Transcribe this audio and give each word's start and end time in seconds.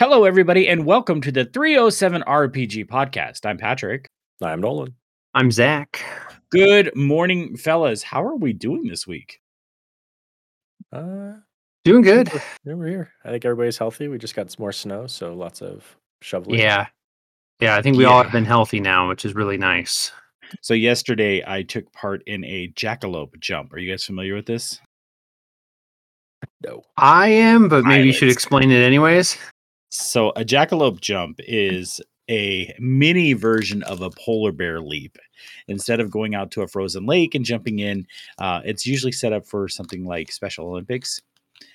Hello, 0.00 0.24
everybody, 0.24 0.66
and 0.66 0.86
welcome 0.86 1.20
to 1.20 1.30
the 1.30 1.44
307 1.44 2.22
RPG 2.22 2.86
podcast. 2.86 3.44
I'm 3.44 3.58
Patrick. 3.58 4.06
I'm 4.42 4.62
Nolan. 4.62 4.94
I'm 5.34 5.50
Zach. 5.50 6.02
Good 6.50 6.96
morning, 6.96 7.54
fellas. 7.54 8.02
How 8.02 8.24
are 8.24 8.34
we 8.34 8.54
doing 8.54 8.86
this 8.86 9.06
week? 9.06 9.42
Uh, 10.90 11.32
Doing 11.84 12.00
good. 12.00 12.32
we're, 12.64 12.76
we're 12.76 12.86
here. 12.86 13.12
I 13.26 13.28
think 13.28 13.44
everybody's 13.44 13.76
healthy. 13.76 14.08
We 14.08 14.16
just 14.16 14.34
got 14.34 14.50
some 14.50 14.62
more 14.62 14.72
snow, 14.72 15.06
so 15.06 15.34
lots 15.34 15.60
of 15.60 15.84
shoveling. 16.22 16.60
Yeah. 16.60 16.86
Yeah, 17.60 17.76
I 17.76 17.82
think 17.82 17.98
we 17.98 18.06
all 18.06 18.22
have 18.22 18.32
been 18.32 18.46
healthy 18.46 18.80
now, 18.80 19.06
which 19.06 19.26
is 19.26 19.34
really 19.34 19.58
nice. 19.58 20.12
So, 20.62 20.72
yesterday 20.72 21.44
I 21.46 21.62
took 21.62 21.92
part 21.92 22.22
in 22.26 22.42
a 22.46 22.68
jackalope 22.68 23.38
jump. 23.38 23.74
Are 23.74 23.78
you 23.78 23.90
guys 23.90 24.06
familiar 24.06 24.34
with 24.34 24.46
this? 24.46 24.80
No. 26.64 26.84
I 26.96 27.28
am, 27.28 27.68
but 27.68 27.84
maybe 27.84 28.06
you 28.06 28.14
should 28.14 28.30
explain 28.30 28.70
it 28.70 28.82
anyways. 28.82 29.36
So, 29.90 30.30
a 30.30 30.44
jackalope 30.44 31.00
jump 31.00 31.40
is 31.46 32.00
a 32.30 32.72
mini 32.78 33.32
version 33.32 33.82
of 33.82 34.02
a 34.02 34.10
polar 34.10 34.52
bear 34.52 34.80
leap. 34.80 35.18
Instead 35.66 35.98
of 35.98 36.10
going 36.10 36.34
out 36.34 36.52
to 36.52 36.62
a 36.62 36.68
frozen 36.68 37.06
lake 37.06 37.34
and 37.34 37.44
jumping 37.44 37.80
in, 37.80 38.06
uh, 38.38 38.60
it's 38.64 38.86
usually 38.86 39.10
set 39.12 39.32
up 39.32 39.46
for 39.46 39.68
something 39.68 40.04
like 40.04 40.30
Special 40.32 40.66
Olympics. 40.68 41.20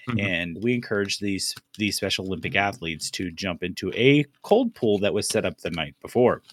Mhm. 0.09 0.19
and 0.19 0.57
we 0.63 0.73
encourage 0.73 1.19
these 1.19 1.55
these 1.77 1.95
Special 1.97 2.25
Olympic 2.27 2.55
athletes 2.55 3.11
to 3.11 3.31
jump 3.31 3.63
into 3.63 3.91
a 3.93 4.25
cold 4.43 4.75
pool 4.75 4.99
that 4.99 5.13
was 5.13 5.27
set 5.29 5.45
up 5.45 5.59
the 5.59 5.71
night 5.71 5.95
before. 6.01 6.43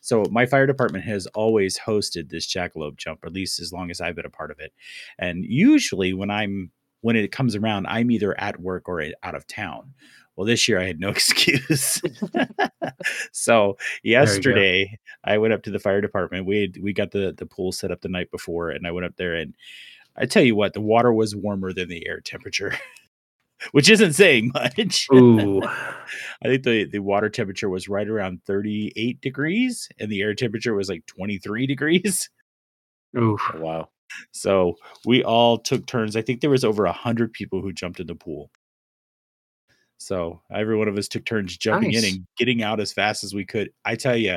So 0.00 0.24
my 0.30 0.46
fire 0.46 0.66
department 0.66 1.04
has 1.04 1.26
always 1.28 1.78
hosted 1.78 2.28
this 2.28 2.46
jackalope 2.46 2.96
jump, 2.96 3.20
at 3.24 3.32
least 3.32 3.60
as 3.60 3.72
long 3.72 3.90
as 3.90 4.00
I've 4.00 4.16
been 4.16 4.26
a 4.26 4.30
part 4.30 4.50
of 4.50 4.60
it. 4.60 4.72
And 5.18 5.44
usually 5.44 6.12
when 6.12 6.30
I'm 6.30 6.70
when 7.00 7.16
it 7.16 7.32
comes 7.32 7.54
around, 7.54 7.86
I'm 7.86 8.10
either 8.10 8.38
at 8.40 8.60
work 8.60 8.88
or 8.88 9.04
out 9.22 9.34
of 9.34 9.46
town. 9.46 9.92
Well, 10.36 10.46
this 10.46 10.68
year 10.68 10.80
I 10.80 10.86
had 10.86 11.00
no 11.00 11.08
excuse. 11.10 12.02
so 13.32 13.76
yesterday 14.02 14.98
I 15.24 15.38
went 15.38 15.54
up 15.54 15.62
to 15.64 15.70
the 15.70 15.78
fire 15.78 16.00
department. 16.00 16.46
We 16.46 16.60
had, 16.62 16.82
we 16.82 16.92
got 16.92 17.12
the 17.12 17.34
the 17.36 17.46
pool 17.46 17.72
set 17.72 17.90
up 17.90 18.00
the 18.00 18.08
night 18.08 18.30
before, 18.30 18.70
and 18.70 18.86
I 18.86 18.90
went 18.90 19.06
up 19.06 19.16
there 19.16 19.34
and 19.34 19.54
I 20.16 20.26
tell 20.26 20.42
you 20.44 20.54
what, 20.54 20.74
the 20.74 20.80
water 20.80 21.12
was 21.12 21.34
warmer 21.34 21.72
than 21.72 21.88
the 21.88 22.06
air 22.06 22.20
temperature, 22.20 22.76
which 23.72 23.90
isn't 23.90 24.12
saying 24.12 24.52
much. 24.54 25.08
Ooh. 25.12 25.62
I 25.62 26.44
think 26.44 26.62
the, 26.62 26.84
the 26.84 27.00
water 27.00 27.28
temperature 27.28 27.68
was 27.68 27.88
right 27.88 28.08
around 28.08 28.44
38 28.46 29.20
degrees 29.20 29.88
and 29.98 30.10
the 30.10 30.22
air 30.22 30.34
temperature 30.34 30.74
was 30.74 30.88
like 30.88 31.06
23 31.06 31.66
degrees. 31.66 32.30
Ooh. 33.16 33.38
Oh, 33.54 33.60
wow. 33.60 33.88
So 34.30 34.74
we 35.04 35.24
all 35.24 35.58
took 35.58 35.86
turns. 35.86 36.14
I 36.14 36.22
think 36.22 36.40
there 36.40 36.50
was 36.50 36.64
over 36.64 36.84
a 36.84 36.92
hundred 36.92 37.32
people 37.32 37.60
who 37.60 37.72
jumped 37.72 37.98
in 37.98 38.06
the 38.06 38.14
pool. 38.14 38.50
So 39.98 40.40
every 40.52 40.76
one 40.76 40.88
of 40.88 40.98
us 40.98 41.08
took 41.08 41.24
turns 41.24 41.56
jumping 41.56 41.92
Nice. 41.92 42.04
in 42.04 42.14
and 42.16 42.26
getting 42.36 42.62
out 42.62 42.80
as 42.80 42.92
fast 42.92 43.24
as 43.24 43.34
we 43.34 43.44
could. 43.44 43.70
I 43.84 43.94
tell 43.96 44.16
you, 44.16 44.36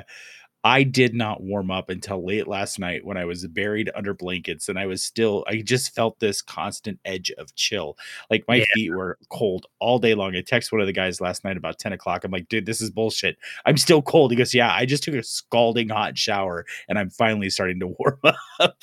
I 0.63 0.83
did 0.83 1.13
not 1.13 1.41
warm 1.41 1.71
up 1.71 1.89
until 1.89 2.25
late 2.25 2.47
last 2.47 2.77
night 2.79 3.05
when 3.05 3.15
I 3.15 3.25
was 3.25 3.45
buried 3.47 3.89
under 3.95 4.13
blankets 4.13 4.67
and 4.69 4.77
I 4.77 4.85
was 4.85 5.03
still, 5.03 5.45
I 5.47 5.61
just 5.61 5.93
felt 5.95 6.19
this 6.19 6.41
constant 6.41 6.99
edge 7.05 7.31
of 7.37 7.53
chill. 7.55 7.97
Like 8.29 8.43
my 8.47 8.55
Yeah. 8.55 8.65
feet 8.73 8.89
were 8.91 9.17
cold 9.29 9.67
all 9.79 9.97
day 9.99 10.13
long. 10.13 10.35
I 10.35 10.41
texted 10.41 10.71
one 10.73 10.81
of 10.81 10.87
the 10.87 10.93
guys 10.93 11.21
last 11.21 11.43
night 11.45 11.57
about 11.57 11.79
10 11.79 11.93
o'clock. 11.93 12.23
I'm 12.25 12.31
like, 12.31 12.49
dude, 12.49 12.65
this 12.65 12.81
is 12.81 12.89
bullshit. 12.89 13.37
I'm 13.65 13.77
still 13.77 14.01
cold. 14.01 14.31
He 14.31 14.37
goes, 14.37 14.53
yeah, 14.53 14.73
I 14.73 14.85
just 14.85 15.03
took 15.03 15.13
a 15.15 15.23
scalding 15.23 15.89
hot 15.89 16.17
shower 16.17 16.65
and 16.89 16.97
I'm 16.99 17.11
finally 17.11 17.49
starting 17.49 17.79
to 17.81 17.87
warm 17.99 18.19
up. 18.59 18.77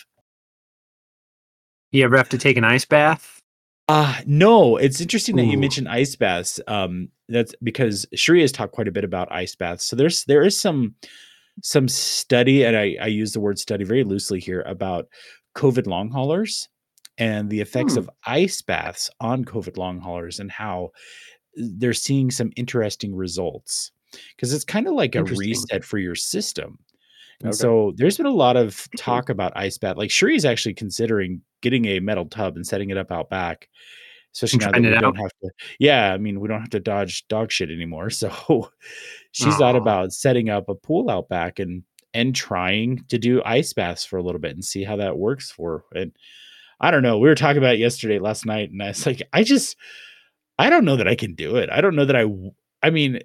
You 1.93 2.05
ever 2.05 2.17
have 2.17 2.31
to 2.31 2.39
take 2.39 2.57
an 2.57 2.65
ice 2.65 2.85
bath? 2.85 3.41
Uh 3.89 4.21
no, 4.27 4.77
it's 4.77 5.01
interesting 5.01 5.37
that 5.37 5.45
you 5.45 5.59
mentioned 5.59 5.89
ice 5.89 6.17
baths. 6.17 6.59
Um, 6.67 7.09
that's 7.29 7.55
because 7.63 8.07
Shri 8.15 8.41
has 8.41 8.53
talked 8.53 8.73
quite 8.73 8.89
a 8.89 8.93
bit 8.93 9.05
about 9.05 9.31
ice 9.31 9.55
baths. 9.55 9.85
So 9.85 9.95
there's 9.97 10.25
there 10.25 10.43
is 10.43 10.59
some 10.59 10.95
some 11.63 11.89
study, 11.89 12.65
and 12.65 12.77
I, 12.77 12.97
I 13.01 13.07
use 13.09 13.33
the 13.33 13.41
word 13.41 13.59
study 13.59 13.85
very 13.85 14.03
loosely 14.05 14.41
here 14.41 14.63
about 14.63 15.09
COVID 15.57 15.87
long 15.87 16.11
haulers 16.11 16.69
and 17.19 17.51
the 17.51 17.61
effects 17.61 17.93
Hmm. 17.95 18.01
of 18.01 18.11
ice 18.27 18.63
baths 18.63 19.11
on 19.21 19.45
COVID 19.45 19.77
long 19.77 20.01
haulers 20.01 20.41
and 20.41 20.51
how 20.51 20.91
they're 21.55 21.93
seeing 21.93 22.31
some 22.31 22.53
interesting 22.57 23.15
results. 23.15 23.93
Because 24.37 24.53
it's 24.53 24.65
kind 24.65 24.87
of 24.89 24.95
like 24.95 25.15
a 25.15 25.25
reset 25.25 25.85
for 25.85 25.99
your 25.99 26.15
system. 26.15 26.79
And 27.41 27.49
Okay. 27.51 27.57
so 27.57 27.93
there's 27.97 28.17
been 28.17 28.27
a 28.27 28.31
lot 28.31 28.57
of 28.57 28.89
talk 28.97 29.29
about 29.29 29.53
ice 29.57 29.79
bath. 29.79 29.97
Like 29.97 30.11
Shuri's 30.11 30.45
actually 30.45 30.75
considering 30.75 31.43
getting 31.63 31.85
a 31.87 32.01
metal 32.01 32.27
tub 32.27 32.57
and 32.57 32.67
setting 32.67 32.91
it 32.91 32.97
up 32.97 33.11
out 33.11 33.29
back, 33.31 33.69
especially 34.35 34.59
now 34.59 34.73
that 34.73 34.83
we 34.83 34.89
don't 35.01 35.17
out? 35.17 35.23
have 35.23 35.33
to. 35.43 35.51
Yeah, 35.79 36.13
I 36.13 36.19
mean 36.19 36.41
we 36.41 36.49
don't 36.49 36.61
have 36.61 36.71
to 36.71 36.81
dodge 36.81 37.27
dog 37.29 37.51
shit 37.51 37.71
anymore. 37.71 38.11
So 38.11 38.71
she's 39.33 39.57
thought 39.57 39.75
about 39.77 40.13
setting 40.13 40.49
up 40.49 40.69
a 40.69 40.75
pool 40.75 41.11
out 41.11 41.29
back 41.29 41.59
and 41.59 41.83
and 42.13 42.35
trying 42.35 43.05
to 43.09 43.19
do 43.19 43.43
ice 43.45 43.73
baths 43.73 44.05
for 44.05 44.17
a 44.19 44.23
little 44.23 44.41
bit 44.41 44.53
and 44.53 44.65
see 44.65 44.85
how 44.85 44.95
that 44.97 45.19
works 45.19 45.51
for. 45.51 45.85
her. 45.93 46.01
And 46.01 46.13
I 46.81 46.93
don't 46.93 47.03
know. 47.03 47.19
We 47.19 47.29
were 47.29 47.35
talking 47.35 47.59
about 47.59 47.75
it 47.75 47.81
yesterday, 47.81 48.21
last 48.21 48.47
night, 48.47 48.71
and 48.71 48.81
I 48.83 48.89
was 48.89 49.05
like, 49.07 49.23
I 49.33 49.43
just, 49.43 49.77
I 50.59 50.71
don't 50.71 50.85
know 50.85 50.97
that 50.97 51.09
I 51.09 51.17
can 51.17 51.35
do 51.35 51.57
it. 51.57 51.71
I 51.71 51.81
don't 51.81 51.97
know 51.97 52.05
that 52.05 52.15
I. 52.17 52.27
I 52.83 52.91
mean, 52.91 53.21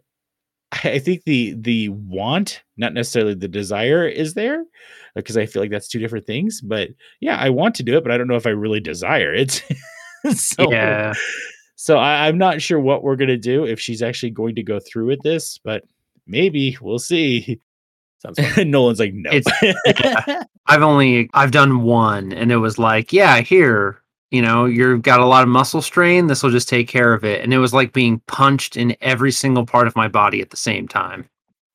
I 0.72 1.00
think 1.00 1.24
the 1.24 1.56
the 1.58 1.90
want, 1.90 2.62
not 2.78 2.94
necessarily 2.94 3.34
the 3.34 3.48
desire, 3.48 4.08
is 4.08 4.36
there 4.36 4.62
uh, 4.62 4.64
because 5.16 5.38
I 5.38 5.46
feel 5.46 5.62
like 5.62 5.72
that's 5.72 5.88
two 5.88 6.00
different 6.00 6.28
things. 6.28 6.62
But 6.62 6.90
yeah, 7.20 7.38
I 7.38 7.50
want 7.50 7.76
to 7.76 7.84
do 7.84 7.98
it, 7.98 8.04
but 8.04 8.12
I 8.12 8.18
don't 8.18 8.28
know 8.28 8.36
if 8.36 8.46
I 8.46 8.52
really 8.52 8.80
desire 8.80 9.34
it. 9.34 9.64
so 10.36 10.72
Yeah. 10.72 11.14
so 11.76 11.98
I, 11.98 12.28
I'm 12.28 12.38
not 12.38 12.62
sure 12.62 12.80
what 12.80 13.04
we're 13.04 13.16
gonna 13.16 13.38
do 13.38 13.66
if 13.66 13.80
she's 13.80 14.02
actually 14.04 14.30
going 14.32 14.56
to 14.56 14.64
go 14.64 14.80
through 14.80 15.08
with 15.08 15.22
this, 15.24 15.58
but 15.58 15.84
maybe 16.28 16.78
we'll 16.82 17.00
see. 17.00 17.60
Sounds. 18.20 18.38
Nolan's 18.58 19.00
like, 19.00 19.14
no. 19.14 19.32
yeah. 20.04 20.44
I've 20.68 20.84
only 20.84 21.30
I've 21.34 21.52
done 21.52 21.82
one 21.82 22.32
and 22.32 22.52
it 22.52 22.58
was 22.58 22.78
like, 22.78 23.12
yeah, 23.12 23.42
here, 23.42 24.02
you 24.32 24.42
know, 24.42 24.66
you've 24.66 25.02
got 25.02 25.20
a 25.20 25.26
lot 25.26 25.44
of 25.44 25.50
muscle 25.50 25.82
strain, 25.82 26.28
this 26.28 26.44
will 26.44 26.52
just 26.52 26.70
take 26.70 26.88
care 26.88 27.14
of 27.14 27.24
it. 27.24 27.44
And 27.44 27.54
it 27.54 27.58
was 27.58 27.74
like 27.74 27.94
being 27.94 28.22
punched 28.28 28.78
in 28.78 28.96
every 29.02 29.32
single 29.32 29.66
part 29.66 29.88
of 29.88 29.96
my 29.96 30.08
body 30.08 30.42
at 30.42 30.52
the 30.52 30.58
same 30.58 30.88
time. 30.88 31.28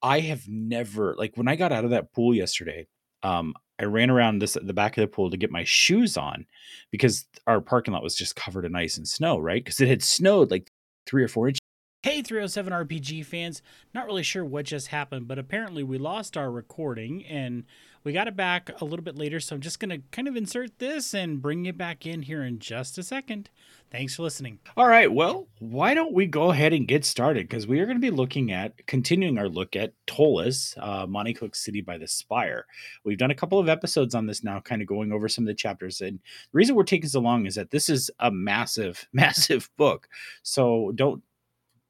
I 0.03 0.21
have 0.21 0.47
never 0.47 1.15
like 1.17 1.37
when 1.37 1.49
I 1.49 1.57
got 1.57 1.73
out 1.73 1.85
of 1.85 1.91
that 1.91 2.13
pool 2.13 2.35
yesterday. 2.35 2.87
Um, 3.23 3.55
I 3.81 3.85
ran 3.85 4.11
around 4.11 4.39
this 4.39 4.57
the 4.61 4.75
back 4.75 4.97
of 4.97 5.03
the 5.03 5.09
pool 5.09 5.31
to 5.31 5.37
get 5.37 5.51
my 5.51 5.65
shoes 5.65 6.17
on 6.17 6.47
because 6.91 7.27
our 7.47 7.61
parking 7.61 7.95
lot 7.95 8.03
was 8.03 8.15
just 8.15 8.37
covered 8.37 8.65
in 8.65 8.77
ice 8.77 8.99
and 8.99 9.09
snow, 9.09 9.39
right? 9.39 9.65
Because 9.65 9.81
it 9.81 9.89
had 9.89 10.03
snowed 10.03 10.51
like 10.51 10.71
three 11.07 11.25
or 11.25 11.29
four 11.29 11.49
inches. 11.49 11.61
Hey, 12.03 12.21
307 12.21 12.71
RPG 12.71 13.25
fans. 13.25 13.63
Not 13.95 14.05
really 14.05 14.23
sure 14.23 14.45
what 14.45 14.67
just 14.67 14.89
happened, 14.89 15.27
but 15.27 15.39
apparently 15.39 15.83
we 15.83 15.97
lost 15.97 16.37
our 16.37 16.51
recording 16.51 17.25
and 17.25 17.65
we 18.05 18.13
got 18.13 18.29
it 18.29 18.37
back 18.37 18.71
a 18.81 18.85
little 18.85 19.03
bit 19.03 19.17
later. 19.17 19.41
So 19.41 19.55
I'm 19.55 19.63
just 19.63 19.81
going 19.81 19.91
to 19.91 20.07
kind 20.13 20.29
of 20.29 20.37
insert 20.37 20.79
this 20.79 21.15
and 21.15 21.41
bring 21.41 21.65
it 21.67 21.79
back 21.79 22.07
in 22.07 22.23
here 22.23 22.43
in 22.43 22.59
just 22.59 22.99
a 22.99 23.03
second. 23.03 23.49
Thanks 23.91 24.17
for 24.17 24.23
listening. 24.23 24.59
All 24.77 24.87
right. 24.87 25.11
Well, 25.11 25.49
why 25.59 25.95
don't 25.95 26.13
we 26.13 26.27
go 26.27 26.51
ahead 26.51 26.73
and 26.73 26.87
get 26.87 27.05
started? 27.05 27.49
Because 27.49 27.67
we 27.67 27.81
are 27.81 27.87
going 27.87 27.97
to 27.97 28.01
be 28.01 28.11
looking 28.11 28.53
at 28.53 28.87
continuing 28.87 29.39
our 29.39 29.49
look 29.49 29.75
at 29.75 29.95
Ptolus, 30.07 30.77
uh, 30.79 31.07
Monte 31.07 31.35
Cook 31.35 31.55
City 31.55 31.81
by 31.81 31.97
the 31.97 32.09
Spire. 32.09 32.67
We've 33.05 33.19
done 33.19 33.31
a 33.31 33.37
couple 33.37 33.59
of 33.59 33.69
episodes 33.69 34.15
on 34.15 34.27
this 34.27 34.45
now, 34.45 34.61
kind 34.61 34.83
of 34.83 34.89
going 34.89 35.13
over 35.13 35.29
some 35.29 35.45
of 35.45 35.49
the 35.49 35.55
chapters. 35.55 36.01
And 36.01 36.19
the 36.19 36.57
reason 36.57 36.75
we're 36.75 36.83
taking 36.83 37.09
so 37.09 37.21
long 37.21 37.47
is 37.47 37.55
that 37.55 37.71
this 37.71 37.89
is 37.89 38.11
a 38.19 38.31
massive, 38.31 39.07
massive 39.13 39.71
book. 39.79 40.09
So 40.43 40.93
don't 40.95 41.23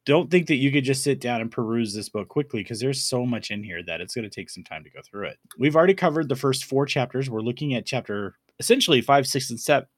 don't 0.06 0.30
think 0.30 0.48
that 0.48 0.56
you 0.56 0.70
could 0.70 0.84
just 0.84 1.02
sit 1.02 1.20
down 1.20 1.40
and 1.40 1.50
peruse 1.50 1.94
this 1.94 2.08
book 2.08 2.28
quickly 2.28 2.62
because 2.62 2.80
there's 2.80 3.02
so 3.02 3.24
much 3.24 3.50
in 3.50 3.62
here 3.62 3.82
that 3.82 4.00
it's 4.00 4.14
going 4.14 4.28
to 4.28 4.34
take 4.34 4.50
some 4.50 4.64
time 4.64 4.84
to 4.84 4.90
go 4.90 5.00
through 5.02 5.28
it. 5.28 5.38
We've 5.58 5.76
already 5.76 5.94
covered 5.94 6.28
the 6.28 6.36
first 6.36 6.64
four 6.64 6.86
chapters. 6.86 7.30
We're 7.30 7.40
looking 7.40 7.74
at 7.74 7.86
chapter 7.86 8.36
essentially 8.58 9.00
five, 9.00 9.26
six, 9.26 9.50
and 9.50 9.60
seven. 9.60 9.88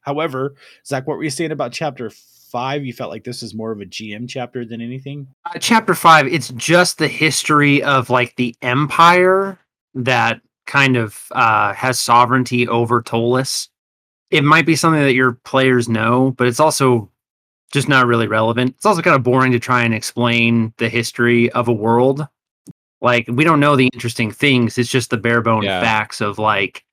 However, 0.00 0.54
Zach, 0.86 1.06
what 1.06 1.16
were 1.16 1.24
you 1.24 1.30
saying 1.30 1.52
about 1.52 1.72
chapter 1.72 2.10
five? 2.10 2.84
You 2.84 2.92
felt 2.92 3.10
like 3.10 3.24
this 3.24 3.42
was 3.42 3.54
more 3.54 3.72
of 3.72 3.80
a 3.80 3.86
GM 3.86 4.28
chapter 4.28 4.64
than 4.64 4.80
anything. 4.80 5.26
Uh, 5.46 5.58
chapter 5.58 5.94
five, 5.94 6.26
it's 6.26 6.50
just 6.50 6.98
the 6.98 7.08
history 7.08 7.82
of 7.82 8.10
like 8.10 8.36
the 8.36 8.54
empire 8.62 9.58
that 9.94 10.40
kind 10.66 10.96
of 10.96 11.26
uh, 11.32 11.72
has 11.72 11.98
sovereignty 11.98 12.68
over 12.68 13.02
Ptolus. 13.02 13.68
It 14.30 14.44
might 14.44 14.66
be 14.66 14.76
something 14.76 15.02
that 15.02 15.14
your 15.14 15.32
players 15.44 15.88
know, 15.88 16.32
but 16.36 16.46
it's 16.46 16.60
also 16.60 17.10
just 17.72 17.88
not 17.88 18.06
really 18.06 18.26
relevant. 18.26 18.74
It's 18.76 18.86
also 18.86 19.02
kind 19.02 19.16
of 19.16 19.22
boring 19.22 19.52
to 19.52 19.58
try 19.58 19.82
and 19.82 19.92
explain 19.94 20.72
the 20.78 20.88
history 20.88 21.50
of 21.52 21.68
a 21.68 21.72
world. 21.72 22.26
Like 23.00 23.26
we 23.28 23.44
don't 23.44 23.60
know 23.60 23.76
the 23.76 23.90
interesting 23.92 24.30
things. 24.30 24.78
It's 24.78 24.90
just 24.90 25.10
the 25.10 25.16
bare 25.16 25.42
bone 25.42 25.62
Yeah. 25.62 25.80
facts 25.80 26.20
of 26.20 26.38
like 26.38 26.84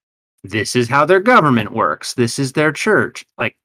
this 0.43 0.75
is 0.75 0.89
how 0.89 1.05
their 1.05 1.19
government 1.19 1.71
works. 1.71 2.15
This 2.15 2.39
is 2.39 2.53
their 2.53 2.71
church. 2.71 3.25
Like 3.37 3.55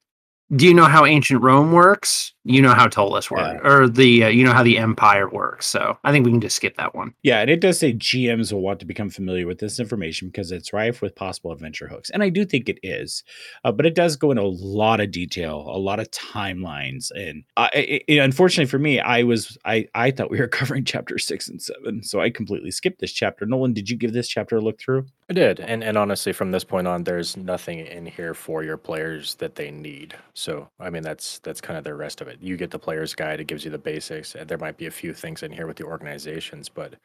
do 0.55 0.65
you 0.65 0.73
know 0.73 0.85
how 0.85 1.05
ancient 1.05 1.41
Rome 1.41 1.71
works? 1.73 2.33
You 2.47 2.61
know 2.61 2.73
how 2.73 2.87
Ptolus 2.87 3.29
Yeah. 3.29 3.53
works, 3.53 3.61
or 3.67 3.87
the 3.89 4.23
uh, 4.23 4.27
you 4.29 4.43
know 4.45 4.53
how 4.53 4.63
the 4.63 4.77
Empire 4.77 5.29
works. 5.29 5.65
So 5.67 5.97
I 6.03 6.11
think 6.11 6.25
we 6.25 6.31
can 6.31 6.41
just 6.41 6.55
skip 6.55 6.75
that 6.77 6.95
one. 6.95 7.13
Yeah, 7.23 7.41
and 7.41 7.49
it 7.49 7.59
does 7.59 7.77
say 7.79 7.93
GMs 7.93 8.51
will 8.53 8.61
want 8.61 8.79
to 8.79 8.85
become 8.85 9.09
familiar 9.09 9.45
with 9.47 9.59
this 9.59 9.79
information 9.79 10.29
because 10.29 10.51
it's 10.51 10.73
rife 10.73 11.01
with 11.01 11.15
possible 11.15 11.51
adventure 11.51 11.87
hooks, 11.87 12.09
and 12.09 12.23
I 12.23 12.29
do 12.29 12.45
think 12.45 12.69
it 12.69 12.79
is. 12.83 13.23
Uh, 13.63 13.71
but 13.71 13.85
it 13.85 13.95
does 13.95 14.15
go 14.15 14.31
into 14.31 14.43
a 14.43 14.47
lot 14.47 14.99
of 14.99 15.11
detail, 15.11 15.57
a 15.67 15.77
lot 15.77 15.99
of 15.99 16.09
timelines, 16.11 17.11
and 17.15 17.43
I, 17.57 18.01
I, 18.09 18.13
I- 18.13 18.23
unfortunately 18.23 18.69
for 18.69 18.79
me, 18.79 18.99
I 18.99 19.23
was 19.23 19.57
I 19.65 19.87
I 19.93 20.11
thought 20.11 20.31
we 20.31 20.39
were 20.39 20.47
covering 20.59 20.85
chapter 20.85 21.17
six 21.17 21.47
and 21.49 21.61
seven, 21.61 22.03
so 22.03 22.21
I 22.21 22.29
completely 22.29 22.71
skipped 22.71 22.99
this 23.01 23.11
chapter. 23.11 23.45
Nolan, 23.45 23.73
did 23.73 23.89
you 23.89 23.97
give 23.97 24.13
this 24.13 24.27
chapter 24.27 24.57
a 24.57 24.61
look 24.61 24.79
through? 24.79 25.05
I 25.29 25.33
did, 25.33 25.59
and 25.59 25.83
and 25.83 25.97
honestly, 25.97 26.31
from 26.33 26.51
this 26.51 26.63
point 26.63 26.87
on, 26.87 27.03
there's 27.03 27.35
nothing 27.35 27.79
in 27.79 28.05
here 28.05 28.33
for 28.33 28.63
your 28.63 28.77
players 28.77 29.35
that 29.35 29.55
they 29.55 29.71
need. 29.71 30.15
So, 30.33 30.69
I 30.79 30.89
mean, 30.89 31.03
that's 31.03 31.39
that's 31.39 31.59
kind 31.61 31.77
of 31.77 31.83
the 31.83 31.93
rest 31.95 32.21
of 32.21 32.27
it. 32.27 32.36
You 32.41 32.57
get 32.57 32.71
the 32.71 32.79
player's 32.79 33.15
guide; 33.15 33.39
it 33.39 33.47
gives 33.47 33.65
you 33.65 33.71
the 33.71 33.77
basics. 33.77 34.35
and 34.35 34.47
There 34.49 34.57
might 34.57 34.77
be 34.77 34.87
a 34.87 34.91
few 34.91 35.13
things 35.13 35.43
in 35.43 35.51
here 35.51 35.67
with 35.67 35.77
the 35.77 35.85
organizations, 35.85 36.69
but 36.69 36.95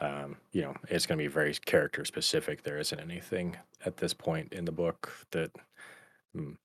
um, 0.00 0.36
you 0.52 0.62
know, 0.62 0.74
it's 0.88 1.06
going 1.06 1.18
to 1.18 1.24
be 1.24 1.28
very 1.28 1.54
character 1.54 2.04
specific. 2.04 2.62
There 2.62 2.78
isn't 2.78 3.00
anything 3.00 3.56
at 3.84 3.96
this 3.96 4.12
point 4.14 4.52
in 4.52 4.64
the 4.64 4.72
book 4.72 5.10
that, 5.30 5.50
mm, 6.36 6.56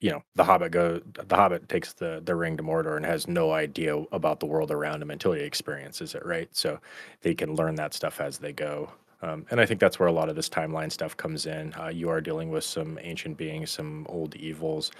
you 0.00 0.10
know, 0.10 0.22
the 0.34 0.44
Hobbit 0.44 0.72
go. 0.72 1.00
The 1.14 1.36
Hobbit 1.36 1.68
takes 1.68 1.92
the 1.92 2.22
the 2.24 2.34
ring 2.34 2.56
to 2.56 2.62
Mordor 2.62 2.96
and 2.96 3.06
has 3.06 3.28
no 3.28 3.52
idea 3.52 3.96
about 4.12 4.40
the 4.40 4.46
world 4.46 4.70
around 4.70 5.02
him 5.02 5.10
until 5.10 5.32
he 5.32 5.42
experiences 5.42 6.14
it. 6.14 6.24
Right, 6.26 6.48
so 6.56 6.80
they 7.22 7.34
can 7.34 7.54
learn 7.54 7.76
that 7.76 7.94
stuff 7.94 8.20
as 8.20 8.38
they 8.38 8.52
go. 8.52 8.90
Um, 9.22 9.46
and 9.50 9.60
I 9.60 9.66
think 9.66 9.80
that's 9.80 9.98
where 9.98 10.08
a 10.08 10.12
lot 10.12 10.30
of 10.30 10.36
this 10.36 10.48
timeline 10.48 10.90
stuff 10.90 11.16
comes 11.16 11.46
in. 11.46 11.74
Uh, 11.74 11.88
you 11.88 12.08
are 12.08 12.20
dealing 12.22 12.50
with 12.50 12.64
some 12.64 12.98
ancient 13.02 13.36
beings, 13.36 13.70
some 13.70 14.06
old 14.08 14.34
evils, 14.36 14.92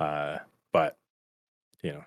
uh, 0.00 0.38
but 0.72 0.96
you 1.82 1.92
know, 1.92 2.04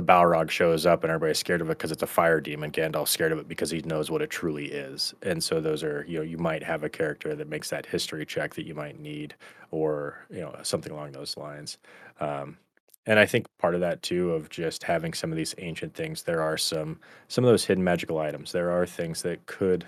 the 0.00 0.12
Balrog 0.12 0.48
shows 0.50 0.86
up 0.86 1.04
and 1.04 1.10
everybody's 1.10 1.38
scared 1.38 1.60
of 1.60 1.68
it 1.68 1.76
because 1.76 1.92
it's 1.92 2.02
a 2.02 2.06
fire 2.06 2.40
demon. 2.40 2.70
Gandalf's 2.70 3.10
scared 3.10 3.32
of 3.32 3.38
it 3.38 3.48
because 3.48 3.70
he 3.70 3.80
knows 3.82 4.10
what 4.10 4.22
it 4.22 4.30
truly 4.30 4.66
is. 4.66 5.14
And 5.22 5.44
so 5.44 5.60
those 5.60 5.84
are, 5.84 6.06
you 6.08 6.18
know, 6.18 6.24
you 6.24 6.38
might 6.38 6.62
have 6.62 6.84
a 6.84 6.88
character 6.88 7.34
that 7.34 7.48
makes 7.48 7.68
that 7.68 7.84
history 7.84 8.24
check 8.24 8.54
that 8.54 8.66
you 8.66 8.74
might 8.74 8.98
need, 8.98 9.34
or 9.70 10.26
you 10.30 10.40
know, 10.40 10.56
something 10.62 10.90
along 10.90 11.12
those 11.12 11.36
lines. 11.36 11.76
Um, 12.18 12.56
and 13.04 13.18
I 13.18 13.26
think 13.26 13.46
part 13.58 13.74
of 13.74 13.82
that 13.82 14.02
too, 14.02 14.32
of 14.32 14.48
just 14.48 14.84
having 14.84 15.12
some 15.12 15.30
of 15.32 15.36
these 15.36 15.54
ancient 15.58 15.94
things, 15.94 16.22
there 16.22 16.40
are 16.40 16.56
some 16.56 16.98
some 17.28 17.44
of 17.44 17.50
those 17.50 17.66
hidden 17.66 17.84
magical 17.84 18.18
items. 18.18 18.52
There 18.52 18.70
are 18.70 18.86
things 18.86 19.20
that 19.22 19.44
could 19.44 19.84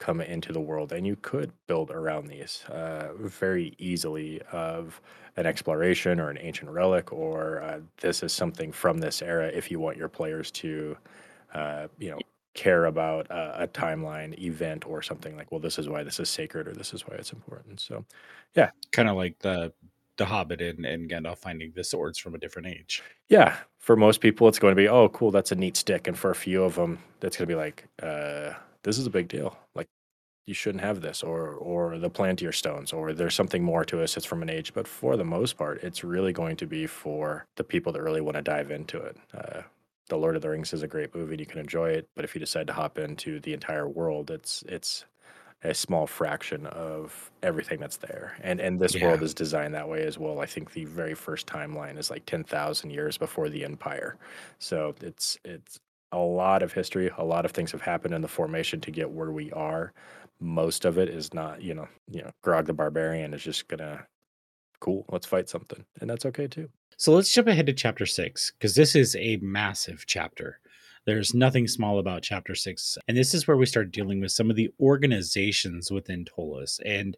come 0.00 0.20
into 0.20 0.52
the 0.52 0.60
world 0.60 0.92
and 0.92 1.06
you 1.06 1.14
could 1.22 1.52
build 1.68 1.90
around 1.90 2.26
these 2.26 2.64
uh, 2.70 3.10
very 3.20 3.74
easily 3.78 4.40
of 4.50 5.00
an 5.36 5.46
exploration 5.46 6.18
or 6.18 6.30
an 6.30 6.38
ancient 6.40 6.70
relic 6.70 7.12
or 7.12 7.62
uh, 7.62 7.78
this 8.00 8.22
is 8.22 8.32
something 8.32 8.72
from 8.72 8.98
this 8.98 9.22
era 9.22 9.46
if 9.48 9.70
you 9.70 9.78
want 9.78 9.96
your 9.96 10.08
players 10.08 10.50
to 10.50 10.96
uh, 11.54 11.86
you 11.98 12.10
know 12.10 12.18
care 12.54 12.86
about 12.86 13.30
a, 13.30 13.62
a 13.64 13.68
timeline 13.68 14.36
event 14.40 14.84
or 14.86 15.02
something 15.02 15.36
like 15.36 15.52
well 15.52 15.60
this 15.60 15.78
is 15.78 15.88
why 15.88 16.02
this 16.02 16.18
is 16.18 16.28
sacred 16.28 16.66
or 16.66 16.72
this 16.72 16.92
is 16.92 17.06
why 17.06 17.14
it's 17.14 17.32
important 17.32 17.78
so 17.78 18.04
yeah. 18.56 18.70
Kind 18.90 19.08
of 19.08 19.16
like 19.16 19.38
the 19.38 19.72
the 20.16 20.24
Hobbit 20.26 20.60
and, 20.60 20.84
and 20.84 21.08
Gandalf 21.08 21.38
finding 21.38 21.72
the 21.74 21.84
swords 21.84 22.18
from 22.18 22.34
a 22.34 22.38
different 22.38 22.68
age. 22.68 23.02
yeah 23.28 23.56
for 23.78 23.96
most 23.96 24.20
people 24.20 24.48
it's 24.48 24.58
going 24.58 24.72
to 24.72 24.76
be 24.76 24.88
oh 24.88 25.08
cool 25.10 25.30
that's 25.30 25.52
a 25.52 25.54
neat 25.54 25.76
stick 25.76 26.08
and 26.08 26.18
for 26.18 26.30
a 26.30 26.34
few 26.34 26.64
of 26.64 26.74
them 26.74 26.98
that's 27.20 27.36
going 27.36 27.46
to 27.48 27.54
be 27.54 27.58
like 27.58 27.86
uh, 28.02 28.52
this 28.82 28.98
is 28.98 29.06
a 29.06 29.10
big 29.10 29.28
deal 29.28 29.56
like 29.74 29.88
you 30.46 30.54
shouldn't 30.54 30.82
have 30.82 31.00
this 31.00 31.22
or 31.22 31.50
or 31.54 31.98
the 31.98 32.10
palantír 32.10 32.54
stones 32.54 32.92
or 32.92 33.12
there's 33.12 33.34
something 33.34 33.62
more 33.62 33.84
to 33.84 34.02
us 34.02 34.16
it's 34.16 34.26
from 34.26 34.42
an 34.42 34.50
age 34.50 34.72
but 34.74 34.86
for 34.88 35.16
the 35.16 35.24
most 35.24 35.56
part 35.56 35.82
it's 35.82 36.02
really 36.02 36.32
going 36.32 36.56
to 36.56 36.66
be 36.66 36.86
for 36.86 37.46
the 37.56 37.64
people 37.64 37.92
that 37.92 38.02
really 38.02 38.20
want 38.20 38.36
to 38.36 38.42
dive 38.42 38.70
into 38.70 38.98
it. 38.98 39.16
Uh, 39.32 39.62
the 40.08 40.16
lord 40.16 40.34
of 40.34 40.42
the 40.42 40.48
rings 40.48 40.72
is 40.72 40.82
a 40.82 40.88
great 40.88 41.14
movie 41.14 41.34
and 41.34 41.40
you 41.40 41.46
can 41.46 41.60
enjoy 41.60 41.90
it 41.90 42.08
but 42.16 42.24
if 42.24 42.34
you 42.34 42.40
decide 42.40 42.66
to 42.66 42.72
hop 42.72 42.98
into 42.98 43.38
the 43.40 43.52
entire 43.52 43.88
world 43.88 44.30
it's 44.30 44.64
it's 44.66 45.04
a 45.62 45.74
small 45.74 46.06
fraction 46.06 46.66
of 46.66 47.30
everything 47.42 47.80
that's 47.80 47.98
there. 47.98 48.36
And 48.40 48.60
and 48.60 48.80
this 48.80 48.96
world 48.96 49.22
is 49.22 49.34
designed 49.34 49.74
that 49.74 49.88
way 49.88 50.04
as 50.04 50.18
well. 50.18 50.40
I 50.40 50.46
think 50.46 50.72
the 50.72 50.86
very 50.86 51.14
first 51.14 51.46
timeline 51.46 51.98
is 51.98 52.10
like 52.10 52.24
10,000 52.26 52.90
years 52.90 53.18
before 53.18 53.48
the 53.48 53.64
empire. 53.64 54.16
So 54.58 54.94
it's 55.02 55.38
it's 55.44 55.80
a 56.12 56.18
lot 56.18 56.62
of 56.62 56.72
history 56.72 57.10
a 57.18 57.24
lot 57.24 57.44
of 57.44 57.52
things 57.52 57.72
have 57.72 57.82
happened 57.82 58.14
in 58.14 58.22
the 58.22 58.28
formation 58.28 58.80
to 58.80 58.90
get 58.90 59.10
where 59.10 59.30
we 59.32 59.50
are 59.52 59.92
most 60.40 60.84
of 60.84 60.98
it 60.98 61.08
is 61.08 61.32
not 61.34 61.62
you 61.62 61.74
know 61.74 61.88
you 62.08 62.22
know 62.22 62.30
grog 62.42 62.66
the 62.66 62.72
barbarian 62.72 63.34
is 63.34 63.42
just 63.42 63.68
gonna 63.68 64.04
cool 64.80 65.04
let's 65.10 65.26
fight 65.26 65.48
something 65.48 65.84
and 66.00 66.08
that's 66.10 66.26
okay 66.26 66.46
too 66.48 66.68
So 66.96 67.12
let's 67.12 67.32
jump 67.32 67.48
ahead 67.48 67.66
to 67.66 67.72
chapter 67.72 68.06
six 68.06 68.52
because 68.58 68.74
this 68.74 68.94
is 68.94 69.16
a 69.16 69.36
massive 69.38 70.04
chapter. 70.06 70.58
There's 71.06 71.32
nothing 71.34 71.66
small 71.66 71.98
about 71.98 72.22
chapter 72.22 72.54
six. 72.54 72.98
And 73.08 73.16
this 73.16 73.32
is 73.32 73.46
where 73.48 73.56
we 73.56 73.64
start 73.66 73.90
dealing 73.90 74.20
with 74.20 74.32
some 74.32 74.50
of 74.50 74.56
the 74.56 74.70
organizations 74.80 75.90
within 75.90 76.26
Ptolus. 76.26 76.78
And 76.84 77.16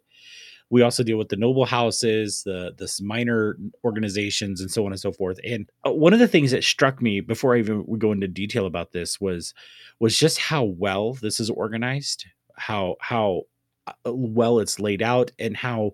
we 0.73 0.81
also 0.81 1.03
deal 1.03 1.19
with 1.19 1.29
the 1.29 1.35
noble 1.35 1.67
houses, 1.67 2.41
the 2.41 2.73
the 2.75 2.91
minor 3.03 3.55
organizations, 3.85 4.59
and 4.59 4.71
so 4.71 4.83
on 4.87 4.91
and 4.91 4.99
so 4.99 5.11
forth. 5.11 5.39
And 5.45 5.69
uh, 5.85 5.91
one 5.91 6.13
of 6.13 6.19
the 6.19 6.27
things 6.27 6.49
that 6.49 6.63
struck 6.63 6.99
me 6.99 7.21
before 7.21 7.55
I 7.55 7.59
even 7.59 7.85
would 7.85 7.99
go 7.99 8.11
into 8.11 8.27
detail 8.27 8.65
about 8.65 8.91
this 8.91 9.21
was 9.21 9.53
was 9.99 10.17
just 10.17 10.39
how 10.39 10.63
well 10.63 11.13
this 11.13 11.39
is 11.39 11.51
organized, 11.51 12.25
how 12.55 12.95
how 13.01 13.43
uh, 13.85 13.93
well 14.05 14.57
it's 14.57 14.79
laid 14.79 15.03
out, 15.03 15.31
and 15.37 15.55
how 15.55 15.91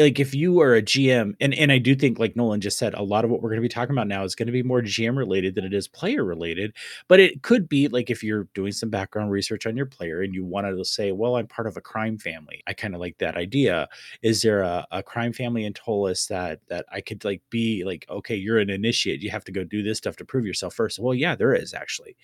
like 0.00 0.18
if 0.18 0.34
you 0.34 0.60
are 0.60 0.74
a 0.74 0.82
GM, 0.82 1.34
and 1.40 1.54
and 1.54 1.70
I 1.70 1.76
do 1.76 1.94
think 1.94 2.18
like 2.18 2.34
Nolan 2.34 2.62
just 2.62 2.78
said, 2.78 2.94
a 2.94 3.02
lot 3.02 3.24
of 3.24 3.30
what 3.30 3.42
we're 3.42 3.50
going 3.50 3.58
to 3.58 3.62
be 3.62 3.68
talking 3.68 3.94
about 3.94 4.08
now 4.08 4.24
is 4.24 4.34
going 4.34 4.46
to 4.46 4.52
be 4.52 4.62
more 4.62 4.80
GM 4.80 5.16
related 5.16 5.54
than 5.54 5.64
it 5.64 5.74
is 5.74 5.86
player 5.86 6.24
related. 6.24 6.74
But 7.06 7.20
it 7.20 7.42
could 7.42 7.68
be 7.68 7.86
like 7.88 8.08
if 8.08 8.24
you're 8.24 8.48
doing 8.54 8.72
some 8.72 8.88
background 8.88 9.30
research 9.30 9.66
on 9.66 9.76
your 9.76 9.86
player 9.86 10.22
and 10.22 10.34
you 10.34 10.42
wanted 10.44 10.76
to 10.76 10.84
say, 10.86 11.12
well, 11.12 11.36
I'm 11.36 11.46
part 11.46 11.68
of 11.68 11.76
a 11.76 11.82
crime 11.82 12.16
family. 12.16 12.62
I 12.66 12.72
kind 12.72 12.94
of 12.94 13.00
like 13.00 13.18
that 13.18 13.36
idea. 13.36 13.88
Is 14.22 14.40
there 14.40 14.62
a, 14.62 14.86
a 14.90 15.02
crime 15.02 15.34
family 15.34 15.66
in 15.66 15.74
Ptolus 15.74 16.26
that 16.28 16.60
that 16.68 16.86
I 16.90 17.02
could 17.02 17.22
like 17.24 17.42
be 17.50 17.84
like, 17.84 18.06
okay, 18.08 18.36
you're 18.36 18.58
an 18.58 18.70
initiate, 18.70 19.20
you 19.20 19.30
have 19.30 19.44
to 19.44 19.52
go 19.52 19.64
do 19.64 19.82
this 19.82 19.98
stuff 19.98 20.16
to 20.16 20.24
prove 20.24 20.46
yourself 20.46 20.74
first. 20.74 20.98
Well, 20.98 21.14
yeah, 21.14 21.34
there 21.34 21.54
is 21.54 21.74
actually, 21.74 22.16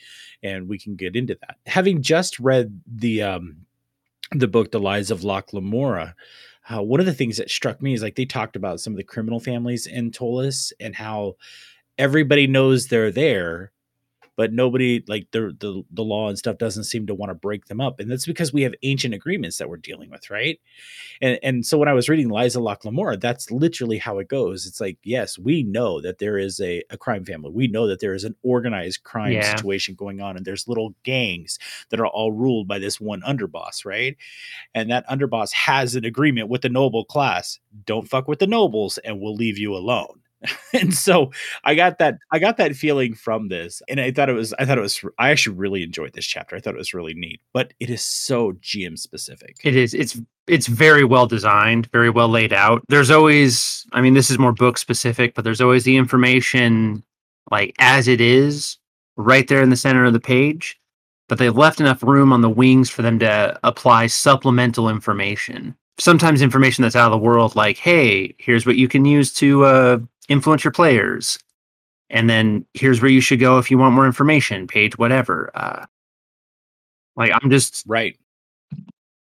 and 0.42 0.66
we 0.66 0.78
can 0.78 0.96
get 0.96 1.14
into 1.14 1.36
that. 1.42 1.56
Having 1.66 2.00
just 2.02 2.38
read 2.40 2.80
the 2.86 3.22
um 3.22 3.66
the 4.32 4.48
book 4.48 4.72
The 4.72 4.80
Lies 4.80 5.10
of 5.10 5.22
Locke 5.22 5.52
Lamora, 5.52 6.14
uh, 6.68 6.82
one 6.82 7.00
of 7.00 7.06
the 7.06 7.14
things 7.14 7.36
that 7.36 7.50
struck 7.50 7.80
me 7.80 7.94
is 7.94 8.02
like 8.02 8.16
they 8.16 8.24
talked 8.24 8.56
about 8.56 8.80
some 8.80 8.92
of 8.92 8.96
the 8.96 9.04
criminal 9.04 9.40
families 9.40 9.86
in 9.86 10.10
Ptolus 10.10 10.72
and 10.80 10.94
how 10.94 11.36
everybody 11.98 12.46
knows 12.46 12.86
they're 12.86 13.12
there, 13.12 13.72
but 14.36 14.52
nobody 14.52 15.02
like 15.08 15.28
the 15.32 15.56
the 15.58 15.82
the 15.90 16.02
law 16.02 16.28
and 16.28 16.38
stuff 16.38 16.58
doesn't 16.58 16.84
seem 16.84 17.06
to 17.06 17.14
want 17.14 17.30
to 17.30 17.34
break 17.34 17.66
them 17.66 17.80
up, 17.80 18.00
and 18.00 18.10
that's 18.10 18.26
because 18.26 18.52
we 18.52 18.62
have 18.62 18.74
ancient 18.82 19.14
agreements 19.14 19.58
that 19.58 19.68
we're 19.68 19.76
dealing 19.78 20.10
with, 20.10 20.30
right? 20.30 20.58
And 21.20 21.38
and 21.42 21.66
so 21.66 21.78
when 21.78 21.88
I 21.88 21.92
was 21.94 22.08
reading 22.08 22.28
Liza 22.28 22.60
Locke 22.60 22.84
Lamora, 22.84 23.16
that's 23.16 23.50
literally 23.50 23.98
how 23.98 24.18
it 24.18 24.28
goes. 24.28 24.66
It's 24.66 24.80
like 24.80 24.98
yes, 25.02 25.38
we 25.38 25.62
know 25.62 26.00
that 26.00 26.18
there 26.18 26.38
is 26.38 26.60
a, 26.60 26.82
a 26.90 26.96
crime 26.98 27.24
family, 27.24 27.50
we 27.52 27.68
know 27.68 27.86
that 27.86 28.00
there 28.00 28.14
is 28.14 28.24
an 28.24 28.34
organized 28.42 29.02
crime 29.02 29.32
Yeah. 29.34 29.56
situation 29.56 29.94
going 29.94 30.20
on, 30.20 30.36
and 30.36 30.44
there's 30.44 30.68
little 30.68 30.94
gangs 31.02 31.58
that 31.90 32.00
are 32.00 32.06
all 32.06 32.32
ruled 32.32 32.68
by 32.68 32.78
this 32.78 33.00
one 33.00 33.22
underboss, 33.22 33.84
right? 33.84 34.16
and 34.74 34.90
that 34.90 35.06
underboss 35.08 35.52
has 35.52 35.94
an 35.94 36.04
agreement 36.04 36.48
with 36.48 36.62
the 36.62 36.68
noble 36.68 37.04
class 37.04 37.58
don't 37.84 38.08
fuck 38.08 38.28
with 38.28 38.38
the 38.38 38.46
nobles 38.46 38.98
and 38.98 39.20
we'll 39.20 39.34
leave 39.34 39.58
you 39.58 39.74
alone 39.74 40.20
and 40.72 40.94
so 40.94 41.30
i 41.64 41.74
got 41.74 41.98
that 41.98 42.18
i 42.32 42.38
got 42.38 42.56
that 42.56 42.74
feeling 42.74 43.14
from 43.14 43.48
this 43.48 43.82
and 43.88 44.00
i 44.00 44.10
thought 44.10 44.28
it 44.28 44.34
was 44.34 44.52
i 44.58 44.64
thought 44.64 44.78
it 44.78 44.82
was 44.82 45.02
i 45.18 45.30
actually 45.30 45.56
really 45.56 45.82
enjoyed 45.82 46.12
this 46.12 46.26
chapter 46.26 46.56
i 46.56 46.60
thought 46.60 46.74
it 46.74 46.78
was 46.78 46.94
really 46.94 47.14
neat 47.14 47.40
but 47.52 47.72
it 47.80 47.90
is 47.90 48.02
so 48.02 48.52
gm 48.62 48.98
specific 48.98 49.56
It 49.64 49.76
is. 49.76 49.94
It's 49.94 50.20
it's 50.46 50.68
very 50.68 51.04
well 51.04 51.26
designed, 51.26 51.90
very 51.90 52.10
well 52.10 52.28
laid 52.28 52.52
out. 52.52 52.82
There's 52.88 53.10
always, 53.10 53.84
I 53.92 54.00
mean, 54.00 54.14
this 54.14 54.30
is 54.30 54.38
more 54.38 54.52
book 54.52 54.78
specific, 54.78 55.34
but 55.34 55.42
there's 55.42 55.60
always 55.60 55.84
the 55.84 55.96
information 55.96 57.02
like 57.50 57.74
as 57.78 58.06
it 58.06 58.20
is 58.20 58.78
right 59.16 59.48
there 59.48 59.62
in 59.62 59.70
the 59.70 59.76
center 59.76 60.04
of 60.04 60.12
the 60.12 60.20
page. 60.20 60.78
But 61.28 61.38
they've 61.38 61.56
left 61.56 61.80
enough 61.80 62.04
room 62.04 62.32
on 62.32 62.42
the 62.42 62.50
wings 62.50 62.88
for 62.88 63.02
them 63.02 63.18
to 63.18 63.58
apply 63.64 64.06
supplemental 64.06 64.88
information. 64.88 65.74
Sometimes 65.98 66.42
information 66.42 66.82
that's 66.82 66.94
out 66.94 67.10
of 67.10 67.18
the 67.18 67.26
world, 67.26 67.56
like, 67.56 67.78
hey, 67.78 68.34
here's 68.38 68.66
what 68.66 68.76
you 68.76 68.86
can 68.86 69.04
use 69.04 69.32
to 69.34 69.64
uh, 69.64 69.98
influence 70.28 70.64
your 70.64 70.72
players. 70.72 71.38
And 72.10 72.30
then 72.30 72.64
here's 72.74 73.02
where 73.02 73.10
you 73.10 73.20
should 73.20 73.40
go 73.40 73.58
if 73.58 73.70
you 73.70 73.78
want 73.78 73.94
more 73.94 74.06
information, 74.06 74.66
page 74.66 74.96
whatever. 74.96 75.50
Uh, 75.54 75.86
like, 77.16 77.32
I'm 77.32 77.50
just 77.50 77.82
right 77.86 78.16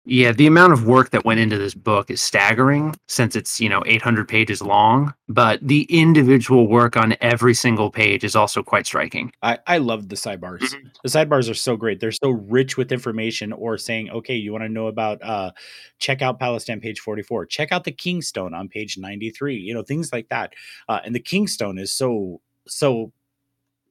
yeah, 0.06 0.32
the 0.32 0.46
amount 0.46 0.72
of 0.72 0.86
work 0.86 1.10
that 1.10 1.26
went 1.26 1.40
into 1.40 1.58
this 1.58 1.74
book 1.74 2.12
is 2.12 2.22
staggering 2.22 2.96
since 3.08 3.36
it's, 3.36 3.60
you 3.60 3.68
know, 3.68 3.82
800 3.88 4.28
pages 4.28 4.62
long, 4.62 5.14
but 5.28 5.60
the 5.62 5.84
individual 5.90 6.68
work 6.68 6.96
on 6.96 7.16
every 7.22 7.56
single 7.56 7.90
page 7.90 8.24
is 8.24 8.36
also 8.36 8.62
quite 8.62 8.86
striking. 8.86 9.32
I, 9.42 9.58
I 9.66 9.80
love 9.80 10.10
the 10.10 10.16
sidebars. 10.16 10.60
Mhm. 10.60 10.92
The 11.04 11.10
sidebars 11.10 11.50
are 11.50 11.56
so 11.56 11.76
great. 11.76 12.00
They're 12.00 12.12
so 12.12 12.30
rich 12.30 12.78
with 12.78 12.92
information 12.92 13.52
or 13.52 13.78
saying, 13.80 14.12
okay, 14.12 14.36
you 14.36 14.52
want 14.52 14.64
to 14.64 14.70
know 14.70 14.88
about 14.88 15.22
uh 15.24 15.52
check 15.98 16.22
out 16.22 16.40
Palestine 16.40 16.80
page 16.80 17.00
44, 17.00 17.48
check 17.48 17.72
out 17.72 17.84
the 17.84 17.92
Kingstone 17.92 18.54
on 18.54 18.70
page 18.70 18.98
93, 18.98 19.56
you 19.56 19.74
know, 19.74 19.82
things 19.84 20.14
like 20.14 20.30
that. 20.30 20.54
Uh, 20.88 21.00
and 21.04 21.16
the 21.16 21.20
Kingstone 21.20 21.80
is 21.80 21.92
so 21.92 22.42
so 22.68 23.12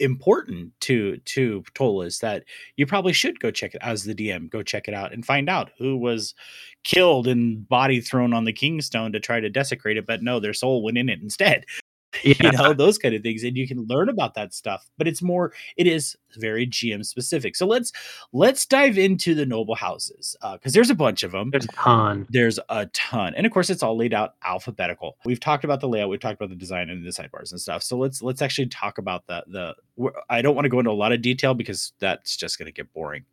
important 0.01 0.73
to 0.81 1.19
to 1.19 1.63
Ptolus 1.75 2.21
that 2.21 2.45
you 2.77 2.87
probably 2.87 3.13
should 3.13 3.41
go 3.41 3.51
check 3.51 3.75
it 3.75 3.83
as 3.83 4.05
the 4.05 4.15
DM, 4.15 4.51
go 4.51 4.63
check 4.63 4.89
it 4.89 4.95
out 4.95 5.13
and 5.13 5.25
find 5.25 5.49
out 5.49 5.71
who 5.79 5.97
was 5.97 6.35
killed 6.85 7.27
and 7.27 7.69
body 7.69 8.01
thrown 8.01 8.33
on 8.33 8.45
the 8.45 8.53
kingstone 8.53 9.13
to 9.13 9.21
try 9.21 9.41
to 9.41 9.49
desecrate 9.49 9.97
it, 9.97 10.07
but 10.07 10.23
no, 10.23 10.41
their 10.41 10.55
soul 10.55 10.83
went 10.83 10.99
in 10.99 11.09
it 11.09 11.21
instead. 11.21 11.65
Yeah. 12.23 12.35
you 12.41 12.53
know 12.53 12.73
those 12.73 12.99
kind 12.99 13.15
of 13.15 13.23
things 13.23 13.43
and 13.43 13.57
you 13.57 13.67
can 13.67 13.87
learn 13.87 14.09
about 14.09 14.35
that 14.35 14.55
stuff 14.55 14.87
but 14.99 15.09
it's 15.09 15.23
more 15.23 15.53
it 15.77 15.87
is 15.87 16.17
very 16.37 16.67
gm 16.67 17.05
specific 17.05 17.57
so 17.57 17.67
let's 17.67 17.93
let's 18.33 18.67
dive 18.67 18.99
into 18.99 19.35
the 19.35 19.47
noble 19.47 19.75
houses 19.75 20.37
uh, 20.43 20.55
because 20.55 20.73
there's 20.73 20.91
a 20.91 20.95
bunch 20.95 21.23
of 21.23 21.33
them 21.33 21.51
There's 21.51 21.65
a 21.65 21.73
ton. 21.73 22.27
there's 22.31 22.59
a 22.69 22.87
ton 22.87 23.35
and 23.35 23.47
of 23.47 23.53
course 23.53 23.71
it's 23.71 23.83
all 23.83 23.97
laid 23.97 24.15
out 24.15 24.35
alphabetical 24.45 25.17
we've 25.25 25.41
talked 25.41 25.65
about 25.65 25.81
the 25.81 25.89
layout 25.89 26.09
we've 26.09 26.21
talked 26.21 26.41
about 26.41 26.51
the 26.51 26.57
design 26.57 26.91
and 26.91 27.05
the 27.05 27.11
sidebars 27.11 27.51
and 27.53 27.61
stuff 27.61 27.83
so 27.83 27.97
let's 27.97 28.23
let's 28.23 28.43
actually 28.43 28.67
talk 28.67 28.99
about 28.99 29.27
the 29.27 29.45
the 29.49 29.75
i 30.29 30.43
don't 30.43 30.55
want 30.55 30.65
to 30.65 30.69
go 30.69 30.79
into 30.79 30.91
a 30.91 30.93
lot 30.93 31.13
of 31.13 31.23
detail 31.23 31.55
because 31.55 31.93
that's 32.01 32.37
just 32.37 32.59
going 32.59 32.67
to 32.67 32.73
get 32.73 32.93
boring 32.93 33.25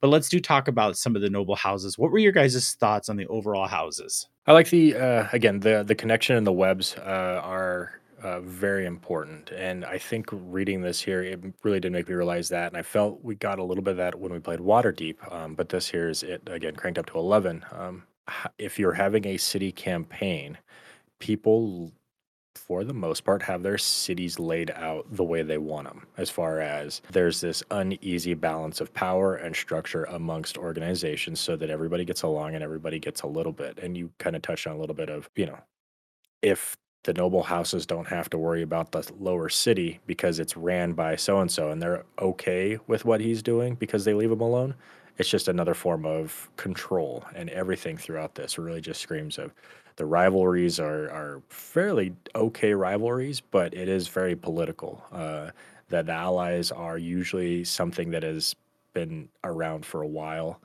but 0.00 0.08
let's 0.08 0.28
do 0.28 0.40
talk 0.40 0.68
about 0.68 0.96
some 0.96 1.16
of 1.16 1.22
the 1.22 1.30
noble 1.30 1.56
houses. 1.56 1.98
What 1.98 2.10
were 2.10 2.18
your 2.18 2.32
guys' 2.32 2.74
thoughts 2.74 3.08
on 3.08 3.16
the 3.16 3.26
overall 3.26 3.66
houses? 3.66 4.28
I 4.46 4.52
like 4.52 4.70
the 4.70 4.96
uh, 4.96 5.28
again 5.32 5.60
the 5.60 5.84
the 5.86 5.94
connection 5.94 6.36
and 6.36 6.46
the 6.46 6.52
webs 6.52 6.96
uh, 6.98 7.40
are 7.42 8.00
uh, 8.22 8.40
very 8.40 8.86
important, 8.86 9.50
and 9.50 9.84
I 9.84 9.98
think 9.98 10.26
reading 10.30 10.80
this 10.80 11.00
here 11.00 11.22
it 11.22 11.40
really 11.62 11.80
did 11.80 11.92
make 11.92 12.08
me 12.08 12.14
realize 12.14 12.48
that, 12.50 12.68
and 12.68 12.76
I 12.76 12.82
felt 12.82 13.22
we 13.22 13.34
got 13.34 13.58
a 13.58 13.64
little 13.64 13.84
bit 13.84 13.92
of 13.92 13.96
that 13.98 14.18
when 14.18 14.32
we 14.32 14.38
played 14.38 14.60
Waterdeep, 14.60 15.32
um, 15.32 15.54
but 15.54 15.68
this 15.68 15.88
here 15.88 16.08
is 16.08 16.22
it 16.22 16.42
again 16.46 16.74
cranked 16.76 16.98
up 16.98 17.06
to 17.06 17.18
eleven. 17.18 17.64
Um, 17.72 18.04
if 18.58 18.78
you're 18.78 18.92
having 18.92 19.26
a 19.26 19.36
city 19.36 19.72
campaign, 19.72 20.56
people 21.18 21.92
for 22.66 22.84
the 22.84 22.94
most 22.94 23.24
part 23.24 23.42
have 23.42 23.62
their 23.62 23.78
cities 23.78 24.38
laid 24.38 24.70
out 24.72 25.06
the 25.10 25.24
way 25.24 25.42
they 25.42 25.58
want 25.58 25.88
them 25.88 26.06
as 26.16 26.28
far 26.28 26.60
as 26.60 27.00
there's 27.10 27.40
this 27.40 27.62
uneasy 27.70 28.34
balance 28.34 28.80
of 28.80 28.92
power 28.92 29.34
and 29.34 29.56
structure 29.56 30.04
amongst 30.04 30.58
organizations 30.58 31.40
so 31.40 31.56
that 31.56 31.70
everybody 31.70 32.04
gets 32.04 32.22
along 32.22 32.54
and 32.54 32.62
everybody 32.62 32.98
gets 32.98 33.22
a 33.22 33.26
little 33.26 33.52
bit. 33.52 33.78
And 33.78 33.96
you 33.96 34.12
kind 34.18 34.36
of 34.36 34.42
touched 34.42 34.66
on 34.66 34.76
a 34.76 34.78
little 34.78 34.94
bit 34.94 35.08
of 35.08 35.28
you 35.34 35.46
know 35.46 35.58
if 36.42 36.76
the 37.04 37.14
noble 37.14 37.42
houses 37.42 37.86
don't 37.86 38.08
have 38.08 38.28
to 38.30 38.38
worry 38.38 38.62
about 38.62 38.92
the 38.92 39.10
lower 39.18 39.48
city 39.48 39.98
because 40.06 40.38
it's 40.38 40.56
ran 40.56 40.92
by 40.92 41.16
so 41.16 41.40
and 41.40 41.50
so 41.50 41.70
and 41.70 41.80
they're 41.80 42.04
okay 42.20 42.78
with 42.86 43.04
what 43.04 43.20
he's 43.20 43.42
doing 43.42 43.74
because 43.74 44.04
they 44.04 44.12
leave 44.12 44.30
him 44.30 44.40
alone 44.40 44.74
it's 45.16 45.28
just 45.28 45.48
another 45.48 45.74
form 45.74 46.06
of 46.06 46.50
control 46.56 47.24
and 47.34 47.50
everything 47.50 47.96
throughout 47.96 48.34
this 48.34 48.58
really 48.58 48.80
just 48.80 49.00
screams 49.00 49.38
of 49.38 49.52
the 49.96 50.06
rivalries 50.06 50.80
are 50.80 51.10
are 51.10 51.42
fairly 51.48 52.14
okay 52.34 52.74
rivalries, 52.74 53.40
but 53.40 53.74
it 53.74 53.88
is 53.88 54.08
very 54.08 54.36
political. 54.36 55.04
Uh, 55.12 55.50
that 55.90 56.06
the 56.06 56.12
allies 56.12 56.70
are 56.70 56.96
usually 56.96 57.64
something 57.64 58.10
that 58.10 58.22
has 58.22 58.54
been 58.92 59.28
around 59.44 59.84
for 59.84 60.02
a 60.02 60.06
while. 60.06 60.60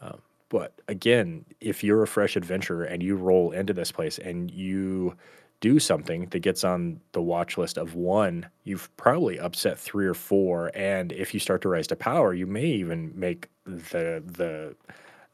Um, 0.00 0.20
but 0.48 0.72
again, 0.88 1.44
if 1.60 1.84
you're 1.84 2.02
a 2.02 2.06
fresh 2.06 2.34
adventurer 2.34 2.84
and 2.84 3.02
you 3.02 3.16
roll 3.16 3.52
into 3.52 3.72
this 3.72 3.92
place 3.92 4.18
and 4.18 4.50
you 4.50 5.16
do 5.60 5.78
something 5.78 6.26
that 6.30 6.40
gets 6.40 6.64
on 6.64 7.00
the 7.12 7.20
watch 7.20 7.58
list 7.58 7.76
of 7.76 7.94
one, 7.94 8.46
you've 8.64 8.94
probably 8.96 9.38
upset 9.38 9.78
three 9.78 10.06
or 10.06 10.14
four. 10.14 10.70
And 10.74 11.12
if 11.12 11.34
you 11.34 11.40
start 11.40 11.62
to 11.62 11.68
rise 11.68 11.86
to 11.88 11.96
power, 11.96 12.32
you 12.32 12.46
may 12.46 12.64
even 12.64 13.12
make 13.14 13.48
the 13.64 14.22
the 14.26 14.74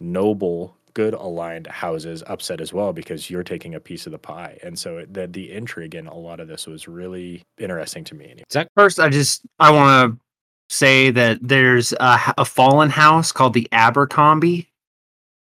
noble 0.01 0.77
good 0.97 1.13
aligned 1.15 1.67
houses 1.67 2.23
upset 2.27 2.59
as 2.61 2.73
well 2.73 2.91
because 2.93 3.29
you're 3.31 3.45
taking 3.45 3.75
a 3.75 3.81
piece 3.81 4.07
of 4.07 4.13
the 4.13 4.19
pie 4.19 4.59
and 4.65 4.79
so 4.79 4.97
it- 4.99 5.13
the 5.13 5.27
the 5.27 5.53
intrigue 5.53 5.95
in 5.95 6.07
a 6.07 6.15
lot 6.15 6.41
of 6.41 6.49
this 6.49 6.67
was 6.67 6.89
really 6.89 7.43
interesting 7.59 8.03
to 8.05 8.15
me 8.15 8.25
First, 8.75 8.99
I 8.99 9.09
just 9.11 9.43
I 9.59 9.71
want 9.71 9.91
to 10.15 10.19
say 10.75 11.11
that 11.11 11.39
there's 11.43 11.93
a 12.01 12.45
fallen 12.45 12.89
house 12.91 13.31
called 13.31 13.53
the 13.55 13.69
Abercrombie, 13.73 14.69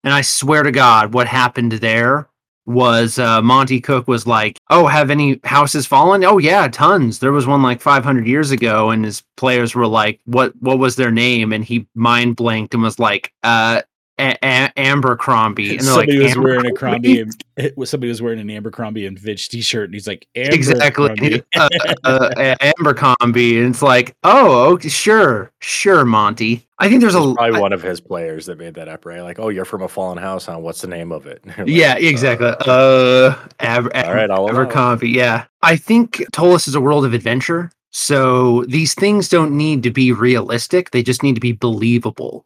and 0.05 0.13
I 0.13 0.21
swear 0.21 0.63
to 0.63 0.71
God, 0.71 1.13
what 1.13 1.27
happened 1.27 1.73
there 1.73 2.27
was 2.65 3.19
uh, 3.19 3.41
Monte 3.41 3.81
Cook 3.81 4.07
was 4.07 4.25
like, 4.25 4.57
"Oh, 4.69 4.87
have 4.87 5.09
any 5.11 5.39
houses 5.43 5.85
fallen? 5.85 6.23
Oh 6.23 6.37
yeah, 6.37 6.67
tons. 6.69 7.19
There 7.19 7.31
was 7.33 7.45
one 7.45 7.61
like 7.61 7.81
500 7.81 8.25
years 8.25 8.51
ago, 8.51 8.89
and 8.91 9.03
his 9.03 9.21
players 9.35 9.75
were 9.75 9.87
like, 9.87 10.19
what 10.25 10.53
What 10.61 10.79
was 10.79 10.95
their 10.95 11.11
name?" 11.11 11.51
And 11.53 11.63
he 11.65 11.87
mind 11.95 12.35
blanked 12.37 12.73
and 12.73 12.83
was 12.83 12.99
like, 12.99 13.33
"Uh." 13.43 13.81
A- 14.21 14.37
a- 14.43 14.71
Abercrombie, 14.79 15.71
and 15.71 15.79
they're 15.79 15.85
somebody 15.93 16.19
like, 16.19 16.35
was 16.35 16.37
wearing 16.37 16.65
a 16.67 16.73
Crombie 16.73 17.21
and 17.21 17.33
was 17.75 17.89
somebody 17.89 18.09
was 18.09 18.21
wearing 18.21 18.39
an 18.39 18.49
Abercrombie 18.49 19.05
and 19.07 19.19
Fitch 19.19 19.49
t-shirt 19.49 19.85
and 19.85 19.93
he's 19.95 20.07
like 20.07 20.27
exactly 20.35 21.09
Abercrombie. 21.09 21.43
uh, 21.55 21.69
uh, 22.03 22.29
uh, 22.37 22.55
Abercrombie, 22.79 23.59
and 23.59 23.69
it's 23.73 23.81
like, 23.81 24.15
oh, 24.23 24.73
okay, 24.73 24.89
sure, 24.89 25.51
sure, 25.59 26.05
Monte. 26.05 26.67
I 26.77 26.89
think 26.89 27.01
there's 27.01 27.15
a 27.15 27.19
probably 27.19 27.57
I- 27.57 27.59
one 27.59 27.73
of 27.73 27.81
his 27.81 27.99
players 27.99 28.45
that 28.45 28.57
made 28.57 28.73
that 28.75 28.87
up 28.87 29.05
right 29.05 29.21
like 29.21 29.37
oh 29.39 29.49
you're 29.49 29.65
from 29.65 29.83
a 29.83 29.87
fallen 29.87 30.17
house 30.17 30.47
huh 30.47 30.57
what's 30.57 30.81
the 30.81 30.87
name 30.87 31.11
of 31.11 31.27
it 31.27 31.43
like, 31.57 31.67
yeah, 31.67 31.95
exactly. 31.97 32.47
"Uh, 32.47 32.71
Uh, 32.71 33.35
Aber- 33.59 33.95
all 33.95 34.13
right 34.13 34.29
I'll 34.31 34.41
allow 34.41 34.47
it." 34.47 34.51
Abercrombie. 34.51 35.09
Yeah, 35.09 35.45
I 35.61 35.75
think 35.77 36.23
Ptolus 36.31 36.67
is 36.67 36.75
a 36.75 36.81
world 36.81 37.05
of 37.05 37.13
adventure. 37.13 37.71
So 37.93 38.63
these 38.67 38.93
things 38.95 39.27
don't 39.27 39.51
need 39.57 39.83
to 39.83 39.91
be 39.91 40.11
realistic; 40.13 40.91
they 40.91 41.03
just 41.03 41.23
need 41.23 41.35
to 41.35 41.41
be 41.41 41.51
believable. 41.51 42.45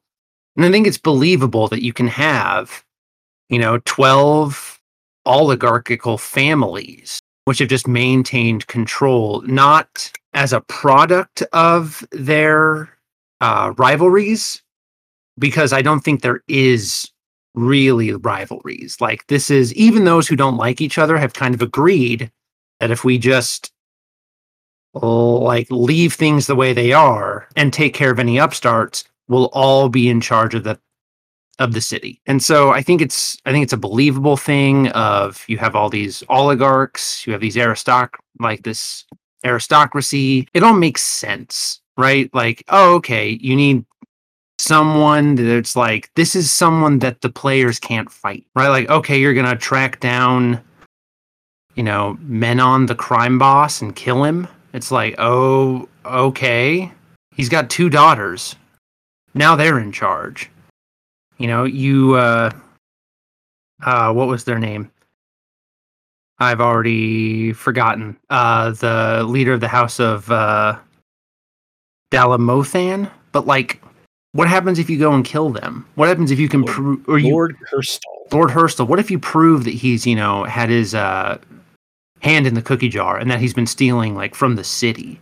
And 0.56 0.66
I 0.66 0.72
think 0.72 0.88
it's 0.88 0.98
believable 0.98 1.68
that 1.68 1.84
you 1.84 1.94
can 1.94 2.08
have, 2.08 2.84
you 3.50 3.60
know, 3.60 3.80
twelve 3.86 4.80
oligarchical 5.26 6.18
families 6.18 7.20
which 7.46 7.60
have 7.60 7.70
just 7.70 7.88
maintained 7.88 8.66
control, 8.68 9.42
not 9.42 10.12
as 10.34 10.52
a 10.52 10.62
product 10.62 11.44
of 11.54 12.06
their 12.12 12.90
uh, 13.40 13.72
rivalries, 13.78 14.64
because 15.38 15.72
I 15.72 15.82
don't 15.82 16.00
think 16.00 16.22
there 16.22 16.42
is 16.48 17.10
really 17.54 18.14
rivalries. 18.14 19.00
Like 19.00 19.28
this 19.28 19.50
is 19.50 19.74
even 19.76 20.06
those 20.06 20.28
who 20.28 20.36
don't 20.36 20.58
like 20.58 20.82
each 20.82 20.98
other 20.98 21.18
have 21.18 21.34
kind 21.34 21.54
of 21.54 21.62
agreed 21.62 22.32
that 22.80 22.92
if 22.92 23.04
we 23.04 23.18
just 23.18 23.72
like 24.94 25.68
leave 25.70 26.14
things 26.14 26.48
the 26.48 26.56
way 26.56 26.74
they 26.74 26.94
are 26.94 27.48
and 27.56 27.72
take 27.72 27.94
care 27.94 28.12
of 28.12 28.20
any 28.20 28.40
upstarts, 28.40 29.04
we'll 29.28 29.50
all 29.54 29.90
be 29.90 30.10
in 30.10 30.22
charge 30.22 30.56
of 30.56 30.64
the 30.64 30.80
of 31.60 31.74
the 31.74 31.82
city. 31.82 32.22
And 32.26 32.44
so 32.44 32.72
I 32.72 32.82
think 32.82 33.02
it's 33.02 33.38
I 33.46 33.52
think 33.52 33.64
it's 33.64 33.74
a 33.74 33.78
believable 33.78 34.38
thing 34.38 34.90
of 34.90 35.44
you 35.48 35.58
have 35.58 35.76
all 35.76 35.90
these 35.90 36.24
oligarchs, 36.30 37.26
you 37.26 37.34
have 37.34 37.42
these 37.42 37.56
aristoc 37.56 38.10
like 38.40 38.64
this 38.64 39.06
aristocracy. 39.46 40.48
It 40.54 40.64
all 40.64 40.74
makes 40.74 41.02
sense, 41.02 41.80
right? 41.98 42.30
Like, 42.34 42.64
oh, 42.70 42.96
okay, 42.96 43.38
you 43.42 43.56
need 43.56 43.86
someone 44.58 45.36
that's 45.36 45.76
like 45.76 46.10
this 46.16 46.36
is 46.36 46.52
someone 46.52 47.00
that 47.00 47.22
the 47.22 47.30
players 47.30 47.80
can't 47.80 48.12
fight, 48.12 48.46
right? 48.56 48.70
Like, 48.70 48.90
okay, 48.90 49.18
you're 49.18 49.34
gonna 49.34 49.56
track 49.56 50.00
down, 50.00 50.62
you 51.76 51.84
know, 51.84 52.18
Menon, 52.22 52.88
the 52.88 52.96
crime 52.96 53.38
boss, 53.40 53.82
and 53.82 53.96
kill 53.96 54.24
him. 54.24 54.48
It's 54.74 54.92
like, 54.92 55.16
oh, 55.20 55.88
okay. 56.06 56.92
He's 57.32 57.50
got 57.50 57.70
two 57.70 57.90
daughters. 57.90 58.56
Now 59.36 59.56
they're 59.56 59.80
in 59.80 59.92
charge. 59.92 60.50
You 61.38 61.48
know, 61.48 61.66
you 61.66 62.16
uh 62.16 62.52
uh 63.86 64.14
what 64.14 64.28
was 64.28 64.46
their 64.46 64.58
name? 64.58 64.90
I've 66.40 66.62
already 66.62 67.54
forgotten. 67.54 68.18
Uh 68.30 68.72
the 68.72 69.24
leader 69.28 69.54
of 69.54 69.60
the 69.60 69.68
house 69.68 70.00
of 70.00 70.32
uh 70.32 70.80
Dallimothan, 72.12 73.12
but 73.34 73.46
like 73.46 73.82
what 74.32 74.48
happens 74.48 74.80
if 74.80 74.90
you 74.90 74.98
go 74.98 75.14
and 75.14 75.24
kill 75.24 75.50
them? 75.50 75.86
What 75.96 76.08
happens 76.08 76.32
if 76.32 76.40
you 76.40 76.50
can 76.50 76.64
prove 76.64 77.08
or 77.08 77.20
you 77.20 77.32
Lord 77.32 77.58
Hurstal. 77.72 78.00
Lord 78.32 78.50
Hurstel, 78.50 78.88
what 78.88 79.00
if 79.00 79.12
you 79.12 79.20
prove 79.20 79.66
that 79.66 79.74
he's, 79.74 80.08
you 80.08 80.16
know, 80.16 80.46
had 80.46 80.70
his 80.70 80.96
uh 80.96 81.38
hand 82.22 82.48
in 82.48 82.54
the 82.54 82.62
cookie 82.62 82.90
jar 82.90 83.18
and 83.18 83.30
that 83.30 83.40
he's 83.40 83.54
been 83.54 83.68
stealing 83.68 84.16
like 84.16 84.34
from 84.34 84.56
the 84.56 84.64
city 84.64 85.20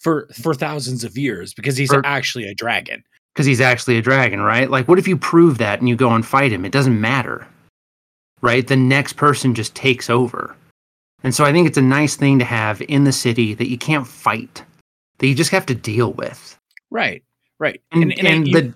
for 0.00 0.26
for 0.42 0.52
thousands 0.52 1.04
of 1.04 1.16
years 1.16 1.54
because 1.54 1.76
he's 1.76 1.90
For- 1.90 2.04
actually 2.04 2.48
a 2.48 2.54
dragon. 2.54 3.04
Because 3.32 3.46
he's 3.46 3.60
actually 3.60 3.98
a 3.98 4.02
dragon, 4.02 4.40
right? 4.40 4.70
Like 4.70 4.88
what 4.88 4.98
if 4.98 5.08
you 5.08 5.16
prove 5.16 5.58
that 5.58 5.78
and 5.80 5.88
you 5.88 5.96
go 5.96 6.10
and 6.10 6.24
fight 6.26 6.52
him? 6.52 6.64
It 6.64 6.72
doesn't 6.72 7.00
matter. 7.00 7.46
Right? 8.40 8.66
The 8.66 8.76
next 8.76 9.14
person 9.14 9.54
just 9.54 9.74
takes 9.74 10.10
over. 10.10 10.56
And 11.22 11.34
so 11.34 11.44
I 11.44 11.52
think 11.52 11.68
it's 11.68 11.78
a 11.78 11.82
nice 11.82 12.16
thing 12.16 12.40
to 12.40 12.44
have 12.44 12.82
in 12.82 13.04
the 13.04 13.12
city 13.12 13.54
that 13.54 13.68
you 13.70 13.78
can't 13.78 14.06
fight. 14.06 14.64
That 15.18 15.28
you 15.28 15.34
just 15.34 15.52
have 15.52 15.66
to 15.66 15.74
deal 15.74 16.12
with. 16.12 16.58
Right. 16.90 17.22
Right. 17.60 17.80
and, 17.92 18.12
and, 18.18 18.48
you- 18.48 18.54
the 18.60 18.74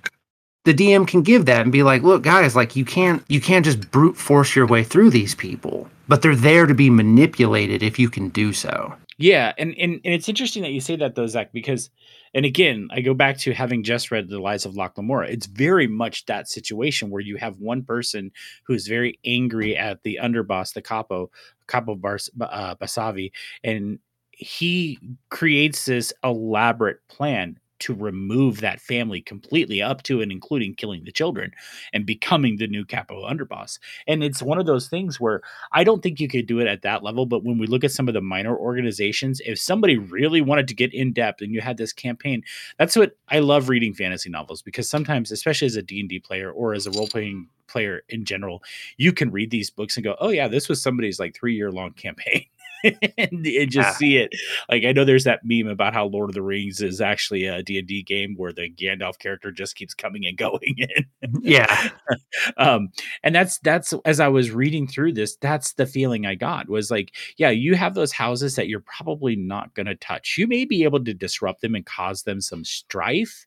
the 0.66 0.74
DM 0.74 1.06
can 1.06 1.22
give 1.22 1.46
that 1.46 1.62
and 1.62 1.70
be 1.70 1.84
like, 1.84 2.02
look, 2.02 2.22
guys, 2.24 2.56
like 2.56 2.74
you 2.74 2.84
can't 2.84 3.22
you 3.28 3.40
can't 3.40 3.64
just 3.64 3.88
brute 3.92 4.16
force 4.16 4.54
your 4.56 4.66
way 4.66 4.82
through 4.82 5.10
these 5.10 5.34
people, 5.34 5.88
but 6.08 6.22
they're 6.22 6.34
there 6.34 6.66
to 6.66 6.74
be 6.74 6.90
manipulated 6.90 7.84
if 7.84 8.00
you 8.00 8.10
can 8.10 8.28
do 8.30 8.52
so. 8.52 8.92
Yeah, 9.16 9.52
and, 9.58 9.74
and 9.78 9.94
and 10.04 10.12
it's 10.12 10.28
interesting 10.28 10.62
that 10.64 10.72
you 10.72 10.80
say 10.80 10.96
that 10.96 11.14
though, 11.14 11.28
Zach, 11.28 11.52
because 11.52 11.88
and 12.36 12.44
again, 12.44 12.88
I 12.92 13.00
go 13.00 13.14
back 13.14 13.38
to 13.38 13.54
having 13.54 13.82
just 13.82 14.10
read 14.10 14.28
The 14.28 14.38
Lies 14.38 14.66
of 14.66 14.76
Locke 14.76 14.98
Lamora. 14.98 15.26
It's 15.26 15.46
very 15.46 15.86
much 15.86 16.26
that 16.26 16.50
situation 16.50 17.08
where 17.08 17.22
you 17.22 17.36
have 17.38 17.60
one 17.60 17.82
person 17.82 18.30
who's 18.66 18.86
very 18.86 19.18
angry 19.24 19.74
at 19.74 20.02
the 20.02 20.18
underboss, 20.22 20.74
the 20.74 20.82
capo, 20.82 21.30
capo 21.66 21.94
Bars, 21.94 22.28
uh, 22.38 22.74
Basavi, 22.74 23.32
and 23.64 23.98
he 24.32 24.98
creates 25.30 25.86
this 25.86 26.12
elaborate 26.22 26.98
plan 27.08 27.58
to 27.80 27.94
remove 27.94 28.60
that 28.60 28.80
family 28.80 29.20
completely 29.20 29.82
up 29.82 30.02
to 30.04 30.20
and 30.20 30.32
including 30.32 30.74
killing 30.74 31.04
the 31.04 31.12
children 31.12 31.52
and 31.92 32.06
becoming 32.06 32.56
the 32.56 32.66
new 32.66 32.84
capo 32.84 33.28
underboss. 33.28 33.78
And 34.06 34.22
it's 34.22 34.42
one 34.42 34.58
of 34.58 34.66
those 34.66 34.88
things 34.88 35.20
where 35.20 35.40
i 35.72 35.84
don't 35.84 36.02
think 36.02 36.20
you 36.20 36.28
could 36.28 36.46
do 36.46 36.58
it 36.60 36.66
at 36.66 36.82
that 36.82 37.02
level 37.02 37.26
but 37.26 37.44
when 37.44 37.58
we 37.58 37.66
look 37.66 37.84
at 37.84 37.90
some 37.90 38.08
of 38.08 38.14
the 38.14 38.20
minor 38.20 38.56
organizations 38.56 39.40
if 39.44 39.58
somebody 39.58 39.96
really 39.96 40.40
wanted 40.40 40.68
to 40.68 40.74
get 40.74 40.92
in 40.92 41.12
depth 41.12 41.40
and 41.40 41.52
you 41.52 41.60
had 41.60 41.76
this 41.76 41.92
campaign 41.92 42.42
that's 42.78 42.96
what 42.96 43.16
i 43.28 43.38
love 43.38 43.68
reading 43.68 43.94
fantasy 43.94 44.30
novels 44.30 44.62
because 44.62 44.88
sometimes 44.88 45.30
especially 45.30 45.66
as 45.66 45.76
a 45.76 45.82
d&d 45.82 46.18
player 46.20 46.50
or 46.50 46.74
as 46.74 46.86
a 46.86 46.90
role-playing 46.92 47.48
player 47.68 48.02
in 48.08 48.24
general 48.24 48.62
you 48.96 49.12
can 49.12 49.30
read 49.30 49.50
these 49.50 49.70
books 49.70 49.96
and 49.96 50.04
go 50.04 50.16
oh 50.20 50.30
yeah 50.30 50.48
this 50.48 50.68
was 50.68 50.82
somebody's 50.82 51.18
like 51.18 51.34
three 51.34 51.54
year 51.54 51.70
long 51.70 51.92
campaign 51.92 52.44
and, 53.18 53.46
and, 53.46 53.70
just 53.70 53.88
yeah. 53.88 53.92
see 53.92 54.16
it. 54.16 54.30
Like 54.70 54.84
I 54.84 54.92
know 54.92 55.04
there's 55.04 55.24
that 55.24 55.40
meme 55.44 55.68
about 55.68 55.94
how 55.94 56.06
Lord 56.06 56.30
of 56.30 56.34
the 56.34 56.42
Rings 56.42 56.80
is 56.80 57.00
actually 57.00 57.46
a 57.46 57.62
D&D 57.62 58.02
game 58.02 58.34
where 58.36 58.52
the 58.52 58.70
Gandalf 58.70 59.18
character 59.18 59.50
just 59.50 59.76
keeps 59.76 59.94
coming 59.94 60.26
and 60.26 60.36
going 60.46 60.76
in. 60.76 61.06
yeah. 61.42 61.90
um 62.56 62.88
and 63.22 63.34
that's 63.34 63.58
that's 63.58 63.94
as 64.04 64.20
I 64.20 64.28
was 64.28 64.50
reading 64.50 64.86
through 64.86 65.12
this, 65.12 65.36
that's 65.36 65.74
the 65.74 65.86
feeling 65.86 66.26
I 66.26 66.34
got 66.34 66.68
was 66.68 66.90
like, 66.90 67.14
yeah, 67.36 67.50
you 67.50 67.74
have 67.74 67.94
those 67.94 68.12
houses 68.12 68.56
that 68.56 68.68
you're 68.68 68.80
probably 68.80 69.36
not 69.36 69.74
going 69.74 69.86
to 69.86 69.94
touch. 69.96 70.36
You 70.38 70.46
may 70.46 70.64
be 70.64 70.84
able 70.84 71.02
to 71.04 71.14
disrupt 71.14 71.60
them 71.60 71.74
and 71.74 71.84
cause 71.84 72.22
them 72.22 72.40
some 72.40 72.64
strife, 72.64 73.46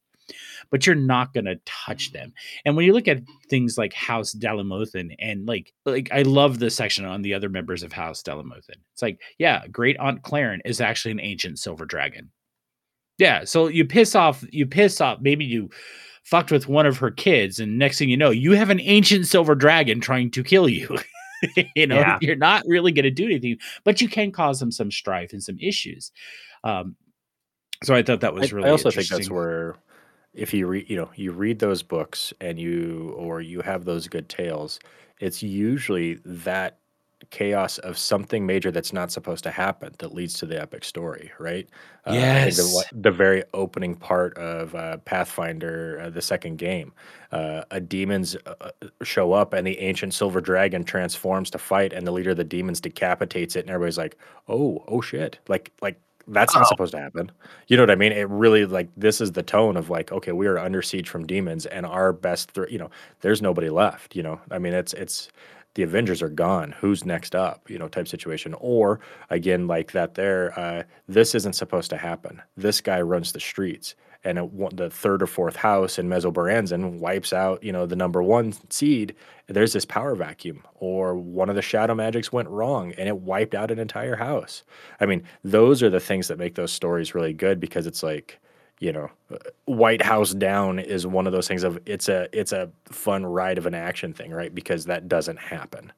but 0.69 0.85
you're 0.85 0.95
not 0.95 1.33
going 1.33 1.45
to 1.45 1.59
touch 1.65 2.11
them. 2.11 2.33
And 2.65 2.75
when 2.75 2.85
you 2.85 2.93
look 2.93 3.07
at 3.07 3.23
things 3.49 3.77
like 3.77 3.93
House 3.93 4.33
Dallimothan 4.33 5.15
and 5.19 5.47
like 5.47 5.73
like 5.85 6.09
I 6.11 6.23
love 6.23 6.59
the 6.59 6.69
section 6.69 7.05
on 7.05 7.21
the 7.21 7.33
other 7.33 7.49
members 7.49 7.83
of 7.83 7.91
House 7.91 8.21
Dallimothan. 8.23 8.77
It's 8.93 9.01
like, 9.01 9.19
yeah, 9.37 9.67
Great 9.67 9.97
Aunt 9.97 10.23
Claren 10.23 10.61
is 10.65 10.81
actually 10.81 11.11
an 11.11 11.21
ancient 11.21 11.59
silver 11.59 11.85
dragon. 11.85 12.31
Yeah, 13.17 13.43
so 13.43 13.67
you 13.67 13.85
piss 13.85 14.15
off 14.15 14.43
you 14.51 14.65
piss 14.65 15.01
off 15.01 15.19
maybe 15.21 15.45
you 15.45 15.69
fucked 16.23 16.51
with 16.51 16.67
one 16.67 16.85
of 16.85 16.97
her 16.97 17.11
kids 17.11 17.59
and 17.59 17.77
next 17.77 17.97
thing 17.97 18.09
you 18.09 18.17
know, 18.17 18.29
you 18.29 18.51
have 18.53 18.69
an 18.69 18.79
ancient 18.81 19.27
silver 19.27 19.55
dragon 19.55 19.99
trying 19.99 20.29
to 20.31 20.43
kill 20.43 20.69
you. 20.69 20.97
you 21.75 21.87
know, 21.87 21.99
yeah. 21.99 22.17
you're 22.21 22.35
not 22.35 22.63
really 22.67 22.91
going 22.91 23.03
to 23.03 23.11
do 23.11 23.25
anything, 23.25 23.57
but 23.83 24.01
you 24.01 24.07
can 24.07 24.31
cause 24.31 24.59
them 24.59 24.71
some 24.71 24.91
strife 24.91 25.33
and 25.33 25.43
some 25.43 25.57
issues. 25.59 26.11
Um, 26.63 26.95
so 27.83 27.95
I 27.95 28.03
thought 28.03 28.21
that 28.21 28.33
was 28.33 28.51
really. 28.51 28.67
I 28.67 28.71
also 28.71 28.91
think 28.91 29.07
that's 29.07 29.29
where 29.29 29.77
if 30.33 30.53
you 30.53 30.67
read, 30.67 30.89
you 30.89 30.95
know, 30.95 31.09
you 31.15 31.31
read 31.31 31.59
those 31.59 31.83
books 31.83 32.33
and 32.41 32.59
you 32.59 33.13
or 33.17 33.41
you 33.41 33.61
have 33.61 33.85
those 33.85 34.07
good 34.07 34.29
tales, 34.29 34.79
it's 35.19 35.43
usually 35.43 36.15
that 36.25 36.79
chaos 37.31 37.77
of 37.79 37.97
something 37.97 38.45
major 38.45 38.71
that's 38.71 38.93
not 38.93 39.11
supposed 39.11 39.43
to 39.43 39.51
happen 39.51 39.93
that 39.99 40.13
leads 40.13 40.35
to 40.35 40.45
the 40.45 40.59
epic 40.59 40.83
story, 40.83 41.31
right? 41.37 41.67
Uh, 42.05 42.13
yes. 42.13 42.57
The, 42.57 42.85
the, 43.01 43.11
very 43.11 43.43
opening 43.53 43.95
part 43.95 44.37
of 44.37 44.73
uh, 44.73 44.97
Pathfinder, 44.97 45.99
uh, 46.01 46.09
the 46.09 46.21
second 46.21 46.57
game, 46.57 46.93
uh, 47.31 47.63
a 47.71 47.79
demons 47.79 48.35
uh, 48.45 48.53
uh, 48.61 48.71
show 49.03 49.33
up 49.33 49.53
and 49.53 49.67
the 49.67 49.77
ancient 49.79 50.13
silver 50.13 50.39
dragon 50.39 50.83
transforms 50.83 51.49
to 51.51 51.57
fight, 51.57 51.91
and 51.91 52.07
the 52.07 52.11
leader 52.11 52.31
of 52.31 52.37
the 52.37 52.43
demons 52.43 52.79
decapitates 52.79 53.55
it, 53.55 53.61
and 53.61 53.69
everybody's 53.69 53.97
like, 53.97 54.17
"Oh, 54.47 54.83
oh 54.87 55.01
shit!" 55.01 55.39
Like, 55.47 55.71
like 55.81 55.99
that's 56.29 56.53
not 56.53 56.63
oh. 56.63 56.69
supposed 56.69 56.91
to 56.93 56.99
happen. 56.99 57.31
You 57.67 57.77
know 57.77 57.83
what 57.83 57.91
I 57.91 57.95
mean? 57.95 58.11
It 58.11 58.29
really 58.29 58.65
like 58.65 58.89
this 58.95 59.21
is 59.21 59.31
the 59.31 59.43
tone 59.43 59.77
of 59.77 59.89
like, 59.89 60.11
okay, 60.11 60.31
we 60.31 60.47
are 60.47 60.57
under 60.57 60.81
siege 60.81 61.09
from 61.09 61.25
demons, 61.25 61.65
and 61.65 61.85
our 61.85 62.13
best, 62.13 62.53
th- 62.53 62.71
you 62.71 62.77
know, 62.77 62.89
there's 63.21 63.41
nobody 63.41 63.69
left. 63.69 64.15
You 64.15 64.23
know, 64.23 64.39
I 64.51 64.59
mean, 64.59 64.73
it's 64.73 64.93
it's 64.93 65.29
the 65.75 65.83
Avengers 65.83 66.21
are 66.21 66.29
gone. 66.29 66.73
Who's 66.79 67.05
next 67.05 67.35
up? 67.35 67.69
You 67.69 67.77
know, 67.77 67.87
type 67.87 68.07
situation. 68.07 68.55
Or 68.59 68.99
again, 69.29 69.67
like 69.67 69.91
that. 69.91 70.15
There, 70.15 70.57
uh, 70.59 70.83
this 71.07 71.35
isn't 71.35 71.53
supposed 71.53 71.89
to 71.91 71.97
happen. 71.97 72.41
This 72.57 72.81
guy 72.81 73.01
runs 73.01 73.31
the 73.31 73.39
streets 73.39 73.95
and 74.23 74.37
it, 74.37 74.77
the 74.77 74.89
third 74.89 75.23
or 75.23 75.27
fourth 75.27 75.55
house 75.55 75.97
in 75.97 76.09
Menzoberranzan 76.09 76.99
wipes 76.99 77.31
out, 77.31 77.63
you 77.63 77.71
know, 77.71 77.85
the 77.85 77.95
number 77.95 78.21
one 78.21 78.53
seed, 78.69 79.15
there's 79.47 79.73
this 79.73 79.85
power 79.85 80.15
vacuum. 80.15 80.63
Or 80.75 81.15
one 81.15 81.49
of 81.49 81.55
the 81.55 81.61
shadow 81.61 81.95
magics 81.95 82.31
went 82.31 82.49
wrong 82.49 82.93
and 82.97 83.07
it 83.07 83.19
wiped 83.19 83.55
out 83.55 83.71
an 83.71 83.79
entire 83.79 84.17
house. 84.17 84.63
I 84.99 85.05
mean, 85.05 85.23
those 85.43 85.81
are 85.81 85.89
the 85.89 85.99
things 85.99 86.27
that 86.27 86.37
make 86.37 86.55
those 86.55 86.71
stories 86.71 87.15
really 87.15 87.33
good 87.33 87.59
because 87.59 87.87
it's 87.87 88.03
like, 88.03 88.39
you 88.79 88.91
know, 88.91 89.09
uh, 89.31 89.37
White 89.65 90.01
House 90.01 90.33
Down 90.33 90.79
is 90.79 91.05
one 91.07 91.27
of 91.27 91.33
those 91.33 91.47
things 91.47 91.63
of 91.63 91.79
it's 91.85 92.07
a 92.07 92.27
it's 92.31 92.53
a 92.53 92.69
fun 92.85 93.25
ride 93.25 93.57
of 93.57 93.65
an 93.65 93.73
action 93.73 94.13
thing, 94.13 94.31
right? 94.31 94.53
Because 94.53 94.85
that 94.85 95.09
doesn't 95.09 95.37
happen 95.37 95.91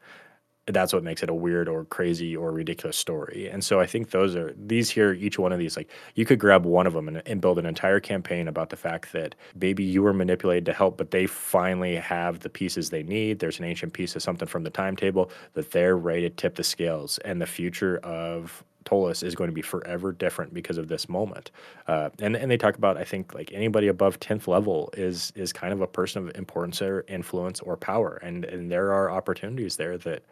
that's 0.73 0.93
what 0.93 1.03
makes 1.03 1.23
it 1.23 1.29
a 1.29 1.33
weird 1.33 1.67
or 1.67 1.85
crazy 1.85 2.35
or 2.35 2.51
ridiculous 2.51 2.97
story. 2.97 3.49
And 3.49 3.63
so 3.63 3.79
I 3.79 3.85
think 3.85 4.11
those 4.11 4.35
are 4.35 4.53
these 4.57 4.89
here, 4.89 5.13
each 5.13 5.39
one 5.39 5.51
of 5.51 5.59
these, 5.59 5.77
like 5.77 5.89
you 6.15 6.25
could 6.25 6.39
grab 6.39 6.65
one 6.65 6.87
of 6.87 6.93
them 6.93 7.07
and, 7.07 7.21
and, 7.25 7.41
build 7.41 7.57
an 7.57 7.65
entire 7.65 7.99
campaign 7.99 8.47
about 8.47 8.69
the 8.69 8.77
fact 8.77 9.13
that 9.13 9.33
maybe 9.59 9.83
you 9.83 10.03
were 10.03 10.13
manipulated 10.13 10.65
to 10.65 10.73
help, 10.73 10.95
but 10.97 11.09
they 11.09 11.25
finally 11.25 11.95
have 11.95 12.41
the 12.41 12.49
pieces 12.49 12.89
they 12.89 13.01
need. 13.01 13.39
There's 13.39 13.57
an 13.57 13.65
ancient 13.65 13.93
piece 13.93 14.15
of 14.15 14.21
something 14.21 14.47
from 14.47 14.63
the 14.63 14.69
timetable 14.69 15.31
that 15.53 15.71
they're 15.71 15.97
ready 15.97 16.21
to 16.21 16.29
tip 16.29 16.55
the 16.55 16.63
scales, 16.63 17.17
and 17.19 17.41
the 17.41 17.47
future 17.47 17.97
of 17.97 18.63
Ptolus 18.85 19.23
is 19.23 19.35
going 19.35 19.49
to 19.49 19.53
be 19.53 19.61
forever 19.61 20.11
different 20.11 20.53
because 20.53 20.77
of 20.77 20.87
this 20.87 21.07
moment. 21.07 21.51
Uh, 21.87 22.09
and 22.19 22.35
and 22.35 22.49
they 22.49 22.57
talk 22.57 22.75
about 22.77 22.97
I 22.97 23.03
think 23.03 23.33
like 23.33 23.51
anybody 23.53 23.87
above 23.87 24.19
tenth 24.19 24.47
level 24.47 24.89
is 24.97 25.31
is 25.35 25.53
kind 25.53 25.73
of 25.73 25.81
a 25.81 25.87
person 25.87 26.27
of 26.27 26.35
importance 26.35 26.81
or 26.81 27.05
influence 27.07 27.59
or 27.59 27.77
power, 27.77 28.15
and 28.21 28.45
and 28.45 28.71
there 28.71 28.91
are 28.93 29.11
opportunities 29.11 29.75
there 29.77 29.97
that 29.99 30.23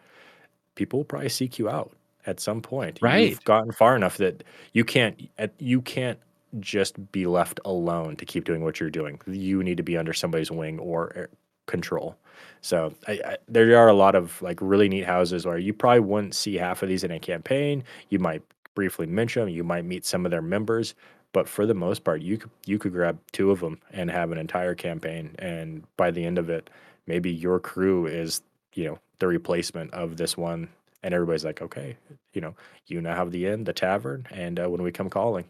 people 0.80 1.00
will 1.00 1.06
probably 1.06 1.28
seek 1.28 1.60
you 1.60 1.68
out 1.68 1.92
at 2.26 2.40
some 2.40 2.62
point. 2.62 3.00
Right. 3.02 3.32
You've 3.32 3.44
gotten 3.44 3.74
far 3.74 3.98
enough 3.98 4.16
that 4.18 4.46
you 4.72 4.86
can't 4.86 5.30
you 5.60 5.82
can't 5.82 6.18
just 6.62 7.12
be 7.12 7.26
left 7.26 7.60
alone 7.66 8.16
to 8.16 8.26
keep 8.26 8.46
doing 8.46 8.64
what 8.64 8.80
you're 8.80 8.90
doing. 8.90 9.20
You 9.28 9.62
need 9.62 9.76
to 9.76 9.84
be 9.84 9.98
under 9.98 10.14
somebody's 10.14 10.50
wing 10.50 10.80
or 10.80 11.12
er, 11.18 11.30
control. 11.66 12.16
So 12.62 12.94
I, 13.10 13.20
I, 13.26 13.38
there 13.50 13.78
are 13.78 13.90
a 13.90 13.94
lot 13.94 14.16
of 14.16 14.42
like 14.42 14.58
really 14.62 14.88
neat 14.88 15.06
houses 15.06 15.46
where 15.46 15.58
you 15.58 15.74
probably 15.74 16.00
wouldn't 16.00 16.34
see 16.34 16.56
half 16.56 16.82
of 16.82 16.88
these 16.88 17.04
in 17.04 17.12
a 17.12 17.20
campaign. 17.20 17.84
You 18.08 18.20
might 18.20 18.42
briefly 18.74 19.06
mention 19.06 19.42
them. 19.42 19.50
You 19.50 19.66
might 19.66 19.84
meet 19.84 20.06
some 20.06 20.24
of 20.24 20.32
their 20.32 20.42
members, 20.42 20.96
but 21.34 21.48
for 21.50 21.66
the 21.66 21.74
most 21.74 22.06
part, 22.06 22.22
you 22.22 22.38
could 22.38 22.52
you 22.66 22.80
could 22.80 22.94
grab 22.94 23.20
two 23.34 23.52
of 23.52 23.60
them 23.60 23.82
and 23.92 24.10
have 24.10 24.32
an 24.32 24.38
entire 24.38 24.76
campaign. 24.76 25.36
And 25.40 25.84
by 25.98 26.10
the 26.10 26.24
end 26.24 26.38
of 26.38 26.50
it, 26.50 26.70
maybe 27.06 27.30
your 27.30 27.60
crew 27.60 28.08
is 28.08 28.42
you 28.76 28.86
know 28.86 29.00
the 29.20 29.28
replacement 29.28 29.94
of 29.94 30.18
this 30.18 30.38
one. 30.38 30.70
And 31.02 31.14
everybody's 31.14 31.46
like 31.46 31.62
okay 31.62 31.96
you 32.34 32.42
know 32.42 32.56
you 32.88 33.00
now 33.00 33.16
have 33.16 33.32
the 33.32 33.46
inn 33.46 33.64
the 33.64 33.72
tavern 33.72 34.28
and 34.32 34.60
uh, 34.60 34.70
when 34.70 34.84
we 34.84 34.92
come 34.92 35.10
calling 35.10 35.46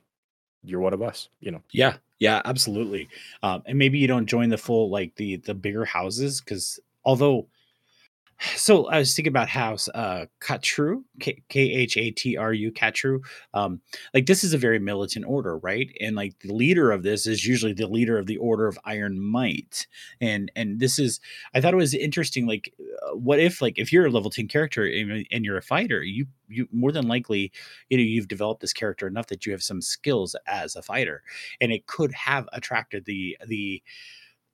you're 0.63 0.79
one 0.79 0.93
of 0.93 1.01
us 1.01 1.29
you 1.39 1.51
know? 1.51 1.63
Yeah. 1.71 1.95
Yeah 2.19 2.41
absolutely. 2.45 3.09
Um, 3.41 3.63
and 3.65 3.77
maybe 3.79 3.97
you 3.97 4.07
don't 4.07 4.27
join 4.27 4.49
the 4.49 4.57
full 4.59 4.91
like 4.91 5.15
the 5.15 5.37
the 5.37 5.55
bigger 5.55 5.85
houses 5.85 6.39
because 6.39 6.79
although 7.03 7.47
so 8.55 8.85
I 8.87 8.99
was 8.99 9.15
thinking 9.15 9.31
about 9.31 9.49
House 9.49 9.89
uh 9.93 10.25
Khatru, 10.39 11.03
K 11.19 11.41
H 11.49 11.97
A 11.97 12.11
T 12.11 12.37
R 12.37 12.53
U 12.53 12.71
Khatru. 12.71 13.19
Um, 13.53 13.81
like 14.13 14.25
this 14.25 14.43
is 14.43 14.53
a 14.53 14.57
very 14.57 14.79
militant 14.79 15.25
order, 15.27 15.57
right? 15.57 15.89
And 15.99 16.15
like 16.15 16.39
the 16.39 16.53
leader 16.53 16.91
of 16.91 17.03
this 17.03 17.27
is 17.27 17.45
usually 17.45 17.73
the 17.73 17.87
leader 17.87 18.17
of 18.17 18.27
the 18.27 18.37
Order 18.37 18.67
of 18.67 18.79
Iron 18.85 19.19
Might. 19.19 19.87
And 20.21 20.51
and 20.55 20.79
this 20.79 20.99
is 20.99 21.19
I 21.53 21.61
thought 21.61 21.73
it 21.73 21.77
was 21.77 21.93
interesting. 21.93 22.47
Like, 22.47 22.73
uh, 22.79 23.15
what 23.15 23.39
if 23.39 23.61
like 23.61 23.77
if 23.77 23.91
you're 23.91 24.05
a 24.05 24.11
level 24.11 24.31
ten 24.31 24.47
character 24.47 24.85
and, 24.85 25.25
and 25.31 25.45
you're 25.45 25.57
a 25.57 25.61
fighter, 25.61 26.03
you 26.03 26.25
you 26.47 26.67
more 26.71 26.91
than 26.91 27.07
likely 27.07 27.51
you 27.89 27.97
know 27.97 28.03
you've 28.03 28.27
developed 28.27 28.61
this 28.61 28.73
character 28.73 29.07
enough 29.07 29.27
that 29.27 29.45
you 29.45 29.51
have 29.51 29.63
some 29.63 29.81
skills 29.81 30.35
as 30.47 30.75
a 30.75 30.81
fighter, 30.81 31.23
and 31.59 31.71
it 31.71 31.87
could 31.87 32.13
have 32.13 32.47
attracted 32.53 33.05
the 33.05 33.37
the 33.47 33.81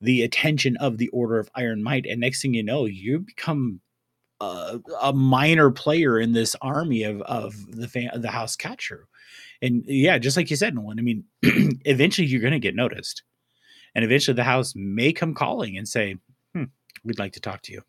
the 0.00 0.22
attention 0.22 0.76
of 0.78 0.98
the 0.98 1.08
Order 1.08 1.38
of 1.38 1.50
Iron 1.54 1.82
Might, 1.82 2.06
and 2.06 2.20
next 2.20 2.42
thing 2.42 2.54
you 2.54 2.62
know, 2.62 2.84
you 2.84 3.20
become 3.20 3.80
a, 4.40 4.78
a 5.00 5.12
minor 5.12 5.70
player 5.70 6.18
in 6.18 6.32
this 6.32 6.54
army 6.60 7.02
of 7.02 7.22
of 7.22 7.54
the 7.70 7.88
fan, 7.88 8.10
the 8.14 8.30
House 8.30 8.56
Khatru. 8.56 9.00
And 9.62 9.84
yeah, 9.86 10.18
just 10.18 10.36
like 10.36 10.50
you 10.50 10.56
said, 10.56 10.74
Nolan. 10.74 10.98
I 10.98 11.02
mean, 11.02 11.24
eventually 11.84 12.26
you're 12.26 12.40
going 12.40 12.52
to 12.52 12.58
get 12.58 12.74
noticed, 12.74 13.22
and 13.94 14.04
eventually 14.04 14.34
the 14.34 14.44
House 14.44 14.74
may 14.76 15.12
come 15.12 15.34
calling 15.34 15.78
and 15.78 15.88
say, 15.88 16.16
hmm, 16.54 16.64
"We'd 17.04 17.18
like 17.18 17.32
to 17.32 17.40
talk 17.40 17.62
to 17.62 17.72
you." 17.72 17.82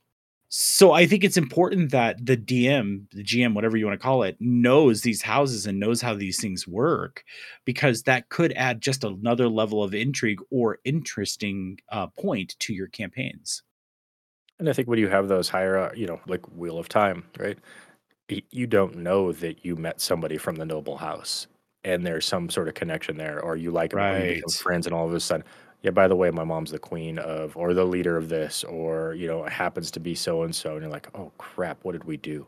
So 0.49 0.93
I 0.93 1.05
think 1.05 1.23
it's 1.23 1.35
important 1.35 1.91
that 1.91 2.25
the 2.25 2.37
DM, 2.37 3.09
the 3.11 3.23
GM, 3.23 3.53
whatever 3.53 3.75
you 3.75 3.85
want 3.85 3.99
to 3.99 4.03
call 4.03 4.23
it, 4.23 4.37
knows 4.39 5.01
these 5.01 5.21
houses 5.21 5.65
and 5.65 5.79
knows 5.79 6.01
how 6.01 6.13
these 6.13 6.39
things 6.39 6.65
work, 6.65 7.23
because 7.65 8.03
that 8.03 8.29
could 8.29 8.53
add 8.53 8.81
just 8.81 9.03
another 9.03 9.49
level 9.49 9.83
of 9.83 9.93
intrigue 9.93 10.39
or 10.49 10.79
interesting 10.85 11.77
uh, 11.91 12.07
point 12.07 12.55
to 12.59 12.73
your 12.73 12.87
campaigns. 12.87 13.63
And 14.59 14.69
I 14.69 14.73
think 14.73 14.87
when 14.87 14.99
you 14.99 15.09
have 15.09 15.27
those 15.27 15.49
higher, 15.49 15.77
uh, 15.77 15.91
you 15.93 16.07
know, 16.07 16.19
like 16.27 16.47
Wheel 16.55 16.79
of 16.79 16.87
Time, 16.87 17.25
right? 17.37 17.59
You 18.51 18.67
don't 18.67 18.95
know 18.97 19.31
that 19.33 19.65
you 19.65 19.75
met 19.75 19.99
somebody 20.01 20.37
from 20.37 20.55
the 20.55 20.65
noble 20.65 20.97
house 20.97 21.47
and 21.83 22.05
there's 22.05 22.25
some 22.25 22.49
sort 22.49 22.67
of 22.67 22.73
connection 22.73 23.17
there, 23.17 23.41
or 23.41 23.55
you 23.55 23.71
like 23.71 23.91
them, 23.91 23.99
or 24.45 24.51
friends, 24.51 24.87
and 24.87 24.93
all 24.93 25.07
of 25.07 25.13
a 25.13 25.19
sudden, 25.19 25.45
yeah, 25.81 25.91
by 25.91 26.07
the 26.07 26.15
way, 26.15 26.31
my 26.31 26.43
mom's 26.43 26.71
the 26.71 26.79
queen 26.79 27.19
of, 27.19 27.55
or 27.57 27.73
the 27.73 27.85
leader 27.85 28.17
of 28.17 28.29
this, 28.29 28.63
or, 28.63 29.13
you 29.13 29.27
know, 29.27 29.45
it 29.45 29.51
happens 29.51 29.91
to 29.91 29.99
be 29.99 30.15
so 30.15 30.43
and 30.43 30.55
so. 30.55 30.73
And 30.73 30.81
you're 30.81 30.91
like, 30.91 31.09
oh 31.15 31.31
crap, 31.37 31.83
what 31.83 31.93
did 31.93 32.03
we 32.05 32.17
do? 32.17 32.47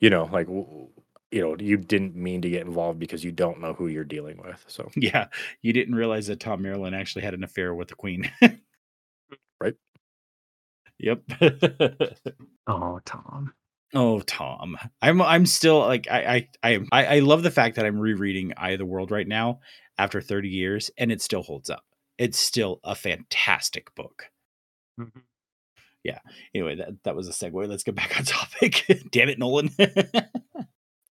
You 0.00 0.10
know, 0.10 0.28
like, 0.32 0.48
you 1.30 1.42
know 1.42 1.56
you 1.58 1.76
didn't 1.76 2.16
mean 2.16 2.40
to 2.42 2.50
get 2.50 2.66
involved 2.66 2.98
because 2.98 3.24
you 3.24 3.32
don't 3.32 3.60
know 3.60 3.74
who 3.74 3.88
you're 3.88 4.04
dealing 4.04 4.38
with. 4.44 4.64
So 4.68 4.90
Yeah, 4.96 5.28
you 5.62 5.72
didn't 5.72 5.94
realize 5.94 6.26
that 6.28 6.40
Thom 6.40 6.62
Merrilin 6.62 6.94
actually 6.98 7.22
had 7.22 7.34
an 7.34 7.44
affair 7.44 7.74
with 7.74 7.88
the 7.88 7.94
queen. 7.96 8.30
Right. 9.60 9.74
Yep. 10.98 11.22
Oh, 12.66 13.00
Tom. 13.06 13.54
oh, 13.94 14.20
Tom. 14.20 14.76
I'm 15.00 15.22
I'm 15.22 15.46
still 15.46 15.78
like 15.80 16.06
I 16.10 16.48
I 16.62 16.72
I 16.74 16.80
I 16.92 17.06
I 17.16 17.18
love 17.20 17.42
the 17.42 17.50
fact 17.50 17.76
that 17.76 17.86
I'm 17.86 17.98
rereading 17.98 18.52
Eye 18.58 18.72
of 18.72 18.78
the 18.78 18.84
World 18.86 19.10
right 19.10 19.26
now 19.26 19.60
after 19.96 20.20
30 20.20 20.48
years 20.50 20.90
and 20.98 21.10
it 21.10 21.22
still 21.22 21.42
holds 21.42 21.70
up. 21.70 21.82
It's 22.18 22.38
still 22.38 22.80
a 22.84 22.94
fantastic 22.94 23.94
book. 23.94 24.30
Mhm. 25.00 25.22
Anyway, 26.54 26.76
that, 26.76 27.02
that 27.04 27.16
was 27.16 27.28
a 27.28 27.32
segue. 27.32 27.68
Let's 27.68 27.82
get 27.82 27.94
back 27.94 28.16
on 28.18 28.24
topic. 28.24 28.84
Damn 29.10 29.28
it, 29.28 29.38
Nolan. 29.38 29.70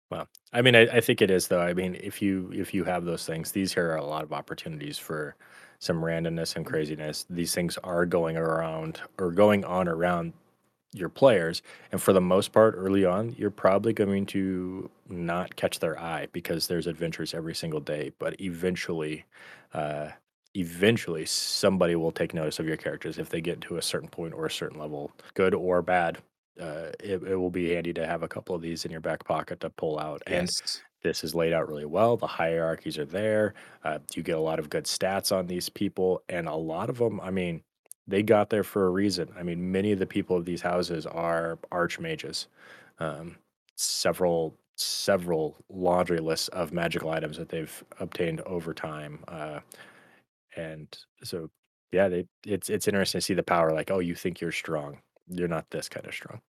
Well, 0.10 0.28
I 0.54 0.62
mean, 0.62 0.76
I, 0.76 0.82
I 0.84 1.02
think 1.02 1.22
it 1.22 1.30
is 1.30 1.48
though. 1.50 1.60
I 1.62 1.74
mean, 1.74 1.96
if 2.02 2.22
you 2.22 2.50
if 2.54 2.74
you 2.74 2.86
have 2.86 3.04
those 3.04 3.26
things, 3.26 3.52
these 3.52 3.74
here 3.74 3.92
are 3.92 3.98
a 3.98 4.06
lot 4.06 4.24
of 4.24 4.32
opportunities 4.32 4.98
for 4.98 5.36
some 5.80 6.02
randomness 6.02 6.56
and 6.56 6.66
craziness. 6.66 7.26
These 7.30 7.54
things 7.54 7.78
are 7.84 8.06
going 8.06 8.38
around 8.38 9.02
or 9.20 9.32
going 9.32 9.66
on 9.66 9.88
around 9.90 10.34
your 10.94 11.10
players, 11.10 11.62
and 11.92 12.02
for 12.02 12.14
the 12.14 12.22
most 12.22 12.54
part, 12.54 12.76
early 12.78 13.06
on, 13.06 13.36
you're 13.38 13.52
probably 13.52 13.94
going 13.94 14.26
to 14.28 14.90
not 15.10 15.56
catch 15.58 15.80
their 15.80 16.00
eye 16.00 16.28
because 16.32 16.68
there's 16.68 16.88
adventures 16.88 17.34
every 17.34 17.56
single 17.56 17.82
day. 17.82 18.12
But 18.20 18.40
eventually, 18.42 19.26
uh, 19.74 20.10
eventually, 20.58 21.26
somebody 21.26 21.96
will 21.96 22.12
take 22.12 22.34
notice 22.34 22.60
of 22.60 22.68
your 22.68 22.78
characters 22.78 23.18
if 23.18 23.30
they 23.30 23.42
get 23.42 23.62
to 23.62 23.78
a 23.78 23.82
certain 23.82 24.10
point 24.10 24.34
or 24.34 24.46
a 24.46 24.52
certain 24.52 24.80
level, 24.80 25.12
good 25.34 25.54
or 25.54 25.82
bad. 25.82 26.18
Uh, 26.60 26.92
it, 27.00 27.22
it 27.24 27.36
will 27.36 27.52
be 27.52 27.74
handy 27.74 27.94
to 27.94 28.08
have 28.08 28.24
a 28.24 28.28
couple 28.28 28.56
of 28.56 28.62
these 28.62 28.84
in 28.84 28.92
your 28.92 29.00
back 29.02 29.24
pocket 29.24 29.60
to 29.60 29.70
pull 29.70 30.00
out. 30.00 30.24
And 30.26 30.50
this 31.04 31.24
is 31.24 31.36
laid 31.36 31.54
out 31.54 31.70
really 31.70 31.86
well. 31.86 32.18
The 32.18 32.28
hierarchies 32.28 32.98
are 32.98 33.06
there. 33.06 33.54
Uh, 33.84 34.00
you 34.16 34.24
get 34.24 34.38
a 34.38 34.42
lot 34.42 34.58
of 34.58 34.70
good 34.70 34.86
stats 34.86 35.36
on 35.36 35.46
these 35.48 35.70
people, 35.70 36.24
and 36.28 36.48
a 36.48 36.56
lot 36.56 36.90
of 36.90 36.98
them, 36.98 37.22
I 37.22 37.30
mean, 37.30 37.62
they 38.08 38.24
got 38.24 38.50
there 38.50 38.64
for 38.64 38.88
a 38.88 38.90
reason. 38.90 39.30
I 39.38 39.44
mean, 39.44 39.72
many 39.72 39.92
of 39.92 40.00
the 40.00 40.08
people 40.08 40.36
of 40.36 40.46
these 40.46 40.62
houses 40.62 41.06
are 41.06 41.60
archmages. 41.72 42.48
Um, 43.00 43.38
several 43.76 44.56
several 44.80 45.56
laundry 45.70 46.20
lists 46.20 46.50
of 46.50 46.72
magical 46.72 47.10
items 47.10 47.38
that 47.38 47.50
they've 47.50 47.84
obtained 48.00 48.42
over 48.42 48.74
time. 48.74 49.20
Uh, 49.28 49.60
and 50.58 50.98
so, 51.24 51.50
yeah, 51.92 52.10
they 52.10 52.28
it's 52.46 52.70
it's 52.70 52.88
interesting 52.88 53.20
to 53.20 53.26
see 53.26 53.34
the 53.34 53.44
power. 53.44 53.72
Like, 53.72 53.92
oh, 53.92 54.00
you 54.00 54.16
think 54.16 54.42
you're 54.42 54.52
strong? 54.52 55.00
You're 55.28 55.48
not 55.48 55.70
this 55.70 55.88
kind 55.90 56.06
of 56.06 56.14
strong 56.14 56.42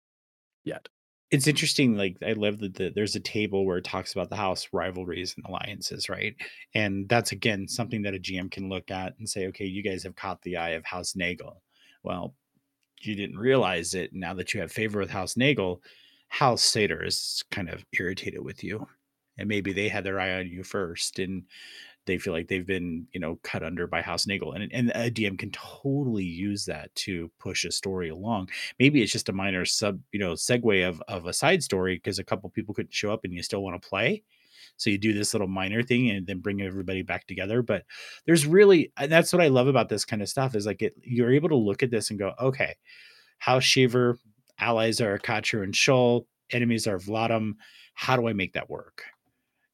yet. 0.64 0.88
It's 1.30 1.46
interesting. 1.46 1.96
Like 1.96 2.16
I 2.26 2.32
love 2.32 2.58
that 2.60 2.74
the, 2.74 2.90
there's 2.94 3.14
a 3.14 3.20
table 3.20 3.66
where 3.66 3.78
it 3.78 3.84
talks 3.84 4.12
about 4.12 4.30
the 4.30 4.36
house 4.36 4.68
rivalries 4.72 5.34
and 5.36 5.44
alliances, 5.46 6.08
right? 6.08 6.34
And 6.74 7.08
that's 7.08 7.32
again 7.32 7.68
something 7.68 8.02
that 8.02 8.14
a 8.14 8.18
GM 8.18 8.50
can 8.50 8.68
look 8.68 8.90
at 8.90 9.14
and 9.18 9.28
say, 9.28 9.46
okay, 9.48 9.66
you 9.66 9.82
guys 9.82 10.02
have 10.04 10.16
caught 10.16 10.40
the 10.42 10.56
eye 10.56 10.70
of 10.70 10.84
House 10.86 11.14
Nagel. 11.14 11.62
Well, 12.02 12.34
you 13.00 13.14
didn't 13.14 13.38
realize 13.38 13.94
it. 13.94 14.12
Now 14.12 14.34
that 14.34 14.54
you 14.54 14.60
have 14.60 14.72
favor 14.72 14.98
with 14.98 15.10
House 15.10 15.36
Nagel, 15.36 15.82
House 16.28 16.62
Sater 16.62 17.06
is 17.06 17.44
kind 17.50 17.68
of 17.68 17.84
irritated 17.92 18.42
with 18.42 18.64
you, 18.64 18.86
and 19.38 19.48
maybe 19.48 19.72
they 19.72 19.88
had 19.88 20.04
their 20.04 20.20
eye 20.20 20.38
on 20.38 20.48
you 20.48 20.62
first, 20.62 21.18
and 21.18 21.44
they 22.08 22.18
feel 22.18 22.32
like 22.32 22.48
they've 22.48 22.66
been, 22.66 23.06
you 23.12 23.20
know, 23.20 23.38
cut 23.44 23.62
under 23.62 23.86
by 23.86 24.02
House 24.02 24.26
Nagel, 24.26 24.52
and 24.52 24.72
and 24.72 24.90
a 24.90 25.10
DM 25.10 25.38
can 25.38 25.52
totally 25.52 26.24
use 26.24 26.64
that 26.64 26.92
to 26.96 27.30
push 27.38 27.64
a 27.64 27.70
story 27.70 28.08
along 28.08 28.48
maybe 28.78 29.02
it's 29.02 29.12
just 29.12 29.28
a 29.28 29.32
minor 29.32 29.64
sub 29.64 30.00
you 30.12 30.18
know 30.18 30.32
segue 30.32 30.88
of 30.88 31.02
of 31.08 31.26
a 31.26 31.32
side 31.32 31.62
story 31.62 31.96
because 31.96 32.18
a 32.18 32.24
couple 32.24 32.50
people 32.50 32.74
couldn't 32.74 32.94
show 32.94 33.12
up 33.12 33.24
and 33.24 33.32
you 33.32 33.42
still 33.42 33.62
want 33.62 33.80
to 33.80 33.88
play 33.88 34.22
so 34.76 34.90
you 34.90 34.98
do 34.98 35.12
this 35.12 35.34
little 35.34 35.48
minor 35.48 35.82
thing 35.82 36.10
and 36.10 36.26
then 36.26 36.38
bring 36.40 36.62
everybody 36.62 37.02
back 37.02 37.26
together 37.26 37.62
but 37.62 37.84
there's 38.26 38.46
really 38.46 38.92
and 38.96 39.10
that's 39.10 39.32
what 39.32 39.42
i 39.42 39.48
love 39.48 39.68
about 39.68 39.88
this 39.88 40.04
kind 40.04 40.22
of 40.22 40.28
stuff 40.28 40.54
is 40.54 40.66
like 40.66 40.82
it 40.82 40.94
you're 41.02 41.32
able 41.32 41.48
to 41.48 41.56
look 41.56 41.82
at 41.82 41.90
this 41.90 42.10
and 42.10 42.18
go 42.18 42.32
okay 42.40 42.74
house 43.38 43.64
shaver 43.64 44.18
allies 44.58 45.00
are 45.00 45.18
Akachu 45.18 45.62
and 45.62 45.74
Shoal, 45.74 46.26
enemies 46.50 46.86
are 46.86 46.98
Vladaam. 46.98 47.54
How 47.94 48.16
do 48.16 48.28
I 48.28 48.32
make 48.32 48.52
that 48.54 48.70
work? 48.70 49.04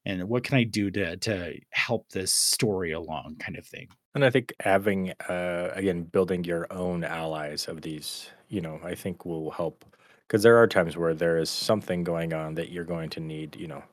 And 0.05 0.29
what 0.29 0.43
can 0.43 0.57
I 0.57 0.63
do 0.63 0.91
to 0.91 1.17
to 1.17 1.55
help 1.71 2.09
this 2.09 2.31
story 2.31 2.91
along, 2.91 3.37
kind 3.39 3.57
of 3.57 3.65
thing? 3.65 3.87
And 4.13 4.23
I 4.23 4.29
think 4.29 4.53
having, 4.59 5.11
uh, 5.27 5.71
again, 5.73 6.03
building 6.03 6.43
your 6.43 6.67
own 6.71 7.03
allies 7.03 7.67
of 7.67 7.81
these, 7.81 8.29
you 8.47 8.61
know, 8.61 8.79
I 8.83 8.95
think 8.95 9.25
will 9.25 9.51
help 9.51 9.83
because 10.27 10.43
there 10.43 10.57
are 10.57 10.67
times 10.67 10.95
where 10.97 11.13
there 11.13 11.37
is 11.37 11.49
something 11.49 12.03
going 12.03 12.33
on 12.33 12.55
that 12.55 12.71
you're 12.71 12.85
going 12.85 13.09
to 13.11 13.19
need, 13.19 13.55
you 13.55 13.67
know, 13.67 13.83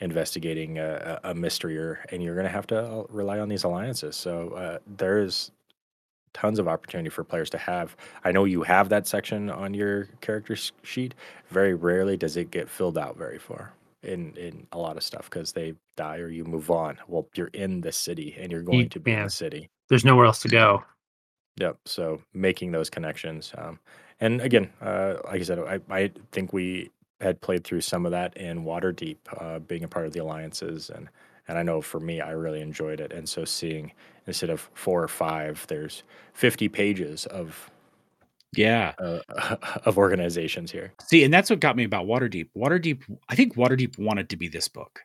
investigating 0.00 0.78
a, 0.78 1.20
a 1.24 1.34
mystery 1.34 1.76
or, 1.76 2.00
and 2.10 2.22
you're 2.22 2.34
going 2.34 2.46
to 2.46 2.52
have 2.52 2.66
to 2.68 2.78
uh, 2.78 3.02
rely 3.08 3.40
on 3.40 3.48
these 3.48 3.64
alliances. 3.64 4.16
So 4.16 4.50
uh, 4.50 4.78
there 4.96 5.18
is 5.18 5.50
tons 6.34 6.58
of 6.58 6.68
opportunity 6.68 7.10
for 7.10 7.24
players 7.24 7.50
to 7.50 7.58
have. 7.58 7.96
I 8.24 8.32
know 8.32 8.44
you 8.44 8.62
have 8.62 8.88
that 8.90 9.06
section 9.06 9.50
on 9.50 9.74
your 9.74 10.08
character 10.20 10.56
sheet. 10.82 11.14
Very 11.50 11.74
rarely 11.74 12.16
does 12.16 12.36
it 12.36 12.50
get 12.50 12.68
filled 12.68 12.96
out 12.96 13.16
very 13.16 13.38
far 13.38 13.72
in 14.02 14.36
in 14.36 14.66
a 14.72 14.78
lot 14.78 14.96
of 14.96 15.02
stuff 15.02 15.28
because 15.30 15.52
they 15.52 15.74
die 15.96 16.18
or 16.18 16.28
you 16.28 16.44
move 16.44 16.70
on. 16.70 16.98
Well, 17.08 17.28
you're 17.34 17.48
in 17.48 17.80
the 17.80 17.92
city 17.92 18.36
and 18.38 18.52
you're 18.52 18.62
going 18.62 18.88
to 18.90 19.00
be 19.00 19.12
in 19.12 19.24
the 19.24 19.30
city. 19.30 19.68
There's 19.88 20.04
nowhere 20.04 20.26
else 20.26 20.40
to 20.42 20.48
go. 20.48 20.84
Yep. 21.56 21.78
So 21.86 22.20
making 22.34 22.72
those 22.72 22.88
connections. 22.88 23.52
Um, 23.58 23.80
and 24.20 24.40
again, 24.40 24.70
uh, 24.80 25.14
like 25.24 25.40
I 25.40 25.44
said, 25.44 25.58
I, 25.58 25.80
I 25.90 26.10
think 26.32 26.52
we 26.52 26.90
had 27.20 27.40
played 27.40 27.64
through 27.64 27.80
some 27.80 28.06
of 28.06 28.12
that 28.12 28.36
in 28.36 28.64
Waterdeep, 28.64 29.16
uh, 29.40 29.58
being 29.60 29.84
a 29.84 29.88
part 29.88 30.06
of 30.06 30.12
the 30.12 30.20
alliances, 30.20 30.90
and 30.90 31.08
and 31.48 31.56
I 31.56 31.62
know 31.62 31.80
for 31.80 31.98
me, 31.98 32.20
I 32.20 32.32
really 32.32 32.60
enjoyed 32.60 33.00
it. 33.00 33.10
And 33.10 33.26
so 33.26 33.44
seeing 33.46 33.92
instead 34.26 34.50
of 34.50 34.68
four 34.74 35.02
or 35.02 35.08
five, 35.08 35.64
there's 35.68 36.02
50 36.34 36.68
pages 36.68 37.24
of 37.26 37.70
Yeah. 38.56 38.92
uh, 38.98 39.56
of 39.84 39.98
organizations 39.98 40.70
here. 40.72 40.92
See, 41.06 41.24
and 41.24 41.32
that's 41.32 41.50
what 41.50 41.60
got 41.60 41.76
me 41.76 41.84
about 41.84 42.06
Waterdeep. 42.06 42.48
Waterdeep, 42.56 43.02
I 43.28 43.34
think 43.34 43.56
Waterdeep 43.56 43.98
wanted 43.98 44.30
to 44.30 44.36
be 44.36 44.48
this 44.48 44.68
book. 44.68 45.00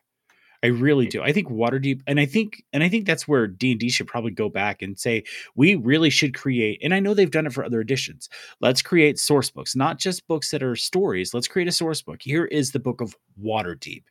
I 0.62 0.68
really 0.68 1.06
do. 1.06 1.22
I 1.22 1.30
think 1.30 1.48
Waterdeep, 1.48 2.00
and 2.06 2.18
I 2.18 2.24
think, 2.24 2.64
and 2.72 2.82
I 2.82 2.88
think 2.88 3.04
that's 3.04 3.28
where 3.28 3.46
D 3.46 3.72
and 3.72 3.80
D 3.80 3.90
should 3.90 4.06
probably 4.06 4.30
go 4.30 4.48
back 4.48 4.80
and 4.80 4.98
say 4.98 5.24
we 5.54 5.74
really 5.74 6.08
should 6.08 6.34
create. 6.34 6.80
And 6.82 6.94
I 6.94 7.00
know 7.00 7.12
they've 7.12 7.30
done 7.30 7.46
it 7.46 7.52
for 7.52 7.62
other 7.62 7.82
editions. 7.82 8.30
Let's 8.60 8.80
create 8.80 9.18
source 9.18 9.50
books, 9.50 9.76
not 9.76 9.98
just 9.98 10.26
books 10.26 10.50
that 10.52 10.62
are 10.62 10.74
stories. 10.74 11.34
Let's 11.34 11.48
create 11.48 11.68
a 11.68 11.72
source 11.72 12.00
book. 12.00 12.22
Here 12.22 12.46
is 12.46 12.72
the 12.72 12.78
book 12.78 13.02
of 13.02 13.14
Waterdeep. 13.42 14.04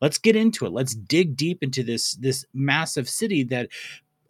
Let's 0.00 0.16
get 0.16 0.36
into 0.36 0.64
it. 0.64 0.72
Let's 0.72 0.94
dig 0.94 1.36
deep 1.36 1.62
into 1.62 1.82
this 1.82 2.12
this 2.14 2.46
massive 2.54 3.06
city 3.06 3.42
that 3.44 3.68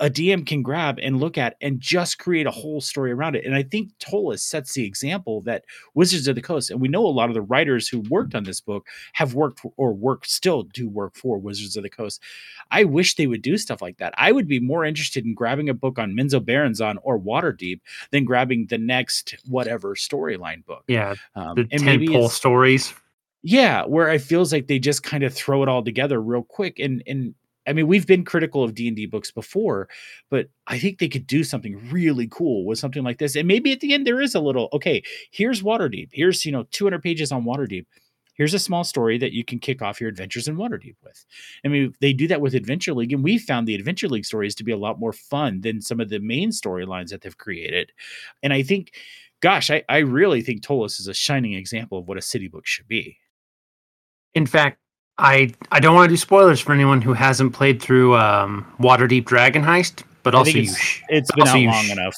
a 0.01 0.09
DM 0.11 0.47
can 0.47 0.63
grab 0.63 0.99
and 1.03 1.21
look 1.21 1.37
at 1.37 1.57
and 1.61 1.79
just 1.79 2.19
create 2.19 2.47
a 2.47 2.51
whole 2.51 2.81
story 2.81 3.13
around 3.13 3.37
it. 3.37 3.45
And 3.45 3.55
I 3.55 3.63
think 3.63 3.91
Ptolus 3.99 4.41
sets 4.43 4.73
the 4.73 4.85
example 4.85 5.43
that 5.43 5.65
Wizards 5.95 6.27
of 6.27 6.35
the 6.35 6.41
Coast, 6.43 6.71
and 6.71 6.81
we 6.81 6.89
know 6.89 7.05
a 7.05 7.09
lot 7.09 7.29
of 7.29 7.35
the 7.35 7.43
writers 7.43 7.87
who 7.87 8.01
worked 8.09 8.35
on 8.35 8.45
this 8.45 8.61
book 8.61 8.87
have 9.13 9.35
worked 9.35 9.61
for, 9.61 9.73
or 9.77 9.93
work 9.93 10.25
still 10.25 10.63
do 10.63 10.89
work 10.89 11.15
for 11.15 11.39
Wizards 11.39 11.77
of 11.77 11.83
the 11.83 11.91
Coast. 11.91 12.23
I 12.71 12.85
wish 12.85 13.15
they 13.17 13.27
would 13.27 13.43
do 13.43 13.59
stuff 13.59 13.83
like 13.83 13.99
that. 13.99 14.15
I 14.17 14.33
would 14.33 14.49
be 14.49 14.59
more 14.59 14.85
interested 14.85 15.25
in 15.27 15.35
grabbing 15.35 15.69
a 15.69 15.75
book 15.75 15.99
on 15.99 16.13
Menzoberranzan 16.17 16.97
or 17.03 17.21
Waterdeep 17.21 17.81
than 18.11 18.25
grabbing 18.25 18.67
the 18.67 18.79
next 18.79 19.37
whatever 19.49 19.95
storyline 19.95 20.65
book. 20.65 20.85
Yeah, 20.89 21.15
Um, 21.35 21.57
the 21.57 21.69
and 21.73 21.85
maybe 21.85 22.29
stories. 22.31 22.95
yeah 23.43 23.85
where 23.85 24.09
it 24.11 24.21
feels 24.21 24.53
like 24.53 24.67
they 24.67 24.79
just 24.79 25.03
kind 25.03 25.25
of 25.25 25.33
throw 25.35 25.63
it 25.63 25.69
all 25.69 25.83
together 25.83 26.21
real 26.21 26.43
quick 26.43 26.79
and 26.79 27.03
and 27.07 27.35
i 27.67 27.73
mean 27.73 27.87
we've 27.87 28.07
been 28.07 28.25
critical 28.25 28.63
of 28.63 28.75
d&d 28.75 29.07
books 29.07 29.31
before 29.31 29.89
but 30.31 30.49
i 30.67 30.79
think 30.79 30.99
they 30.99 31.09
could 31.09 31.27
do 31.27 31.45
something 31.45 31.79
really 31.91 32.29
cool 32.31 32.65
with 32.65 32.79
something 32.79 33.03
like 33.03 33.19
this 33.19 33.37
and 33.37 33.49
maybe 33.49 33.73
at 33.73 33.81
the 33.81 33.95
end 33.95 34.07
there 34.07 34.21
is 34.21 34.35
a 34.35 34.41
little 34.41 34.69
okay 34.73 35.03
here's 35.31 35.63
waterdeep 35.63 36.09
here's 36.13 36.45
you 36.45 36.53
know 36.53 36.65
200 36.71 37.03
pages 37.03 37.33
on 37.33 37.45
waterdeep 37.45 37.87
here's 38.35 38.55
a 38.55 38.59
small 38.59 38.85
story 38.85 39.19
that 39.19 39.33
you 39.33 39.45
can 39.45 39.59
kick 39.59 39.83
off 39.83 40.01
your 40.01 40.09
adventures 40.09 40.49
in 40.49 40.57
waterdeep 40.57 40.97
with. 41.05 41.27
I 41.63 41.69
mean 41.69 41.95
they 42.01 42.15
do 42.15 42.27
that 42.29 42.41
with 42.41 42.55
adventure 42.55 42.95
league 42.95 43.13
and 43.13 43.23
we 43.23 43.37
found 43.37 43.69
the 43.69 43.75
adventure 43.75 44.09
league 44.09 44.25
stories 44.25 44.55
to 44.55 44.65
be 44.65 44.73
a 44.73 44.79
lot 44.79 44.99
more 44.99 45.13
fun 45.13 45.61
than 45.61 45.83
some 45.83 46.01
of 46.01 46.09
the 46.09 46.21
main 46.21 46.49
storylines 46.49 47.11
that 47.11 47.21
they've 47.21 47.37
created 47.37 47.93
and 48.43 48.55
i 48.55 48.63
think 48.63 48.95
gosh 49.41 49.71
i, 49.71 49.83
I 49.91 49.99
really 49.99 50.41
think 50.41 50.63
Ptolus 50.63 51.01
is 51.01 51.07
a 51.07 51.13
shining 51.13 51.53
example 51.53 51.99
of 51.99 52.09
what 52.09 52.17
a 52.17 52.23
city 52.23 52.49
book 52.49 52.67
should 52.67 52.89
be. 52.89 53.19
In 54.35 54.47
fact, 54.47 54.79
I 55.21 55.53
I 55.71 55.81
don't 55.81 55.95
want 55.95 56.09
to 56.09 56.13
do 56.13 56.17
spoilers 56.17 56.61
for 56.61 56.73
anyone 56.73 57.03
who 57.03 57.13
hasn't 57.13 57.53
played 57.53 57.81
through 57.81 58.17
um, 58.17 58.67
Waterdeep 58.81 59.27
Dragon 59.27 59.63
Heist, 59.63 60.03
but 60.23 60.35
I 60.35 60.39
also 60.39 60.53
think 60.53 60.69
you 60.69 60.75
sh- 60.75 61.03
it's 61.09 61.31
been 61.33 61.47
out 61.47 61.61
long 61.61 61.85
sh- 61.85 61.93
enough. 61.93 62.17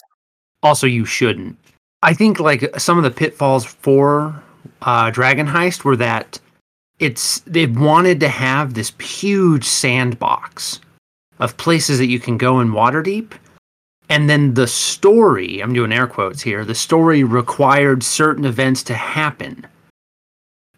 also 0.62 0.86
you 0.86 1.04
shouldn't. 1.04 1.58
I 2.02 2.14
think 2.14 2.40
like 2.40 2.78
some 2.78 2.98
of 2.98 3.04
the 3.04 3.10
pitfalls 3.10 3.64
for 3.64 4.40
uh, 4.82 5.10
Dragon 5.10 5.46
Heist 5.46 5.84
were 5.84 5.96
that 5.96 6.38
it's 6.98 7.40
they 7.40 7.66
wanted 7.66 8.20
to 8.20 8.28
have 8.28 8.74
this 8.74 8.92
huge 9.00 9.64
sandbox 9.64 10.80
of 11.40 11.56
places 11.56 11.98
that 11.98 12.06
you 12.06 12.20
can 12.20 12.38
go 12.38 12.60
in 12.60 12.70
Waterdeep, 12.70 13.32
and 14.08 14.30
then 14.30 14.54
the 14.54 14.68
story 14.68 15.60
I'm 15.60 15.72
doing 15.72 15.92
air 15.92 16.06
quotes 16.06 16.40
here. 16.40 16.64
The 16.64 16.74
story 16.74 17.24
required 17.24 18.04
certain 18.04 18.44
events 18.44 18.84
to 18.84 18.94
happen, 18.94 19.66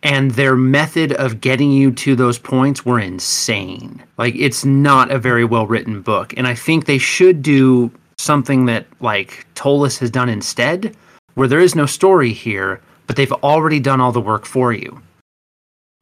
and 0.05 0.33
their 0.33 0.55
method 0.55 1.14
of 1.14 1.40
getting 1.40 1.73
you 1.73 1.90
to 1.90 2.14
those 2.14 2.38
points 2.38 2.85
were 2.85 3.01
insane. 3.01 4.03
Like 4.19 4.37
it's 4.37 4.64
not 4.64 5.11
a 5.11 5.19
very 5.19 5.45
well 5.45 5.67
written 5.67 6.03
book, 6.03 6.35
and 6.37 6.47
I 6.47 6.55
think 6.55 6.85
they 6.85 6.99
should 6.99 7.43
do 7.43 7.90
something 8.19 8.67
that 8.67 8.87
like 9.01 9.47
Ptolus 9.55 9.99
has 9.99 10.11
done 10.11 10.29
instead, 10.29 10.95
where 11.35 11.49
there 11.49 11.59
is 11.59 11.75
no 11.75 11.87
story 11.87 12.33
here, 12.33 12.81
but 13.07 13.17
they've 13.17 13.33
already 13.33 13.81
done 13.81 14.01
all 14.01 14.12
the 14.12 14.21
work 14.21 14.45
for 14.45 14.73
you. 14.73 15.01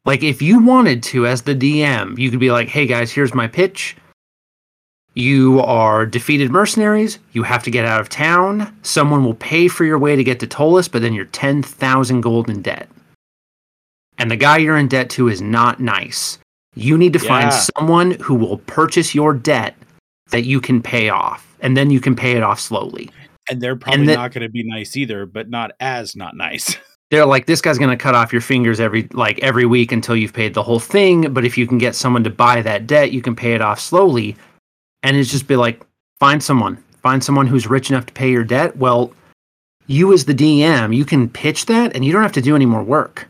Like 0.05 0.25
if 0.25 0.43
you 0.43 0.63
wanted 0.63 1.03
to, 1.05 1.27
as 1.29 1.43
the 1.43 1.55
DM, 1.55 2.19
you 2.19 2.29
could 2.29 2.41
be 2.41 2.51
like, 2.51 2.69
"Hey 2.69 2.87
guys, 2.87 3.13
here's 3.13 3.35
my 3.35 3.47
pitch. 3.47 3.97
You 5.15 5.61
are 5.61 6.07
defeated 6.07 6.51
mercenaries. 6.51 7.19
You 7.33 7.43
have 7.43 7.63
to 7.65 7.71
get 7.71 7.85
out 7.85 8.01
of 8.01 8.09
town. 8.09 8.75
Someone 8.83 9.25
will 9.25 9.35
pay 9.35 9.69
for 9.69 9.85
your 9.85 9.99
way 9.99 10.17
to 10.17 10.25
get 10.25 10.41
to 10.41 10.47
Ptolus, 10.47 10.91
but 10.91 11.03
then 11.03 11.13
you're 11.13 11.27
10,000 11.27 12.23
gold 12.23 12.49
in 12.49 12.63
debt. 12.63 12.89
And 14.19 14.31
the 14.31 14.37
guy 14.37 14.59
you're 14.59 14.77
in 14.77 14.89
debt 14.89 15.11
to 15.11 15.29
is 15.29 15.41
not 15.41 15.81
nice. 15.81 16.39
You 16.75 16.97
need 16.97 17.13
to 17.13 17.19
find 17.19 17.53
someone 17.53 18.13
who 18.13 18.35
will 18.35 18.59
purchase 18.59 19.15
your 19.15 19.35
debt 19.35 19.77
that 20.31 20.45
you 20.45 20.61
can 20.61 20.81
pay 20.83 21.11
off, 21.11 21.57
and 21.61 21.77
then 21.77 21.91
you 21.91 22.01
can 22.01 22.17
pay 22.17 22.33
it 22.33 22.43
off 22.43 22.61
slowly. 22.61 23.11
And 23.51 23.61
they're 23.61 23.77
probably 23.77 24.07
that- 24.07 24.15
not 24.15 24.33
going 24.33 24.43
to 24.43 24.49
be 24.49 24.63
nice 24.63 24.97
either, 24.97 25.27
but 25.27 25.51
not 25.51 25.73
as 25.81 26.17
not 26.17 26.37
nice. 26.37 26.77
They're 27.11 27.27
like, 27.27 27.45
this 27.45 27.61
guy's 27.61 27.77
going 27.77 27.91
to 27.91 27.97
cut 28.03 28.15
off 28.15 28.33
your 28.33 28.41
fingers 28.41 28.81
every 28.81 29.07
like 29.13 29.39
every 29.41 29.67
week 29.67 29.93
until 29.93 30.17
you've 30.17 30.33
paid 30.33 30.55
the 30.55 30.63
whole 30.63 30.79
thing. 30.81 31.31
But 31.35 31.45
if 31.45 31.59
you 31.59 31.67
can 31.67 31.77
get 31.77 31.95
someone 31.95 32.25
to 32.25 32.31
buy 32.31 32.63
that 32.63 32.87
debt, 32.87 33.13
you 33.13 33.21
can 33.21 33.37
pay 33.37 33.53
it 33.53 33.61
off 33.61 33.79
slowly. 33.81 34.35
And 35.03 35.15
it's 35.15 35.31
just 35.31 35.47
be 35.47 35.57
like, 35.57 35.85
find 36.21 36.43
someone, 36.43 36.83
find 37.03 37.23
someone 37.23 37.47
who's 37.47 37.67
rich 37.67 37.91
enough 37.91 38.07
to 38.07 38.15
pay 38.15 38.31
your 38.31 38.45
debt. 38.45 38.79
Well, 38.79 39.13
you 39.89 40.15
as 40.15 40.25
the 40.25 40.33
DM, 40.33 40.97
you 40.97 41.05
can 41.05 41.29
pitch 41.29 41.67
that, 41.67 41.95
and 41.95 42.03
you 42.03 42.13
don't 42.15 42.23
have 42.23 42.33
to 42.33 42.41
do 42.41 42.57
any 42.57 42.65
more 42.65 42.83
work. 42.83 43.29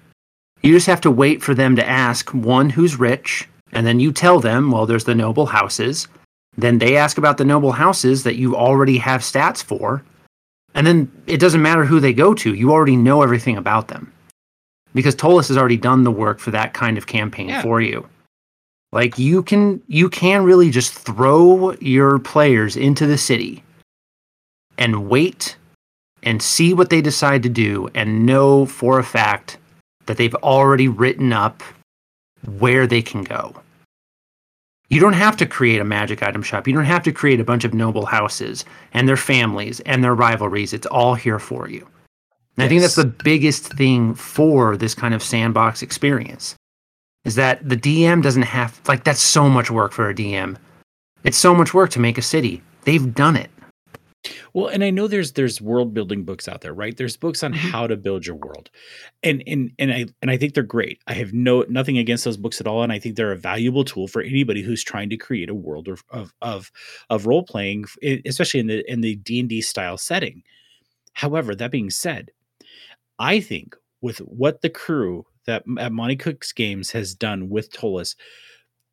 You 0.62 0.72
just 0.72 0.86
have 0.86 1.00
to 1.02 1.10
wait 1.10 1.42
for 1.42 1.54
them 1.54 1.76
to 1.76 1.88
ask 1.88 2.30
one 2.30 2.70
who's 2.70 2.98
rich, 2.98 3.48
and 3.72 3.86
then 3.86 3.98
you 4.00 4.12
tell 4.12 4.38
them, 4.40 4.70
well, 4.70 4.86
there's 4.86 5.04
the 5.04 5.14
noble 5.14 5.46
houses. 5.46 6.06
Then 6.56 6.78
they 6.78 6.96
ask 6.96 7.18
about 7.18 7.38
the 7.38 7.44
noble 7.44 7.72
houses 7.72 8.22
that 8.24 8.36
you 8.36 8.54
already 8.54 8.98
have 8.98 9.22
stats 9.22 9.62
for. 9.62 10.04
And 10.74 10.86
then 10.86 11.10
it 11.26 11.38
doesn't 11.38 11.62
matter 11.62 11.84
who 11.84 12.00
they 12.00 12.12
go 12.12 12.34
to, 12.34 12.54
you 12.54 12.70
already 12.72 12.96
know 12.96 13.22
everything 13.22 13.56
about 13.56 13.88
them. 13.88 14.12
Because 14.94 15.14
Ptolus 15.16 15.48
has 15.48 15.56
already 15.56 15.76
done 15.78 16.04
the 16.04 16.10
work 16.10 16.38
for 16.38 16.50
that 16.50 16.74
kind 16.74 16.98
of 16.98 17.06
campaign 17.06 17.48
Yeah. 17.48 17.62
for 17.62 17.80
you. 17.80 18.06
Like 18.92 19.18
you 19.18 19.42
can 19.42 19.82
you 19.88 20.10
can 20.10 20.44
really 20.44 20.70
just 20.70 20.92
throw 20.92 21.72
your 21.80 22.18
players 22.18 22.76
into 22.76 23.06
the 23.06 23.16
city 23.16 23.64
and 24.76 25.08
wait 25.08 25.56
and 26.22 26.42
see 26.42 26.74
what 26.74 26.90
they 26.90 27.00
decide 27.00 27.42
to 27.44 27.48
do 27.48 27.88
and 27.94 28.26
know 28.26 28.66
for 28.66 28.98
a 28.98 29.04
fact 29.04 29.56
that 30.06 30.16
they've 30.16 30.34
already 30.36 30.88
written 30.88 31.32
up 31.32 31.62
where 32.58 32.86
they 32.86 33.02
can 33.02 33.22
go. 33.22 33.54
You 34.88 35.00
don't 35.00 35.14
have 35.14 35.36
to 35.38 35.46
create 35.46 35.80
a 35.80 35.84
magic 35.84 36.22
item 36.22 36.42
shop. 36.42 36.68
You 36.68 36.74
don't 36.74 36.84
have 36.84 37.02
to 37.04 37.12
create 37.12 37.40
a 37.40 37.44
bunch 37.44 37.64
of 37.64 37.72
noble 37.72 38.04
houses 38.04 38.64
and 38.92 39.08
their 39.08 39.16
families 39.16 39.80
and 39.80 40.04
their 40.04 40.14
rivalries. 40.14 40.74
It's 40.74 40.86
all 40.86 41.14
here 41.14 41.38
for 41.38 41.68
you. 41.68 41.86
And 42.56 42.64
I 42.64 42.68
think 42.68 42.82
that's 42.82 42.96
the 42.96 43.06
biggest 43.06 43.72
thing 43.72 44.14
for 44.14 44.76
this 44.76 44.94
kind 44.94 45.14
of 45.14 45.22
sandbox 45.22 45.80
experience 45.80 46.54
is 47.24 47.36
that 47.36 47.66
the 47.66 47.76
DM 47.76 48.22
doesn't 48.22 48.42
have 48.42 48.80
like 48.86 49.04
that's 49.04 49.22
so 49.22 49.48
much 49.48 49.70
work 49.70 49.92
for 49.92 50.10
a 50.10 50.14
DM. 50.14 50.56
It's 51.24 51.38
so 51.38 51.54
much 51.54 51.72
work 51.72 51.90
to 51.90 52.00
make 52.00 52.18
a 52.18 52.22
city. 52.22 52.62
They've 52.84 53.14
done 53.14 53.36
it. 53.36 53.50
Well, 54.52 54.68
and 54.68 54.84
I 54.84 54.90
know 54.90 55.08
there's 55.08 55.32
there's 55.32 55.60
world 55.60 55.94
building 55.94 56.24
books 56.24 56.46
out 56.48 56.60
there, 56.60 56.74
right? 56.74 56.96
There's 56.96 57.16
books 57.16 57.42
on 57.42 57.52
Mhm. 57.52 57.56
how 57.56 57.86
to 57.86 57.96
build 57.96 58.26
your 58.26 58.36
world. 58.36 58.70
And 59.22 59.42
and 59.46 59.72
and 59.78 59.92
I 59.92 60.06
and 60.22 60.30
I 60.30 60.36
think 60.36 60.54
they're 60.54 60.62
great. 60.62 61.00
I 61.06 61.14
have 61.14 61.32
no 61.32 61.62
nothing 61.68 61.98
against 61.98 62.24
those 62.24 62.36
books 62.36 62.60
at 62.60 62.66
all 62.66 62.82
and 62.82 62.92
I 62.92 62.98
think 62.98 63.16
they're 63.16 63.32
a 63.32 63.36
valuable 63.36 63.84
tool 63.84 64.06
for 64.08 64.22
anybody 64.22 64.62
who's 64.62 64.82
trying 64.82 65.10
to 65.10 65.16
create 65.16 65.50
a 65.50 65.54
world 65.54 65.88
of 65.88 66.04
of 66.10 66.32
of, 66.42 66.70
of 67.10 67.26
role 67.26 67.42
playing 67.44 67.84
especially 68.26 68.60
in 68.60 68.66
the 68.68 68.90
in 68.90 69.00
the 69.00 69.16
D&D 69.16 69.60
style 69.60 69.98
setting. 69.98 70.42
However, 71.14 71.54
that 71.56 71.70
being 71.72 71.90
said, 71.90 72.30
I 73.18 73.40
think 73.40 73.76
with 74.00 74.18
what 74.18 74.62
the 74.62 74.70
crew 74.70 75.26
that 75.46 75.64
at 75.78 75.92
Monte 75.92 76.16
Cook's 76.16 76.52
Games 76.52 76.90
has 76.92 77.14
done 77.14 77.48
with 77.50 77.70
Ptolus, 77.72 78.16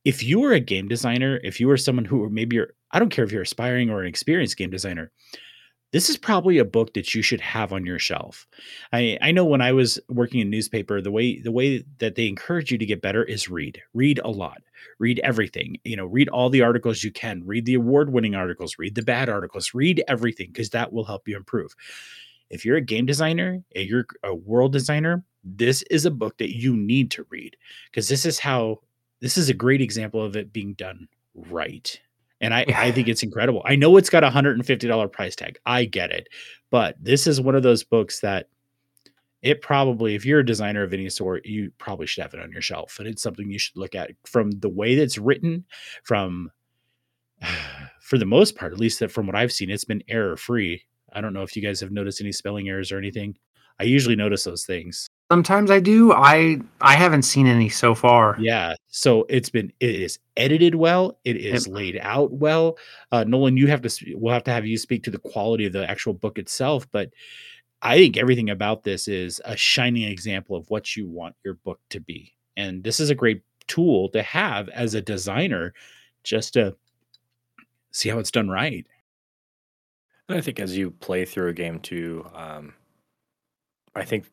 if 0.05 0.23
you 0.23 0.43
are 0.45 0.53
a 0.53 0.59
game 0.59 0.87
designer, 0.87 1.39
if 1.43 1.59
you 1.59 1.69
are 1.71 1.77
someone 1.77 2.05
who 2.05 2.29
maybe 2.29 2.55
you're 2.57 2.73
I 2.91 2.99
don't 2.99 3.09
care 3.09 3.23
if 3.23 3.31
you're 3.31 3.41
aspiring 3.41 3.89
or 3.89 4.01
an 4.01 4.07
experienced 4.07 4.57
game 4.57 4.69
designer, 4.69 5.11
this 5.91 6.09
is 6.09 6.17
probably 6.17 6.59
a 6.59 6.65
book 6.65 6.93
that 6.93 7.15
you 7.15 7.21
should 7.21 7.41
have 7.41 7.73
on 7.73 7.85
your 7.85 7.97
shelf. 7.97 8.47
I, 8.93 9.17
I 9.21 9.31
know 9.31 9.45
when 9.45 9.61
I 9.61 9.71
was 9.71 9.99
working 10.07 10.39
in 10.39 10.49
newspaper, 10.49 11.01
the 11.01 11.11
way 11.11 11.39
the 11.39 11.51
way 11.51 11.83
that 11.97 12.15
they 12.15 12.27
encourage 12.27 12.71
you 12.71 12.77
to 12.77 12.85
get 12.85 13.01
better 13.01 13.23
is 13.23 13.49
read. 13.49 13.81
Read 13.93 14.19
a 14.23 14.29
lot. 14.29 14.61
Read 14.99 15.19
everything. 15.23 15.77
You 15.83 15.95
know, 15.95 16.05
read 16.05 16.29
all 16.29 16.49
the 16.49 16.61
articles 16.61 17.03
you 17.03 17.11
can. 17.11 17.41
Read 17.45 17.65
the 17.65 17.73
award-winning 17.73 18.35
articles, 18.35 18.75
read 18.77 18.95
the 18.95 19.01
bad 19.01 19.29
articles, 19.29 19.73
read 19.73 20.03
everything 20.07 20.49
because 20.51 20.69
that 20.71 20.93
will 20.93 21.05
help 21.05 21.27
you 21.27 21.35
improve. 21.35 21.75
If 22.51 22.65
you're 22.65 22.77
a 22.77 22.81
game 22.81 23.05
designer, 23.05 23.63
if 23.71 23.87
you're 23.87 24.05
a 24.23 24.33
world 24.33 24.73
designer, 24.73 25.23
this 25.43 25.83
is 25.83 26.05
a 26.05 26.11
book 26.11 26.37
that 26.37 26.55
you 26.55 26.75
need 26.75 27.11
to 27.11 27.25
read 27.29 27.55
because 27.89 28.07
this 28.09 28.25
is 28.25 28.39
how 28.39 28.81
this 29.21 29.37
is 29.37 29.49
a 29.49 29.53
great 29.53 29.81
example 29.81 30.23
of 30.23 30.35
it 30.35 30.53
being 30.53 30.73
done 30.73 31.07
right. 31.33 31.99
And 32.41 32.53
I, 32.53 32.65
Yeah. 32.67 32.79
I 32.81 32.91
think 32.91 33.07
it's 33.09 33.23
incredible. 33.23 33.61
I 33.65 33.75
know 33.75 33.97
it's 33.97 34.09
got 34.09 34.23
a 34.23 34.29
hundred 34.29 34.57
and 34.57 34.65
fifty 34.65 34.87
dollar 34.87 35.07
price 35.07 35.35
tag. 35.35 35.59
I 35.65 35.85
get 35.85 36.11
it, 36.11 36.27
but 36.69 36.95
this 37.01 37.27
is 37.27 37.41
one 37.41 37.55
of 37.55 37.63
those 37.63 37.83
books 37.83 38.21
that 38.21 38.47
it 39.41 39.61
probably, 39.61 40.15
if 40.15 40.25
you're 40.25 40.39
a 40.39 40.45
designer 40.45 40.83
of 40.83 40.93
any 40.93 41.09
sort, 41.09 41.45
you 41.45 41.71
probably 41.77 42.05
should 42.05 42.23
have 42.23 42.33
it 42.33 42.41
on 42.41 42.51
your 42.51 42.61
shelf, 42.61 42.99
and 42.99 43.07
it's 43.07 43.21
something 43.21 43.49
you 43.49 43.59
should 43.59 43.77
look 43.77 43.95
at 43.95 44.11
from 44.25 44.51
the 44.51 44.69
way 44.69 44.95
that's 44.95 45.17
written. 45.17 45.65
From, 46.03 46.51
for 48.01 48.17
the 48.17 48.25
most 48.25 48.55
part, 48.55 48.73
at 48.73 48.79
least 48.79 48.99
that 48.99 49.11
from 49.11 49.27
what 49.27 49.35
I've 49.35 49.53
seen, 49.53 49.69
it's 49.69 49.85
been 49.85 50.03
error 50.09 50.35
free. 50.35 50.83
I 51.13 51.21
don't 51.21 51.33
know 51.33 51.43
if 51.43 51.55
you 51.55 51.61
guys 51.61 51.79
have 51.79 51.91
noticed 51.91 52.21
any 52.21 52.31
spelling 52.31 52.67
errors 52.69 52.91
or 52.91 52.97
anything. 52.97 53.37
I 53.79 53.83
usually 53.83 54.15
notice 54.15 54.43
those 54.43 54.65
things. 54.65 55.07
Sometimes 55.31 55.69
I 55.69 55.79
do. 55.79 56.11
I 56.11 56.59
I 56.81 56.95
haven't 56.95 57.21
seen 57.21 57.45
any 57.45 57.69
so 57.69 57.93
far. 57.93 58.35
Yeah. 58.39 58.73
So 58.87 59.25
it's 59.29 59.51
been 59.51 59.71
it 59.79 59.95
is 59.95 60.17
edited 60.35 60.73
well. 60.73 61.19
It 61.23 61.37
is 61.37 61.67
laid 61.67 61.99
out 62.01 62.31
well. 62.31 62.77
Uh, 63.11 63.25
Nolan, 63.25 63.55
you 63.55 63.67
have 63.67 63.81
to 63.81 64.15
we'll 64.15 64.33
have 64.33 64.43
to 64.45 64.51
have 64.51 64.65
you 64.65 64.77
speak 64.77 65.03
to 65.03 65.11
the 65.11 65.19
quality 65.19 65.65
of 65.65 65.73
the 65.73 65.87
actual 65.87 66.13
book 66.13 66.39
itself, 66.39 66.87
but 66.91 67.11
I 67.81 67.97
think 67.97 68.17
everything 68.17 68.49
about 68.49 68.83
this 68.83 69.07
is 69.07 69.39
a 69.45 69.55
shining 69.55 70.09
example 70.09 70.55
of 70.55 70.69
what 70.69 70.95
you 70.95 71.07
want 71.07 71.35
your 71.43 71.53
book 71.53 71.79
to 71.91 71.99
be. 71.99 72.33
And 72.57 72.83
this 72.83 72.99
is 72.99 73.09
a 73.09 73.15
great 73.15 73.43
tool 73.67 74.09
to 74.09 74.23
have 74.23 74.67
as 74.69 74.95
a 74.95 75.01
designer 75.01 75.73
just 76.23 76.53
to 76.53 76.75
see 77.91 78.09
how 78.09 78.19
it's 78.19 78.31
done 78.31 78.49
right. 78.49 78.85
And 80.27 80.37
I 80.37 80.41
think 80.41 80.59
as 80.59 80.75
you 80.75 80.91
play 80.91 81.23
through 81.23 81.49
a 81.49 81.53
game 81.53 81.79
too, 81.79 82.25
um, 82.33 82.73
I 83.95 84.03
think 84.03 84.25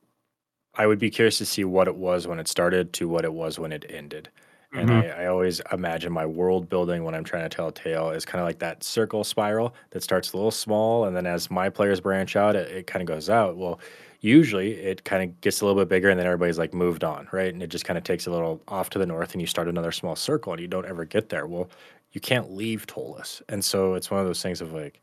I 0.76 0.86
would 0.86 0.98
be 0.98 1.10
curious 1.10 1.38
to 1.38 1.46
see 1.46 1.64
what 1.64 1.88
it 1.88 1.96
was 1.96 2.26
when 2.26 2.38
it 2.38 2.48
started 2.48 2.92
to 2.94 3.08
what 3.08 3.24
it 3.24 3.32
was 3.32 3.58
when 3.58 3.72
it 3.72 3.84
ended. 3.88 4.30
And 4.74 4.90
Mhm. 4.90 5.06
I, 5.06 5.06
I 5.06 5.26
always 5.26 5.60
imagine 5.72 6.12
my 6.12 6.26
world 6.26 6.68
building 6.68 7.02
when 7.02 7.14
I'm 7.14 7.24
trying 7.24 7.48
to 7.48 7.54
tell 7.54 7.68
a 7.68 7.72
tale 7.72 8.10
is 8.10 8.26
kind 8.26 8.40
of 8.42 8.46
like 8.46 8.58
that 8.58 8.84
circle 8.84 9.24
spiral 9.24 9.74
that 9.90 10.02
starts 10.02 10.32
a 10.32 10.36
little 10.36 10.50
small, 10.50 11.06
and 11.06 11.16
then 11.16 11.24
as 11.26 11.50
my 11.50 11.70
players 11.70 12.00
branch 12.00 12.36
out, 12.36 12.56
it, 12.56 12.70
it 12.70 12.86
kind 12.86 13.00
of 13.02 13.06
goes 13.08 13.30
out. 13.30 13.56
Well, 13.56 13.80
usually 14.20 14.72
it 14.74 15.04
kind 15.04 15.22
of 15.22 15.40
gets 15.40 15.62
a 15.62 15.64
little 15.66 15.80
bit 15.80 15.88
bigger, 15.88 16.10
and 16.10 16.18
then 16.20 16.26
everybody's 16.26 16.58
like 16.58 16.74
moved 16.74 17.04
on, 17.04 17.26
right? 17.32 17.52
And 17.54 17.62
it 17.62 17.68
just 17.68 17.86
kind 17.86 17.96
of 17.96 18.04
takes 18.04 18.26
a 18.26 18.30
little 18.30 18.62
off 18.68 18.90
to 18.90 18.98
the 18.98 19.06
north, 19.06 19.32
and 19.32 19.40
you 19.40 19.46
start 19.46 19.66
another 19.68 19.92
small 19.92 20.14
circle, 20.16 20.52
and 20.52 20.60
you 20.60 20.68
don't 20.68 20.86
ever 20.86 21.06
get 21.06 21.30
there. 21.30 21.46
Well, 21.46 21.70
you 22.12 22.20
can't 22.20 22.50
leave 22.52 22.86
Ptolus, 22.86 23.40
and 23.48 23.64
so 23.64 23.94
it's 23.94 24.10
one 24.10 24.20
of 24.20 24.26
those 24.26 24.42
things 24.42 24.60
of 24.60 24.74
like, 24.74 25.00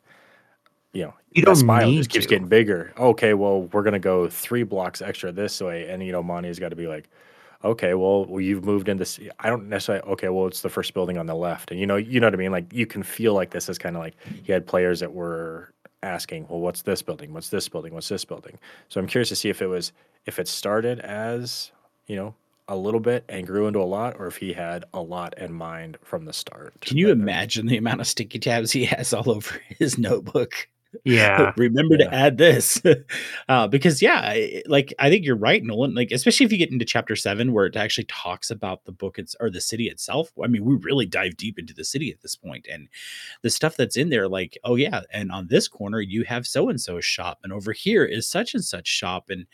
you 0.94 1.04
know, 1.04 1.14
You 1.32 1.44
don't 1.44 1.56
spiral 1.56 1.94
just 1.94 2.10
keeps 2.10 2.26
to. 2.26 2.28
getting 2.28 2.48
bigger. 2.48 2.94
Okay, 2.98 3.34
well, 3.34 3.64
we're 3.74 3.84
gonna 3.84 4.00
go 4.00 4.30
three 4.30 4.64
blocks 4.64 5.02
extra 5.02 5.32
this 5.32 5.60
way, 5.62 5.90
and 5.90 6.04
you 6.06 6.12
know, 6.12 6.24
Monte's 6.24 6.60
got 6.60 6.70
to 6.70 6.76
be 6.76 6.88
like, 6.88 7.10
okay, 7.64 7.94
well, 7.96 8.26
well, 8.26 8.42
you've 8.42 8.64
moved 8.64 8.90
into. 8.90 9.06
I 9.40 9.50
don't 9.50 9.70
necessarily. 9.70 10.04
Okay, 10.14 10.30
well, 10.30 10.48
it's 10.48 10.62
the 10.62 10.70
first 10.70 10.94
building 10.94 11.18
on 11.18 11.26
the 11.26 11.36
left, 11.36 11.72
and 11.72 11.80
you 11.80 11.88
know, 11.88 11.96
you 11.98 12.20
know 12.20 12.28
what 12.28 12.34
I 12.34 12.38
mean. 12.38 12.52
Like 12.52 12.72
you 12.74 12.86
can 12.86 13.04
feel 13.04 13.34
like 13.34 13.52
this 13.52 13.70
is 13.70 13.78
kind 13.78 13.96
of 13.96 14.02
like 14.02 14.16
he 14.44 14.52
had 14.52 14.68
players 14.68 15.00
that 15.00 15.14
were 15.14 15.72
asking, 16.04 16.48
well, 16.50 16.60
what's 16.60 16.82
this 16.84 17.02
building? 17.02 17.34
What's 17.34 17.50
this 17.50 17.68
building? 17.70 17.94
What's 17.94 18.10
this 18.10 18.26
building? 18.26 18.58
So 18.90 19.00
I'm 19.00 19.08
curious 19.08 19.30
to 19.30 19.36
see 19.36 19.50
if 19.50 19.62
it 19.62 19.68
was 19.68 19.92
if 20.26 20.40
it 20.40 20.48
started 20.48 21.00
as 21.00 21.72
you 22.08 22.16
know 22.16 22.36
a 22.70 22.76
little 22.78 23.00
bit 23.02 23.26
and 23.28 23.46
grew 23.48 23.68
into 23.68 23.80
a 23.80 23.84
lot, 23.84 24.16
or 24.20 24.28
if 24.28 24.38
he 24.38 24.54
had 24.54 24.86
a 24.94 25.02
lot 25.02 25.38
in 25.38 25.52
mind 25.54 25.98
from 26.04 26.26
the 26.26 26.34
start. 26.34 26.74
Can 26.82 26.98
you 26.98 27.10
imagine 27.10 27.66
the 27.68 27.78
amount 27.78 28.00
of 28.02 28.08
sticky 28.08 28.40
tabs 28.40 28.72
he 28.72 28.86
has 28.86 29.14
all 29.14 29.30
over 29.32 29.60
his 29.80 29.98
notebook? 29.98 30.68
Yeah. 31.04 31.54
remember 31.58 31.96
Yeah. 32.00 32.10
to 32.10 32.14
add 32.14 32.38
this 32.38 32.82
uh, 33.50 33.68
because 33.68 34.02
yeah 34.02 34.36
like 34.68 34.94
i 35.00 35.10
think 35.10 35.26
you're 35.26 35.36
right 35.36 35.64
nolan 35.64 35.94
like 35.94 36.12
especially 36.12 36.46
if 36.46 36.52
you 36.52 36.58
get 36.58 36.72
into 36.72 36.86
chapter 36.86 37.16
seven 37.16 37.54
where 37.54 37.66
it 37.66 37.76
actually 37.76 38.06
talks 38.06 38.50
about 38.52 38.86
the 38.86 38.92
book 38.92 39.18
it's, 39.20 39.36
or 39.40 39.50
the 39.50 39.62
city 39.62 39.88
itself 39.88 40.32
i 40.44 40.48
mean 40.48 40.64
we 40.64 40.76
really 40.76 41.06
dive 41.06 41.36
deep 41.38 41.58
into 41.60 41.74
the 41.74 41.84
city 41.84 42.12
at 42.12 42.22
this 42.22 42.36
point 42.36 42.68
and 42.72 42.88
the 43.42 43.50
stuff 43.50 43.76
that's 43.78 43.98
in 43.98 44.10
there 44.10 44.28
like 44.28 44.58
oh 44.64 44.76
yeah 44.76 45.02
and 45.12 45.32
on 45.32 45.48
this 45.48 45.68
corner 45.68 46.00
you 46.02 46.24
have 46.24 46.46
so 46.48 46.70
and 46.70 46.80
so's 46.82 47.06
shop 47.06 47.40
and 47.44 47.52
over 47.54 47.72
here 47.74 48.04
is 48.06 48.28
such 48.28 48.54
and 48.54 48.64
such 48.64 48.88
shop 48.88 49.30
and 49.30 49.46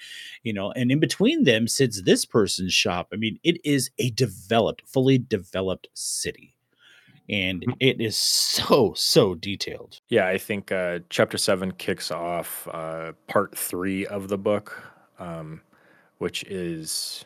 you 0.43 0.53
know 0.53 0.71
and 0.71 0.91
in 0.91 0.99
between 0.99 1.43
them 1.43 1.67
sits 1.67 2.01
this 2.03 2.25
person's 2.25 2.73
shop 2.73 3.07
i 3.13 3.15
mean 3.15 3.39
it 3.43 3.57
is 3.65 3.89
a 3.99 4.09
developed 4.11 4.81
fully 4.87 5.17
developed 5.17 5.87
city 5.93 6.55
and 7.29 7.67
Mhm. 7.67 7.77
it 7.79 8.01
is 8.01 8.17
so 8.17 8.93
so 8.95 9.35
detailed 9.35 10.01
Yeah, 10.09 10.27
I 10.27 10.37
think 10.37 10.71
uh, 10.71 10.99
chapter 11.09 11.37
seven 11.37 11.71
kicks 11.73 12.11
off 12.11 12.67
uh, 12.71 13.13
part 13.27 13.55
three 13.57 14.05
of 14.07 14.27
the 14.27 14.37
book, 14.37 14.81
um, 15.19 15.61
which 16.17 16.43
is 16.45 17.25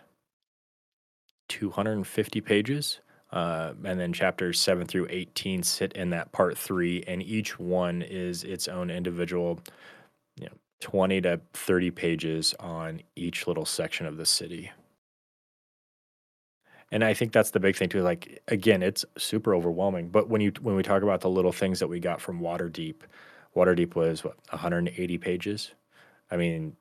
250 1.49 2.41
pages. 2.41 2.99
Uh, 3.31 3.73
and 3.83 3.99
then 3.99 4.13
chapters 4.13 4.59
seven 4.59 4.85
through 4.85 5.07
18 5.09 5.63
sit 5.63 5.91
in 5.93 6.11
that 6.11 6.31
part 6.31 6.55
three, 6.57 7.03
and 7.07 7.23
each 7.23 7.57
one 7.57 8.03
is 8.03 8.43
its 8.43 8.67
own 8.67 8.91
individual, 8.91 9.59
you 10.37 10.45
know, 10.47 10.53
20 10.81 11.21
to 11.21 11.41
30 11.53 11.91
pages 11.91 12.53
on 12.59 13.01
each 13.15 13.47
little 13.47 13.65
section 13.65 14.05
of 14.05 14.17
the 14.17 14.25
city. 14.25 14.71
And 16.93 17.03
I 17.03 17.15
think 17.15 17.32
that's 17.32 17.49
the 17.49 17.60
big 17.60 17.75
thing 17.75 17.89
too. 17.89 18.03
Like 18.03 18.43
again, 18.47 18.84
it's 18.84 19.03
super 19.17 19.56
overwhelming. 19.56 20.10
But 20.10 20.29
when 20.29 20.41
you 20.41 20.53
when 20.62 20.75
we 20.75 20.84
talk 20.84 21.01
about 21.01 21.21
the 21.21 21.29
little 21.29 21.51
things 21.51 21.79
that 21.79 21.88
we 21.88 21.99
got 21.99 22.21
from 22.21 22.39
Waterdeep, 22.39 22.97
Waterdeep 23.56 23.95
was 23.95 24.23
what 24.23 24.38
180 24.49 25.17
pages. 25.17 25.71
I 26.29 26.38
mean, 26.38 26.75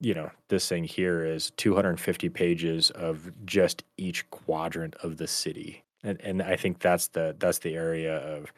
you 0.00 0.14
know, 0.14 0.30
this 0.48 0.66
thing 0.66 0.84
here 0.84 1.22
is 1.26 1.50
250 1.58 2.30
pages 2.30 2.90
of 2.92 3.30
just 3.44 3.84
each 3.98 4.28
quadrant 4.30 4.94
of 5.02 5.18
the 5.18 5.26
city. 5.26 5.84
And 6.02 6.18
and 6.22 6.40
I 6.40 6.56
think 6.56 6.78
that's 6.78 7.08
the 7.08 7.36
that's 7.38 7.58
the 7.58 7.74
area 7.74 8.16
of 8.16 8.54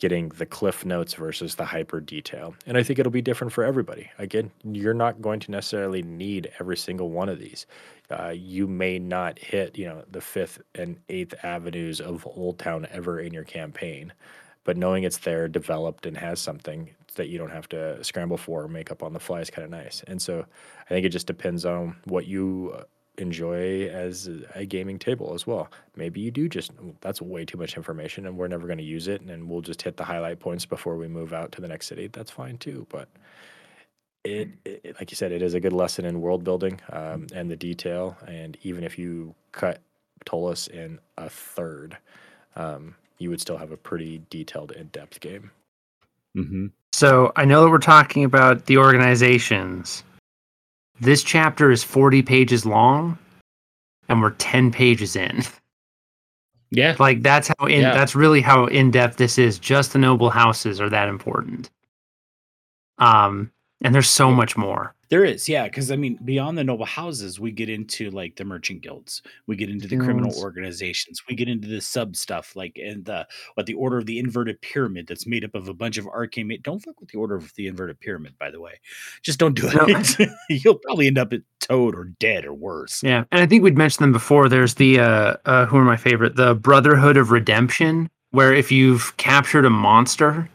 getting 0.00 0.30
the 0.30 0.46
cliff 0.46 0.86
notes 0.86 1.12
versus 1.12 1.56
the 1.56 1.64
hyper 1.66 2.00
detail. 2.00 2.54
And 2.66 2.78
I 2.78 2.82
think 2.82 2.98
it'll 2.98 3.12
be 3.12 3.20
different 3.20 3.52
for 3.52 3.62
everybody. 3.62 4.10
Again, 4.18 4.50
you're 4.64 4.94
not 4.94 5.20
going 5.20 5.40
to 5.40 5.50
necessarily 5.50 6.02
need 6.02 6.50
every 6.58 6.78
single 6.78 7.10
one 7.10 7.28
of 7.28 7.38
these. 7.38 7.66
Uh, 8.10 8.30
you 8.30 8.66
may 8.66 8.98
not 8.98 9.38
hit, 9.38 9.78
you 9.78 9.84
know, 9.84 10.02
the 10.10 10.22
fifth 10.22 10.62
and 10.74 10.96
eighth 11.10 11.34
avenues 11.42 12.00
of 12.00 12.26
Old 12.26 12.58
Town 12.58 12.88
ever 12.90 13.20
in 13.20 13.34
your 13.34 13.44
campaign, 13.44 14.10
but 14.64 14.78
knowing 14.78 15.04
it's 15.04 15.18
there, 15.18 15.48
developed, 15.48 16.06
and 16.06 16.16
has 16.16 16.40
something 16.40 16.90
that 17.16 17.28
you 17.28 17.36
don't 17.36 17.50
have 17.50 17.68
to 17.68 18.02
scramble 18.02 18.38
for 18.38 18.62
or 18.62 18.68
make 18.68 18.90
up 18.90 19.02
on 19.02 19.12
the 19.12 19.20
fly 19.20 19.40
is 19.40 19.50
kind 19.50 19.66
of 19.66 19.70
nice. 19.70 20.02
And 20.06 20.20
so 20.22 20.46
I 20.86 20.88
think 20.88 21.04
it 21.04 21.10
just 21.10 21.26
depends 21.26 21.66
on 21.66 21.96
what 22.04 22.26
you 22.26 22.72
uh, 22.74 22.84
enjoy 23.20 23.88
as 23.88 24.28
a- 24.54 24.66
gaming 24.66 24.98
table 24.98 25.34
as 25.34 25.46
well. 25.46 25.70
Maybe 25.96 26.20
you 26.20 26.30
do 26.30 26.48
just 26.48 26.72
that's 27.00 27.20
way 27.22 27.44
too 27.44 27.58
much 27.58 27.76
information 27.76 28.26
and 28.26 28.36
we're 28.36 28.48
never 28.48 28.66
going 28.66 28.78
to 28.78 28.84
use 28.84 29.08
it 29.08 29.20
and 29.20 29.48
we'll 29.48 29.60
just 29.60 29.82
hit 29.82 29.96
the 29.96 30.04
highlight 30.04 30.40
points 30.40 30.66
before 30.66 30.96
we 30.96 31.08
move 31.08 31.32
out 31.32 31.52
to 31.52 31.60
the 31.60 31.68
next 31.68 31.86
city. 31.86 32.08
That's 32.08 32.30
fine 32.30 32.58
too, 32.58 32.86
but 32.88 33.08
it, 34.24 34.48
it 34.64 34.96
like 34.98 35.10
you 35.10 35.16
said 35.16 35.32
it 35.32 35.42
is 35.42 35.54
a 35.54 35.60
good 35.60 35.72
lesson 35.72 36.04
in 36.04 36.20
world 36.20 36.44
building 36.44 36.80
um, 36.90 37.26
and 37.34 37.50
the 37.50 37.56
detail 37.56 38.16
and 38.26 38.56
even 38.62 38.84
if 38.84 38.98
you 38.98 39.34
cut 39.52 39.80
Ptolus 40.26 40.68
in 40.68 40.98
a 41.16 41.30
third 41.30 41.96
um, 42.56 42.94
you 43.18 43.30
would 43.30 43.40
still 43.40 43.56
have 43.56 43.70
a 43.70 43.76
pretty 43.76 44.22
detailed 44.30 44.72
in-depth 44.72 45.20
game. 45.20 45.50
mm-hmm. 46.36 46.66
So 46.92 47.32
I 47.36 47.44
know 47.44 47.62
that 47.62 47.70
we're 47.70 47.78
talking 47.78 48.24
about 48.24 48.66
the 48.66 48.78
organizations. 48.78 50.02
This 51.00 51.22
chapter 51.22 51.70
is 51.70 51.82
40 51.82 52.22
pages 52.22 52.66
long, 52.66 53.18
and 54.08 54.20
we're 54.20 54.30
10 54.32 54.70
pages 54.70 55.16
in. 55.16 55.42
yeah 56.70 56.94
Like 56.98 57.22
that's 57.22 57.48
how 57.58 57.66
in 57.66 57.80
Yeah. 57.82 57.94
that's 57.94 58.14
really 58.14 58.40
how 58.40 58.66
in 58.66 58.90
depth 58.90 59.16
this 59.16 59.38
is. 59.38 59.58
Just 59.58 59.92
the 59.92 59.98
noble 59.98 60.30
houses 60.30 60.80
are 60.80 60.90
that 60.90 61.08
important. 61.08 61.70
Um, 62.98 63.50
and 63.80 63.94
there's 63.94 64.10
so 64.10 64.30
much 64.30 64.56
more. 64.56 64.94
There 65.10 65.24
is, 65.24 65.48
yeah, 65.48 65.64
because 65.64 65.90
I 65.90 65.96
mean, 65.96 66.18
beyond 66.24 66.56
the 66.56 66.62
noble 66.62 66.86
houses, 66.86 67.40
we 67.40 67.50
get 67.50 67.68
into 67.68 68.10
like 68.12 68.36
the 68.36 68.44
merchant 68.44 68.80
guilds, 68.80 69.22
we 69.48 69.56
get 69.56 69.68
into 69.68 69.88
the 69.88 69.96
criminal 69.96 70.32
organizations, 70.40 71.20
we 71.28 71.34
get 71.34 71.48
into 71.48 71.66
the 71.66 71.80
sub 71.80 72.14
stuff, 72.14 72.54
like 72.54 72.78
in 72.78 73.02
the 73.02 73.26
what 73.54 73.66
the 73.66 73.74
order 73.74 73.98
of 73.98 74.06
the 74.06 74.20
inverted 74.20 74.60
pyramid 74.60 75.08
that's 75.08 75.26
made 75.26 75.44
up 75.44 75.56
of 75.56 75.68
a 75.68 75.74
bunch 75.74 75.98
of 75.98 76.06
arcane. 76.06 76.56
Don't 76.62 76.78
fuck 76.78 77.00
with 77.00 77.10
the 77.10 77.18
order 77.18 77.34
of 77.34 77.52
the 77.56 77.66
inverted 77.66 77.98
pyramid, 77.98 78.34
by 78.38 78.52
the 78.52 78.60
way. 78.60 78.74
Just 79.22 79.40
don't 79.40 79.54
do 79.56 79.64
No. 79.64 79.84
it. 79.88 80.30
You'll 80.64 80.76
probably 80.78 81.08
end 81.08 81.18
up 81.18 81.32
at 81.32 81.40
toad 81.58 81.96
or 81.96 82.04
dead 82.20 82.44
or 82.44 82.54
worse. 82.54 83.02
Yeah, 83.02 83.24
and 83.32 83.42
I 83.42 83.46
think 83.46 83.64
we'd 83.64 83.76
mentioned 83.76 84.04
them 84.04 84.12
before. 84.12 84.48
There's 84.48 84.74
the 84.74 85.00
uh, 85.00 85.36
uh, 85.44 85.66
who 85.66 85.76
are 85.78 85.84
my 85.84 85.96
favorite? 85.96 86.36
The 86.36 86.54
Brotherhood 86.54 87.16
of 87.16 87.32
Redemption, 87.32 88.08
where 88.30 88.54
if 88.54 88.70
you've 88.70 89.16
captured 89.16 89.64
a 89.64 89.70
monster, 89.70 90.48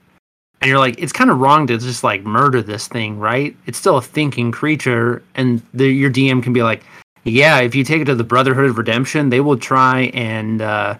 and 0.61 0.69
you're 0.69 0.79
like, 0.79 0.99
it's 1.01 1.13
kind 1.13 1.29
of 1.29 1.39
wrong 1.39 1.67
to 1.67 1.77
just 1.77 2.03
like 2.03 2.23
murder 2.23 2.61
this 2.61 2.87
thing, 2.87 3.19
right? 3.19 3.55
It's 3.65 3.77
still 3.77 3.97
a 3.97 4.01
thinking 4.01 4.51
creature, 4.51 5.21
and 5.35 5.61
the, 5.73 5.87
your 5.87 6.11
DM 6.11 6.41
can 6.41 6.53
be 6.53 6.63
like, 6.63 6.83
yeah, 7.23 7.59
if 7.59 7.75
you 7.75 7.83
take 7.83 8.01
it 8.01 8.05
to 8.05 8.15
the 8.15 8.23
Brotherhood 8.23 8.69
of 8.69 8.77
Redemption, 8.77 9.29
they 9.29 9.41
will 9.41 9.57
try 9.57 10.11
and 10.13 10.61
uh, 10.61 10.97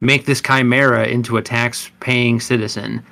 make 0.00 0.26
this 0.26 0.40
chimera 0.40 1.06
into 1.06 1.36
a 1.36 1.42
tax-paying 1.42 2.40
citizen. 2.40 3.02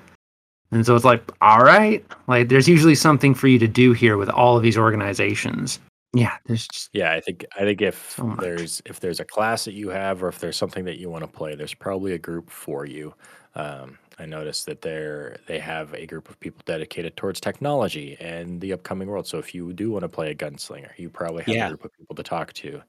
And 0.73 0.85
so 0.85 0.97
it's 0.97 1.05
like, 1.05 1.23
all 1.41 1.61
right, 1.61 2.05
like 2.27 2.49
there's 2.49 2.69
usually 2.69 2.97
something 2.97 3.35
for 3.35 3.47
you 3.47 3.59
to 3.61 3.69
do 3.69 3.93
here 3.93 4.17
with 4.17 4.29
all 4.29 4.57
of 4.57 4.63
these 4.63 4.77
organizations. 4.77 5.79
Yeah, 6.13 6.37
there's 6.47 6.67
just 6.69 6.91
Yeah, 6.93 7.13
I 7.13 7.21
think 7.21 7.45
I 7.57 7.61
think 7.61 7.83
if 7.83 8.15
So 8.17 8.37
there's 8.41 8.83
if 8.85 9.01
there's 9.01 9.21
a 9.21 9.25
class 9.25 9.65
that 9.67 9.75
you 9.75 9.91
have 9.91 10.23
or 10.23 10.29
if 10.29 10.39
there's 10.39 10.57
something 10.57 10.85
that 10.87 10.99
you 10.99 11.11
want 11.11 11.23
to 11.23 11.29
play, 11.29 11.55
there's 11.55 11.75
probably 11.75 12.15
a 12.15 12.19
group 12.19 12.51
for 12.51 12.87
you. 12.87 13.15
Um, 13.55 13.99
I 14.19 14.27
noticed 14.27 14.67
that 14.67 14.81
they're 14.83 15.39
they 15.47 15.59
have 15.59 15.93
a 15.95 16.07
group 16.07 16.29
of 16.31 16.41
people 16.41 16.63
dedicated 16.65 17.17
towards 17.17 17.41
technology 17.41 18.17
and 18.21 18.61
the 18.61 18.73
upcoming 18.73 19.09
world. 19.09 19.27
So 19.27 19.39
if 19.39 19.55
you 19.55 19.73
do 19.73 19.91
want 19.91 20.03
to 20.03 20.09
play 20.09 20.31
a 20.31 20.35
gunslinger, 20.35 20.99
you 20.99 21.11
probably 21.11 21.45
have 21.45 21.55
Yeah. 21.55 21.65
a 21.67 21.69
group 21.69 21.85
of 21.85 21.93
people 21.99 22.15
to 22.17 22.23
talk 22.23 22.53
to. 22.55 22.83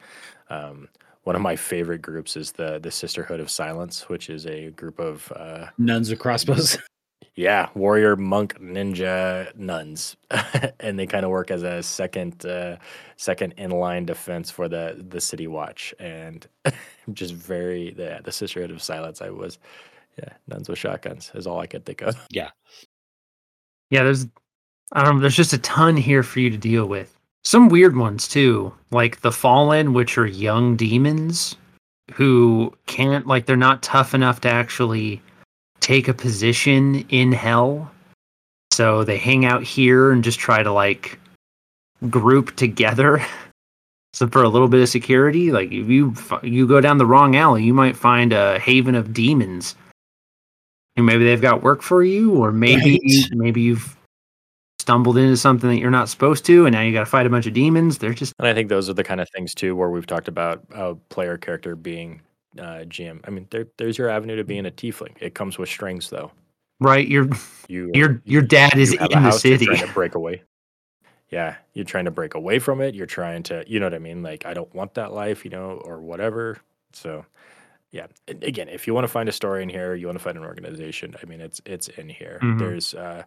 Um, 0.49 0.89
one 1.23 1.35
of 1.35 1.41
my 1.41 1.55
favorite 1.57 2.01
groups 2.01 2.37
is 2.37 2.53
the 2.53 2.79
the 2.79 2.91
Sisterhood 2.91 3.39
of 3.41 3.49
Silence, 3.51 4.09
which 4.09 4.29
is 4.29 4.45
a 4.47 4.71
group 4.71 4.99
of 4.99 5.31
uh, 5.35 5.67
Nuns 5.77 6.09
with 6.09 6.19
crossbows. 6.19 6.77
yeah, 7.35 7.69
warrior, 7.75 8.15
monk, 8.15 8.57
ninja, 8.59 9.55
nuns, 9.55 10.17
and 10.79 10.97
they 10.97 11.05
kind 11.05 11.23
of 11.25 11.31
work 11.31 11.51
as 11.51 11.63
a 11.63 11.83
second, 11.83 12.45
uh, 12.45 12.77
second 13.17 13.53
in 13.57 13.71
line 13.71 14.05
defense 14.05 14.49
for 14.49 14.67
the 14.67 15.05
the 15.09 15.21
city 15.21 15.47
watch, 15.47 15.93
and 15.99 16.47
just 17.13 17.33
very 17.33 17.91
the 17.91 18.21
the 18.23 18.31
sisterhood 18.31 18.71
of 18.71 18.81
silence. 18.81 19.21
I 19.21 19.29
was, 19.29 19.59
yeah, 20.17 20.33
nuns 20.47 20.69
with 20.69 20.79
shotguns 20.79 21.31
is 21.35 21.47
all 21.47 21.59
I 21.59 21.67
could 21.67 21.85
think 21.85 22.01
of. 22.01 22.15
Yeah, 22.29 22.49
Yeah, 23.89 24.03
there's 24.03 24.27
I 24.91 25.03
don't 25.03 25.15
know, 25.15 25.21
there's 25.21 25.35
just 25.35 25.53
a 25.53 25.57
ton 25.59 25.97
here 25.97 26.23
for 26.23 26.39
you 26.39 26.49
to 26.49 26.57
deal 26.57 26.85
with. 26.85 27.13
Some 27.43 27.69
weird 27.69 27.95
ones 27.95 28.27
too, 28.27 28.73
like 28.91 29.21
the 29.21 29.31
Fallen, 29.31 29.93
which 29.93 30.17
are 30.17 30.25
young 30.25 30.75
demons 30.75 31.55
who 32.13 32.73
can't 32.85 33.27
like 33.27 33.45
they're 33.45 33.57
not 33.57 33.83
tough 33.83 34.13
enough 34.13 34.41
to 34.41 34.49
actually 34.49 35.21
take 35.79 36.07
a 36.07 36.13
position 36.13 37.05
in 37.09 37.31
hell. 37.31 37.91
So 38.71 39.03
they 39.03 39.17
hang 39.17 39.45
out 39.45 39.63
here 39.63 40.11
and 40.11 40.23
just 40.23 40.39
try 40.39 40.63
to 40.63 40.71
like 40.71 41.19
group 42.09 42.55
together. 42.55 43.25
So 44.13 44.27
for 44.27 44.41
a 44.41 44.49
little 44.49 44.67
bit 44.67 44.81
of 44.81 44.89
security, 44.89 45.51
like 45.51 45.71
if 45.71 45.87
you 45.89 46.15
you 46.41 46.65
go 46.65 46.81
down 46.81 46.97
the 46.97 47.05
wrong 47.05 47.35
alley, 47.35 47.63
you 47.63 47.73
might 47.73 47.95
find 47.95 48.33
a 48.33 48.57
haven 48.57 48.95
of 48.95 49.13
demons. 49.13 49.75
Maybe 50.97 51.23
they've 51.25 51.41
got 51.41 51.61
work 51.63 51.81
for 51.81 52.03
you, 52.03 52.35
or 52.35 52.51
maybe 52.51 52.99
Right. 53.03 53.29
maybe 53.31 53.61
you've 53.61 53.95
stumbled 54.79 55.17
into 55.17 55.37
something 55.37 55.69
that 55.69 55.77
you're 55.79 55.91
not 55.91 56.09
supposed 56.09 56.45
to, 56.45 56.65
and 56.65 56.73
now 56.73 56.81
you 56.81 56.93
got 56.93 57.01
to 57.01 57.05
fight 57.05 57.25
a 57.25 57.29
bunch 57.29 57.45
of 57.45 57.53
demons. 57.53 57.97
They're 57.97 58.13
just 58.13 58.33
And 58.39 58.47
I 58.47 58.53
think 58.53 58.69
those 58.69 58.89
are 58.89 58.93
the 58.93 59.03
kind 59.03 59.21
of 59.21 59.29
things 59.35 59.53
too, 59.53 59.75
where 59.75 59.89
we've 59.89 60.07
talked 60.07 60.27
about 60.27 60.63
a 60.71 60.95
player 60.95 61.37
character 61.37 61.75
being 61.75 62.21
uh, 62.57 62.85
GM. 62.87 63.19
I 63.25 63.29
mean, 63.29 63.47
there, 63.51 63.67
there's 63.77 63.97
your 63.97 64.09
avenue 64.09 64.35
to 64.37 64.43
being 64.43 64.65
a 64.65 64.71
tiefling. 64.71 65.15
It 65.19 65.35
comes 65.35 65.57
with 65.57 65.69
strings, 65.69 66.09
though. 66.09 66.31
right. 66.79 67.07
Your 67.07 67.27
You 67.67 67.91
your 67.93 68.21
your 68.25 68.41
dad 68.41 68.77
is 68.77 68.93
in 68.93 68.97
the 69.09 69.19
house, 69.19 69.43
you're 69.45 69.55
city. 69.57 69.65
trying 69.65 69.87
to 69.87 69.93
break 69.93 70.15
away. 70.15 70.41
Yeah, 71.29 71.57
you're 71.73 71.83
trying 71.85 72.05
to 72.05 72.11
break 72.11 72.35
away 72.35 72.57
from 72.57 72.79
it. 72.79 72.95
You're 72.95 73.05
trying 73.05 73.43
to, 73.43 73.63
you 73.67 73.81
know 73.81 73.85
what 73.87 73.93
I 73.93 73.99
mean? 73.99 74.23
Like, 74.23 74.45
I 74.45 74.53
don't 74.53 74.73
want 74.73 74.93
that 74.93 75.11
life, 75.11 75.43
you 75.43 75.51
know, 75.51 75.81
or 75.83 75.99
whatever. 75.99 76.57
So, 76.93 77.25
yeah. 77.97 78.07
Again, 78.27 78.69
if 78.69 78.87
you 78.87 78.93
want 78.93 79.05
to 79.05 79.09
find 79.09 79.27
a 79.27 79.31
story 79.31 79.63
in 79.63 79.69
here, 79.69 79.95
you 79.95 80.05
want 80.07 80.17
to 80.17 80.23
find 80.23 80.37
an 80.37 80.45
organization. 80.45 81.15
I 81.21 81.25
mean, 81.25 81.41
it's 81.41 81.61
it's 81.65 81.87
in 81.89 82.09
here. 82.09 82.39
Mhm. 82.41 82.59
There's 82.59 82.93
uh, 82.93 83.23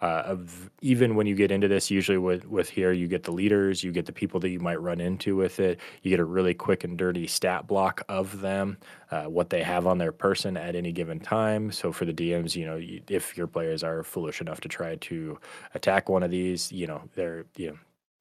uh, 0.00 0.22
of 0.26 0.70
even 0.80 1.16
when 1.16 1.26
you 1.26 1.34
get 1.34 1.50
into 1.50 1.68
this, 1.68 1.90
usually 1.90 2.18
with 2.18 2.46
with 2.46 2.70
here, 2.70 2.92
you 2.92 3.08
get 3.08 3.24
the 3.24 3.32
leaders, 3.32 3.82
you 3.84 3.92
get 3.92 4.06
the 4.06 4.12
people 4.12 4.40
that 4.40 4.50
you 4.50 4.60
might 4.60 4.80
run 4.80 5.00
into 5.00 5.36
with 5.36 5.60
it. 5.60 5.80
You 6.02 6.10
get 6.10 6.20
a 6.20 6.24
really 6.24 6.54
quick 6.54 6.84
and 6.84 6.96
dirty 6.96 7.26
stat 7.26 7.66
block 7.66 8.02
of 8.08 8.40
them, 8.40 8.78
uh, 9.10 9.24
what 9.24 9.50
they 9.50 9.62
have 9.62 9.86
on 9.86 9.98
their 9.98 10.12
person 10.12 10.56
at 10.56 10.76
any 10.76 10.92
given 10.92 11.18
time. 11.20 11.72
So 11.72 11.92
for 11.92 12.04
the 12.04 12.14
DMs, 12.14 12.54
you 12.56 12.64
know, 12.66 12.76
you, 12.76 13.02
if 13.08 13.36
your 13.36 13.48
players 13.48 13.82
are 13.84 14.02
foolish 14.04 14.40
enough 14.40 14.60
to 14.62 14.68
try 14.68 14.96
to 14.96 15.38
attack 15.74 16.08
one 16.08 16.22
of 16.22 16.30
these, 16.30 16.70
you 16.72 16.86
know, 16.86 17.02
they're 17.16 17.46
you 17.56 17.70
know, 17.70 17.78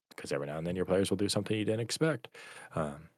because 0.09 0.31
every 0.31 0.47
now 0.47 0.57
and 0.57 0.65
then 0.67 0.75
your 0.75 0.85
players 0.85 1.09
will 1.11 1.17
do 1.17 1.29
something 1.29 1.57
you 1.57 1.65
didn't 1.65 1.81
expect. 1.81 2.27
Um, 2.75 3.09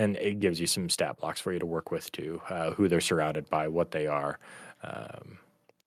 and 0.00 0.16
it 0.16 0.40
gives 0.40 0.58
you 0.58 0.66
some 0.66 0.88
stat 0.88 1.18
blocks 1.18 1.40
for 1.40 1.52
you 1.52 1.58
to 1.58 1.66
work 1.66 1.90
with 1.90 2.10
too, 2.10 2.40
uh, 2.48 2.70
who 2.70 2.88
they're 2.88 3.02
surrounded 3.02 3.48
by, 3.50 3.68
what 3.68 3.90
they 3.90 4.06
are. 4.06 4.38
Um, 4.82 5.38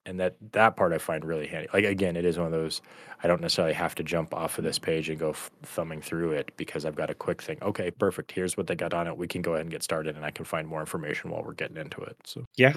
and 0.06 0.20
that 0.20 0.36
that 0.52 0.76
part 0.76 0.92
I 0.92 0.98
find 0.98 1.24
really 1.24 1.46
handy. 1.46 1.68
Like 1.72 1.84
again, 1.84 2.14
it 2.14 2.24
is 2.24 2.36
one 2.36 2.46
of 2.46 2.52
those 2.52 2.80
I 3.22 3.26
don't 3.26 3.40
necessarily 3.40 3.74
have 3.74 3.94
to 3.96 4.04
jump 4.04 4.32
off 4.32 4.58
of 4.58 4.64
this 4.64 4.78
page 4.78 5.08
and 5.08 5.18
go 5.18 5.30
f- 5.30 5.50
thumbing 5.62 6.00
through 6.00 6.32
it 6.32 6.52
because 6.56 6.84
I've 6.84 6.94
got 6.94 7.10
a 7.10 7.14
quick 7.14 7.42
thing. 7.42 7.58
Okay, 7.62 7.90
perfect. 7.90 8.30
Here's 8.30 8.56
what 8.56 8.66
they 8.66 8.76
got 8.76 8.92
on 8.94 9.06
it. 9.08 9.16
We 9.16 9.26
can 9.26 9.40
go 9.42 9.54
ahead 9.54 9.62
and 9.62 9.70
get 9.70 9.82
started, 9.82 10.14
and 10.14 10.24
I 10.24 10.30
can 10.30 10.44
find 10.44 10.68
more 10.68 10.80
information 10.80 11.30
while 11.30 11.42
we're 11.42 11.54
getting 11.54 11.78
into 11.78 12.02
it. 12.02 12.16
So 12.24 12.44
Yeah. 12.56 12.74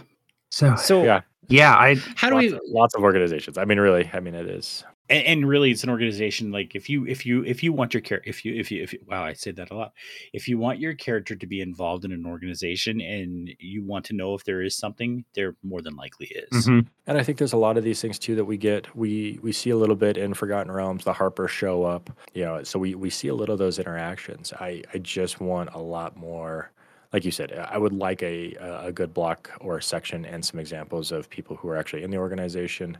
So 0.49 0.75
So 0.77 1.03
yeah, 1.03 1.21
yeah, 1.49 1.75
I 1.75 1.95
how 2.15 2.29
do 2.29 2.35
lots, 2.35 2.47
we 2.47 2.53
of, 2.53 2.61
lots 2.69 2.95
of 2.95 3.03
organizations. 3.03 3.57
I 3.57 3.65
mean, 3.65 3.79
really, 3.79 4.09
I 4.13 4.21
mean, 4.21 4.33
it 4.33 4.49
is. 4.49 4.85
And, 5.09 5.23
and 5.25 5.47
really 5.47 5.71
it's 5.71 5.83
an 5.83 5.89
organization 5.89 6.51
like 6.51 6.75
if 6.75 6.89
you 6.89 7.05
if 7.07 7.25
you 7.25 7.43
if 7.43 7.63
you 7.63 7.73
want 7.73 7.93
your 7.93 8.01
character 8.01 8.29
if 8.29 8.43
you 8.45 8.53
if 8.55 8.71
you 8.71 8.83
if 8.83 8.93
you, 8.93 8.99
wow 9.07 9.23
i 9.23 9.33
say 9.33 9.51
that 9.51 9.71
a 9.71 9.75
lot 9.75 9.93
if 10.33 10.47
you 10.47 10.57
want 10.57 10.79
your 10.79 10.93
character 10.93 11.35
to 11.35 11.47
be 11.47 11.61
involved 11.61 12.05
in 12.05 12.11
an 12.11 12.25
organization 12.25 13.01
and 13.01 13.49
you 13.59 13.83
want 13.83 14.05
to 14.05 14.13
know 14.13 14.33
if 14.33 14.43
there 14.43 14.61
is 14.61 14.75
something 14.75 15.23
there 15.33 15.55
more 15.63 15.81
than 15.81 15.95
likely 15.95 16.27
is 16.27 16.69
Mhm. 16.69 16.87
And 17.05 17.17
I 17.17 17.23
think 17.23 17.37
there's 17.37 17.53
a 17.53 17.57
lot 17.57 17.77
of 17.77 17.83
these 17.83 18.01
things 18.01 18.19
too 18.19 18.35
that 18.35 18.45
we 18.45 18.57
get. 18.57 18.93
We 18.95 19.39
we 19.41 19.51
see 19.51 19.69
a 19.69 19.77
little 19.77 19.95
bit 19.95 20.17
in 20.17 20.33
Forgotten 20.33 20.71
Realms. 20.71 21.03
The 21.03 21.13
Harpers 21.13 21.51
show 21.51 21.83
up, 21.83 22.09
you 22.33 22.43
know. 22.43 22.63
So 22.63 22.79
we 22.79 22.95
we 22.95 23.09
see 23.09 23.27
a 23.29 23.35
little 23.35 23.53
of 23.53 23.59
those 23.59 23.79
interactions. 23.79 24.53
I 24.53 24.83
I 24.93 24.97
just 24.99 25.39
want 25.39 25.69
a 25.73 25.79
lot 25.79 26.17
more. 26.17 26.71
Like 27.17 27.25
you 27.25 27.31
said, 27.31 27.51
I 27.51 27.79
would 27.79 27.93
like 27.93 28.21
a 28.21 28.53
a 28.59 28.91
good 28.91 29.11
block 29.11 29.49
or 29.59 29.77
a 29.77 29.81
section 29.81 30.23
and 30.23 30.45
some 30.45 30.59
examples 30.59 31.11
of 31.11 31.27
people 31.31 31.55
who 31.55 31.67
are 31.67 31.75
actually 31.75 32.03
in 32.03 32.11
the 32.11 32.17
organization. 32.17 32.95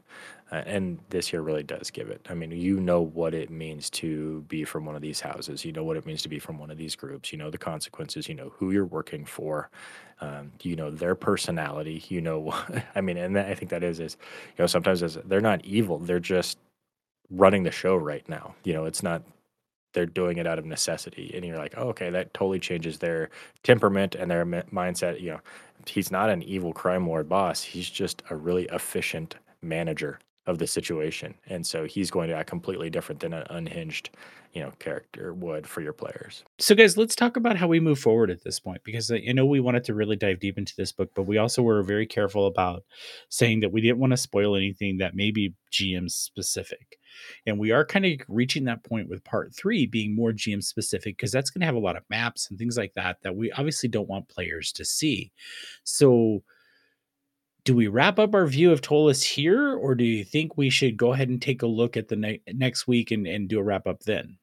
Uh, 0.52 0.64
and 0.66 0.98
this 1.12 1.28
here 1.28 1.44
really 1.44 1.62
does 1.62 1.92
give 1.92 2.10
it. 2.10 2.26
I 2.28 2.34
mean, 2.34 2.50
you 2.50 2.80
know 2.80 3.00
what 3.00 3.36
it 3.36 3.52
means 3.52 3.92
to 3.92 4.42
be 4.48 4.64
from 4.64 4.86
one 4.86 4.96
of 4.96 5.04
these 5.04 5.20
houses. 5.20 5.64
You 5.64 5.72
know 5.72 5.84
what 5.84 5.98
it 5.98 6.08
means 6.08 6.24
to 6.24 6.30
be 6.30 6.40
from 6.40 6.58
one 6.58 6.72
of 6.72 6.80
these 6.80 6.96
groups. 6.96 7.32
You 7.32 7.38
know 7.38 7.52
the 7.52 7.60
consequences. 7.60 8.28
You 8.28 8.34
know 8.34 8.52
who 8.56 8.72
you're 8.72 8.88
working 8.88 9.24
for. 9.24 9.70
Um, 10.20 10.52
you 10.64 10.76
know 10.76 10.90
their 10.90 11.14
personality. 11.14 12.04
You 12.10 12.22
know, 12.22 12.56
I 12.96 13.02
mean, 13.02 13.18
and 13.18 13.38
I 13.38 13.54
think 13.54 13.70
that 13.70 13.84
is 13.84 14.00
is 14.00 14.18
you 14.58 14.64
know 14.64 14.66
sometimes 14.66 15.16
they're 15.26 15.42
not 15.42 15.64
evil. 15.64 16.00
They're 16.00 16.20
just 16.20 16.58
running 17.30 17.62
the 17.62 17.72
show 17.72 17.96
right 17.96 18.28
now. 18.28 18.56
You 18.64 18.74
know, 18.74 18.86
it's 18.86 19.04
not 19.04 19.22
they're 19.94 20.06
doing 20.06 20.38
it 20.38 20.48
out 20.48 20.60
of 20.60 20.66
necessity, 20.66 21.32
and 21.34 21.44
you're 21.46 21.58
like, 21.58 21.74
oh, 21.78 21.90
okay, 21.90 22.10
that 22.10 22.34
totally 22.34 22.60
changes 22.60 23.00
their 23.00 23.30
temperament 23.64 24.16
and 24.16 24.30
their 24.30 24.46
mi- 24.46 24.62
mindset. 24.72 25.20
You 25.22 25.32
know, 25.32 25.40
he's 25.86 26.12
not 26.12 26.30
an 26.30 26.44
evil 26.44 26.74
crime 26.74 27.08
lord 27.08 27.28
boss. 27.30 27.64
He's 27.64 27.90
just 27.90 28.22
a 28.30 28.36
really 28.36 28.66
efficient 28.72 29.36
manager 29.62 30.20
of 30.46 30.60
the 30.60 30.68
situation, 30.68 31.34
and 31.48 31.66
so 31.66 31.86
he's 31.86 32.10
going 32.12 32.30
to 32.30 32.36
act 32.36 32.50
completely 32.50 32.90
different 32.90 33.20
than 33.22 33.34
an 33.34 33.46
unhinged, 33.50 34.12
you 34.54 34.62
know, 34.62 34.72
character 34.80 35.34
would 35.34 35.68
for 35.68 35.82
your 35.82 35.92
players. 35.94 36.44
so 36.58 36.74
guys 36.74 36.98
let's 36.98 37.16
talk 37.16 37.36
about 37.36 37.58
how 37.58 37.68
we 37.68 37.80
move 37.82 38.00
forward 38.00 38.32
at 38.32 38.44
this 38.44 38.60
point 38.60 38.82
because 38.86 39.12
uh, 39.12 39.16
i 39.16 39.24
I 39.30 39.32
know 39.34 39.46
we 39.46 39.60
wanted 39.60 39.84
to 39.86 39.94
really 39.94 40.16
dive 40.16 40.40
deep 40.40 40.58
into 40.58 40.74
this 40.78 40.92
book 40.94 41.10
but 41.16 41.24
we 41.24 41.38
also 41.38 41.62
were 41.62 41.84
very 41.84 42.06
careful 42.08 42.48
about 42.48 42.84
saying 43.30 43.60
that 43.60 43.72
we 43.74 43.82
didn't 43.82 44.00
want 44.00 44.12
to 44.12 44.18
spoil 44.18 44.56
anything 44.56 44.98
that 44.98 45.16
may 45.16 45.32
be 45.32 45.54
gm 45.72 46.10
specific 46.10 46.97
and 47.46 47.60
we 47.60 47.72
are 47.72 47.86
kind 47.86 48.06
of 48.06 48.12
reaching 48.28 48.64
that 48.66 48.84
point 48.84 49.10
with 49.10 49.24
part 49.24 49.54
three 49.54 49.86
being 49.86 50.16
more 50.16 50.32
gm 50.32 50.64
specific 50.64 51.18
because 51.18 51.32
that's 51.32 51.50
going 51.50 51.60
to 51.60 51.66
have 51.66 51.76
a 51.76 51.80
lot 51.80 51.96
of 51.96 52.04
maps 52.10 52.50
and 52.50 52.58
things 52.58 52.78
like 52.78 52.94
that 52.96 53.18
that 53.22 53.36
we 53.36 53.52
obviously 53.54 53.90
don't 53.90 54.10
want 54.10 54.28
players 54.28 54.72
to 54.72 54.86
see 54.86 55.32
so 55.84 56.42
do 57.68 57.76
we 57.76 57.90
wrap 57.90 58.18
up 58.18 58.34
our 58.34 58.48
view 58.48 58.72
of 58.72 58.80
Ptolus 58.80 59.22
here, 59.22 59.76
or 59.76 59.94
do 59.94 60.06
you 60.06 60.24
think 60.24 60.56
we 60.56 60.70
should 60.70 60.96
go 60.96 61.12
ahead 61.12 61.28
and 61.28 61.42
take 61.42 61.64
a 61.64 61.68
look 61.68 61.98
at 61.98 62.08
the 62.08 62.16
ne- 62.16 62.42
next 62.54 62.88
week 62.88 63.12
and, 63.12 63.28
and 63.28 63.50
do 63.50 63.60
a 63.60 63.64
wrap 63.64 63.86
up 63.88 64.04
then? 64.04 64.38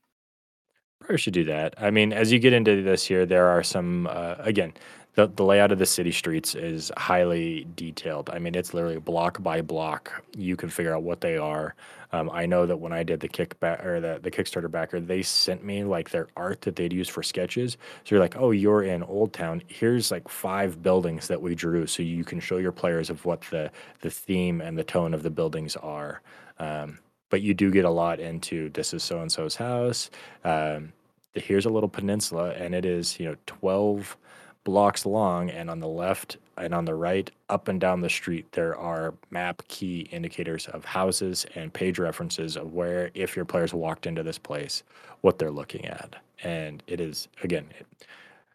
Probably 1.01 1.16
should 1.16 1.33
do 1.33 1.45
that. 1.45 1.72
I 1.79 1.91
mean, 1.91 2.12
as 2.12 2.31
you 2.31 2.39
get 2.39 2.53
into 2.53 2.83
this 2.83 3.03
here, 3.03 3.25
there 3.25 3.47
are 3.47 3.62
some, 3.62 4.07
uh, 4.09 4.35
again, 4.41 4.75
the, 5.15 5.29
the 5.29 5.45
layout 5.45 5.71
of 5.71 5.79
the 5.79 5.87
city 5.87 6.11
streets 6.11 6.55
is 6.55 6.91
highly 6.97 7.67
detailed. 7.77 8.31
I 8.31 8.39
mean, 8.39 8.55
it's 8.55 8.75
literally 8.75 8.99
block 8.99 9.43
by 9.43 9.62
block. 9.62 10.25
You 10.37 10.57
can 10.57 10.69
figure 10.69 10.95
out 10.95 11.03
what 11.03 11.21
they 11.21 11.37
are. 11.37 11.75
Um, 12.12 12.31
I 12.33 12.47
know 12.47 12.67
that 12.67 12.77
when 12.77 12.93
I 12.93 13.03
did 13.03 13.21
the 13.21 13.29
kickback 13.29 13.85
or 13.85 14.01
the, 14.01 14.21
the 14.23 14.31
Kickstarter 14.31 14.71
backer, 14.71 15.01
they 15.01 15.23
sent 15.23 15.65
me 15.65 15.83
like 15.83 16.11
their 16.11 16.29
art 16.37 16.61
that 16.62 16.77
they'd 16.77 16.93
use 16.93 17.09
for 17.09 17.23
sketches. 17.23 17.73
So 18.05 18.15
you're 18.15 18.21
like, 18.21 18.37
oh, 18.37 18.53
you're 18.53 18.83
in 18.83 19.03
Old 19.03 19.33
Town. 19.33 19.62
Here's 19.67 20.11
like 20.11 20.29
five 20.29 20.81
buildings 20.83 21.29
that 21.29 21.43
we 21.43 21.57
drew, 21.57 21.87
so 21.87 22.03
you 22.05 22.25
can 22.25 22.39
show 22.39 22.59
your 22.59 22.73
players 22.73 23.11
of 23.11 23.25
what 23.25 23.41
the 23.51 23.71
the 24.01 24.11
theme 24.11 24.61
and 24.61 24.79
the 24.79 24.85
tone 24.85 25.12
of 25.12 25.25
the 25.25 25.31
buildings 25.31 25.75
are. 25.77 26.23
Um, 26.61 26.99
but 27.31 27.43
you 27.43 27.53
do 27.53 27.73
get 27.73 27.85
a 27.85 27.91
lot 27.91 28.21
into 28.21 28.71
this 28.71 28.95
is 28.95 29.03
so 29.03 29.21
and 29.21 29.33
so's 29.33 29.57
house. 29.57 30.09
Um, 30.45 30.93
here's 31.35 31.67
a 31.67 31.71
little 31.71 31.89
peninsula, 31.89 32.51
and 32.51 32.77
it 32.77 32.85
is 32.85 33.19
you 33.19 33.27
know 33.27 33.37
12 33.47 34.17
blocks 34.65 35.05
long, 35.07 35.51
and 35.51 35.71
on 35.71 35.81
the 35.81 35.89
left 35.89 36.39
and 36.57 36.75
on 36.75 36.85
the 36.85 36.95
right, 36.95 37.31
up 37.49 37.69
and 37.69 37.81
down 37.81 38.01
the 38.01 38.09
street, 38.11 38.51
there 38.53 38.77
are 38.77 39.15
map 39.31 39.62
key 39.69 40.09
indicators 40.12 40.67
of 40.69 40.85
houses 40.85 41.47
and 41.55 41.73
page 41.73 41.99
references 41.99 42.57
of 42.57 42.73
where, 42.73 43.11
if 43.15 43.37
your 43.37 43.45
players 43.45 43.75
walked 43.75 44.07
into 44.07 44.23
this 44.23 44.39
place, 44.39 44.83
what 45.21 45.39
they're 45.39 45.51
looking 45.51 45.85
at, 45.87 46.17
and 46.43 46.83
it 46.87 47.01
is 47.01 47.29
again 47.43 47.67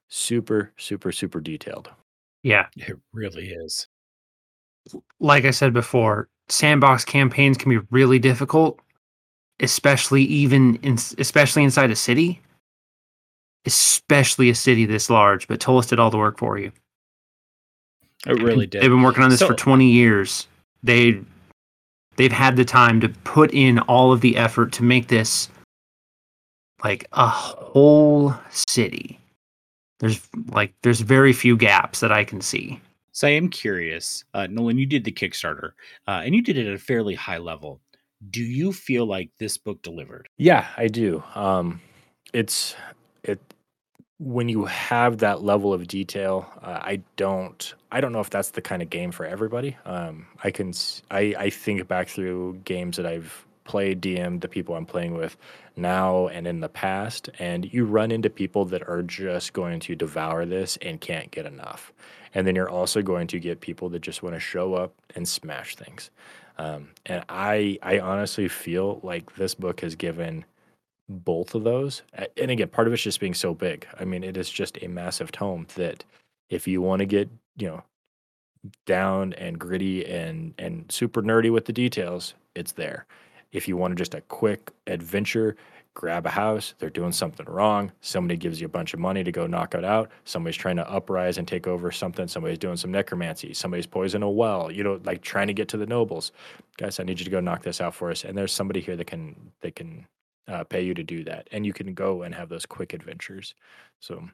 super, 0.07 0.71
super, 0.77 1.11
super 1.11 1.39
detailed. 1.39 1.89
yeah, 2.43 2.67
It 2.77 2.97
really 3.13 3.49
is. 3.65 3.87
like 5.19 5.45
I 5.45 5.51
said 5.51 5.73
before, 5.73 6.27
sandbox 6.47 7.05
campaigns 7.05 7.57
can 7.57 7.69
be 7.69 7.85
really 7.91 8.17
difficult, 8.17 8.79
especially 9.59 10.23
even 10.23 10.75
in 10.77 10.97
especially 11.17 11.63
inside 11.63 11.91
a 11.91 11.95
city. 11.95 12.41
Especially 13.65 14.49
a 14.49 14.55
city 14.55 14.85
this 14.85 15.09
large, 15.09 15.47
but 15.47 15.59
Ptolus 15.59 15.87
did 15.87 15.99
all 15.99 16.09
the 16.09 16.17
work 16.17 16.37
for 16.37 16.57
you. 16.57 16.71
It 18.27 18.41
really 18.41 18.67
did. 18.67 18.81
They've 18.81 18.89
been 18.89 19.01
working 19.03 19.23
on 19.23 19.29
this 19.29 19.39
So- 19.39 19.47
for 19.47 19.53
20 19.55 19.89
years. 19.89 20.47
They 20.83 21.21
they've 22.15 22.31
had 22.31 22.55
the 22.57 22.65
time 22.65 22.99
to 23.01 23.09
put 23.23 23.53
in 23.53 23.79
all 23.79 24.11
of 24.11 24.21
the 24.21 24.35
effort 24.37 24.71
to 24.73 24.83
make 24.83 25.07
this 25.07 25.49
like 26.83 27.05
a 27.13 27.27
whole 27.27 28.33
city. 28.49 29.19
There's 29.99 30.21
like 30.47 30.73
there's 30.81 31.01
very 31.01 31.33
few 31.33 31.57
gaps 31.57 31.99
that 31.99 32.11
I 32.11 32.23
can 32.23 32.39
see. 32.41 32.79
So 33.11 33.27
I 33.27 33.31
am 33.31 33.49
curious, 33.49 34.23
uh, 34.33 34.47
Nolan. 34.47 34.77
You 34.77 34.85
did 34.85 35.03
the 35.03 35.11
Kickstarter, 35.11 35.71
uh, 36.07 36.21
and 36.23 36.33
you 36.33 36.41
did 36.41 36.57
it 36.57 36.67
at 36.67 36.73
a 36.73 36.77
fairly 36.79 37.15
high 37.15 37.37
level. 37.39 37.81
Do 38.29 38.41
you 38.41 38.71
feel 38.71 39.05
like 39.05 39.29
this 39.39 39.57
book 39.57 39.81
delivered? 39.81 40.29
Yeah, 40.37 40.67
I 40.77 40.87
do. 40.87 41.21
Um, 41.35 41.81
it's 42.33 42.75
it 43.23 43.39
when 44.19 44.49
you 44.49 44.65
have 44.65 45.19
that 45.19 45.41
level 45.43 45.73
of 45.73 45.87
detail. 45.87 46.45
Uh, 46.61 46.79
I 46.81 47.01
don't. 47.15 47.73
I 47.91 48.01
don't 48.01 48.11
know 48.11 48.19
if 48.19 48.29
that's 48.29 48.51
the 48.51 48.61
kind 48.61 48.81
of 48.81 48.89
game 48.89 49.11
for 49.11 49.25
everybody. 49.25 49.77
Um, 49.85 50.27
I 50.43 50.51
can. 50.51 50.73
I 51.09 51.49
think 51.49 51.87
back 51.87 52.09
through 52.09 52.61
games 52.65 52.97
that 52.97 53.05
I've 53.05 53.45
played, 53.69 54.01
DM, 54.01 54.41
the 54.41 54.47
people 54.47 54.75
I'm 54.75 54.85
playing 54.85 55.13
with 55.13 55.37
now 55.75 56.27
and 56.27 56.47
in 56.47 56.59
the 56.59 56.69
past, 56.69 57.29
and 57.37 57.71
you 57.71 57.85
run 57.85 58.11
into 58.11 58.29
people 58.29 58.65
that 58.65 58.87
are 58.89 59.03
just 59.03 59.53
going 59.53 59.79
to 59.81 59.95
devour 59.95 60.45
this 60.45 60.77
and 60.81 60.99
can't 60.99 61.29
get 61.31 61.45
enough. 61.45 61.93
And 62.33 62.45
then 62.45 62.55
you're 62.55 62.69
also 62.69 63.01
going 63.01 63.27
to 63.27 63.39
get 63.39 63.61
people 63.61 63.89
that 63.89 64.01
just 64.01 64.23
want 64.23 64.35
to 64.35 64.39
show 64.39 64.73
up 64.73 64.93
and 65.15 65.27
smash 65.27 65.75
things. 65.75 66.09
Um, 66.57 66.89
and 67.05 67.23
I, 67.29 67.77
I 67.81 67.99
honestly 67.99 68.47
feel 68.47 68.99
like 69.03 69.35
this 69.35 69.55
book 69.55 69.81
has 69.81 69.95
given 69.95 70.45
both 71.09 71.55
of 71.55 71.63
those. 71.63 72.03
And 72.37 72.51
again, 72.51 72.69
part 72.69 72.87
of 72.87 72.93
it's 72.93 73.01
just 73.01 73.19
being 73.19 73.33
so 73.33 73.53
big. 73.53 73.87
I 73.99 74.05
mean, 74.05 74.23
it 74.23 74.37
is 74.37 74.49
just 74.49 74.77
a 74.81 74.87
massive 74.87 75.31
tome 75.31 75.67
that 75.75 76.05
if 76.49 76.67
you 76.67 76.81
want 76.81 76.99
to 76.99 77.05
get, 77.05 77.29
you 77.57 77.67
know, 77.67 77.83
down 78.85 79.33
and 79.33 79.57
gritty 79.57 80.05
and 80.05 80.53
and 80.57 80.85
super 80.91 81.21
nerdy 81.21 81.51
with 81.51 81.65
the 81.65 81.73
details, 81.73 82.35
it's 82.55 82.73
there. 82.73 83.05
If 83.51 83.67
you 83.67 83.77
want 83.77 83.91
to 83.91 83.95
just 83.95 84.13
a 84.13 84.21
quick 84.21 84.71
adventure, 84.85 85.55
grab 85.95 86.25
a 86.25 86.29
house, 86.29 86.75
they're 86.77 86.89
doing 86.89 87.11
something 87.11 87.45
wrong, 87.47 87.91
somebody 88.01 88.37
gives 88.37 88.61
you 88.61 88.65
a 88.67 88.69
bunch 88.69 88.93
of 88.93 88.99
money 88.99 89.23
to 89.23 89.31
go 89.31 89.47
knock 89.47 89.73
it 89.73 89.83
out, 89.83 90.11
somebody's 90.23 90.57
trying 90.57 90.75
to 90.75 90.89
uprise 90.89 91.37
and 91.37 91.47
take 91.47 91.65
over 91.65 91.91
something, 91.91 92.27
somebody's 92.27 92.59
doing 92.59 92.77
some 92.77 92.91
necromancy, 92.91 93.53
somebody's 93.53 93.87
poisoning 93.87 94.27
a 94.27 94.29
well, 94.29 94.71
you 94.71 94.83
know, 94.83 94.99
like 95.03 95.21
trying 95.21 95.47
to 95.47 95.53
get 95.53 95.67
to 95.69 95.77
the 95.77 95.87
nobles. 95.87 96.31
Guys, 96.77 96.99
I 96.99 97.03
need 97.03 97.19
you 97.19 97.25
to 97.25 97.31
go 97.31 97.39
knock 97.39 97.63
this 97.63 97.81
out 97.81 97.95
for 97.95 98.11
us. 98.11 98.23
And 98.23 98.37
there's 98.37 98.53
somebody 98.53 98.81
here 98.81 98.95
that 98.95 99.07
can 99.07 99.51
that 99.61 99.75
can 99.75 100.05
uh, 100.49 100.63
pay 100.63 100.81
you 100.81 100.93
to 100.93 101.03
do 101.03 101.23
that, 101.25 101.47
and 101.51 101.65
you 101.65 101.73
can 101.73 101.93
go 101.93 102.23
and 102.23 102.33
have 102.33 102.49
those 102.49 102.65
quick 102.65 102.93
adventures. 102.93 103.53
So, 103.99 104.27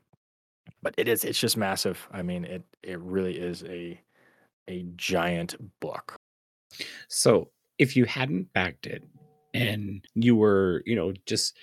but 0.82 0.96
it 0.98 1.08
is 1.08 1.24
it's 1.24 1.40
just 1.40 1.58
massive. 1.58 2.08
I 2.12 2.22
mean, 2.22 2.46
it 2.46 2.64
it 2.84 3.00
really 3.00 3.38
is 3.38 3.64
a 3.64 4.00
a 4.68 4.86
giant 4.96 5.56
book. 5.80 6.18
So 7.08 7.50
if 7.78 7.96
you 7.96 8.06
hadn't 8.06 8.54
backed 8.54 8.88
it 8.88 9.04
and 9.54 10.06
you 10.16 10.36
were, 10.36 10.82
you 10.86 10.96
know, 10.96 11.14
just 11.26 11.58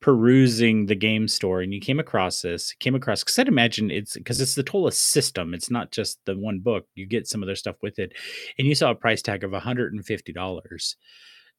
perusing 0.00 0.86
the 0.86 0.94
game 0.94 1.28
store 1.28 1.60
and 1.62 1.72
you 1.72 1.80
came 1.80 2.00
across 2.00 2.42
this, 2.42 2.72
came 2.74 2.94
across 2.94 3.22
because 3.22 3.38
I'd 3.38 3.48
imagine 3.48 3.90
it's 3.90 4.14
because 4.14 4.40
it's 4.40 4.54
the 4.54 4.64
Ptolus 4.64 4.98
system. 4.98 5.54
It's 5.54 5.70
not 5.70 5.92
just 5.92 6.18
the 6.26 6.34
one 6.34 6.58
book. 6.58 6.86
You 6.94 7.06
get 7.06 7.28
some 7.28 7.42
other 7.42 7.56
stuff 7.56 7.76
with 7.82 7.98
it, 7.98 8.12
and 8.58 8.66
you 8.66 8.74
saw 8.74 8.90
a 8.90 8.96
price 8.96 9.22
tag 9.22 9.44
of 9.44 9.52
$150. 9.52 10.94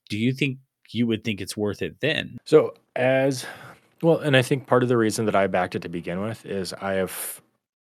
Do 0.10 0.18
you 0.18 0.34
think 0.34 0.58
you 0.94 1.08
would 1.08 1.24
think 1.24 1.42
it's 1.42 1.58
worth 1.58 1.82
it 1.82 2.00
then? 2.00 2.38
So 2.46 2.74
as 2.96 3.46
well, 4.02 4.20
and 4.20 4.36
I 4.36 4.42
think 4.42 4.68
part 4.68 4.84
of 4.84 4.90
the 4.90 4.98
reason 4.98 5.26
that 5.26 5.36
I 5.36 5.48
backed 5.48 5.76
it 5.76 5.82
to 5.84 5.90
begin 5.90 6.22
with 6.22 6.46
is 6.46 6.74
I 6.74 6.94
have 6.94 7.42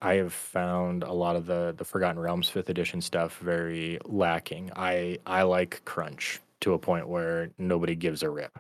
I 0.02 0.16
have 0.16 0.34
found 0.34 1.04
a 1.04 1.14
lot 1.14 1.36
of 1.36 1.46
the 1.46 1.74
the 1.78 1.86
Forgotten 1.86 2.20
Realms 2.20 2.50
fifth 2.50 2.70
edition 2.70 3.02
stuff 3.02 3.38
very 3.40 4.00
lacking. 4.06 4.72
I 4.76 5.20
I 5.26 5.44
like 5.44 5.84
crunch 5.86 6.40
to 6.62 6.74
a 6.74 6.80
point 6.80 7.08
where 7.08 7.50
nobody 7.58 7.96
gives 7.96 8.24
a 8.24 8.30
rip. 8.30 8.60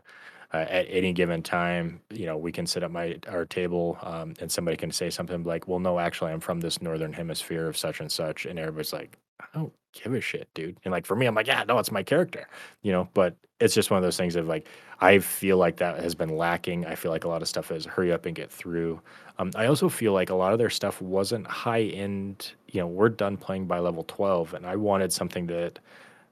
Uh, 0.53 0.65
at 0.69 0.85
any 0.87 1.11
given 1.13 1.41
time, 1.41 1.99
you 2.11 2.27
know, 2.27 2.37
we 2.37 2.51
can 2.51 2.67
sit 2.67 2.83
at 2.83 2.91
my 2.91 3.17
our 3.27 3.43
table 3.45 3.97
um, 4.03 4.35
and 4.39 4.51
somebody 4.51 4.77
can 4.77 4.91
say 4.91 5.09
something 5.09 5.43
like, 5.43 5.67
"Well, 5.67 5.79
no, 5.79 5.99
actually, 5.99 6.31
I'm 6.31 6.39
from 6.39 6.59
this 6.59 6.81
northern 6.81 7.11
hemisphere 7.11 7.67
of 7.67 7.77
such 7.77 7.99
and 7.99 8.11
such," 8.11 8.45
and 8.45 8.59
everybody's 8.59 8.93
like, 8.93 9.17
"I 9.39 9.45
don't 9.53 9.73
give 9.93 10.13
a 10.13 10.21
shit, 10.21 10.49
dude." 10.53 10.77
And 10.85 10.91
like 10.91 11.05
for 11.05 11.15
me, 11.15 11.25
I'm 11.25 11.35
like, 11.35 11.47
"Yeah, 11.47 11.63
no, 11.67 11.77
it's 11.79 11.91
my 11.91 12.03
character," 12.03 12.47
you 12.81 12.91
know. 12.91 13.09
But 13.13 13.35
it's 13.59 13.73
just 13.73 13.91
one 13.91 13.97
of 13.97 14.03
those 14.03 14.17
things 14.17 14.35
of 14.35 14.47
like, 14.47 14.67
I 14.99 15.19
feel 15.19 15.57
like 15.57 15.77
that 15.77 15.99
has 16.03 16.15
been 16.15 16.35
lacking. 16.37 16.85
I 16.85 16.95
feel 16.95 17.11
like 17.11 17.23
a 17.23 17.29
lot 17.29 17.41
of 17.41 17.47
stuff 17.47 17.71
is 17.71 17.85
hurry 17.85 18.11
up 18.11 18.25
and 18.25 18.35
get 18.35 18.51
through. 18.51 19.01
Um, 19.39 19.51
I 19.55 19.67
also 19.67 19.89
feel 19.89 20.13
like 20.13 20.29
a 20.29 20.35
lot 20.35 20.53
of 20.53 20.59
their 20.59 20.69
stuff 20.69 21.01
wasn't 21.01 21.47
high 21.47 21.83
end. 21.83 22.53
You 22.67 22.81
know, 22.81 22.87
we're 22.87 23.09
done 23.09 23.37
playing 23.37 23.67
by 23.67 23.79
level 23.79 24.03
12, 24.07 24.53
and 24.53 24.65
I 24.65 24.75
wanted 24.75 25.13
something 25.13 25.47
that, 25.47 25.79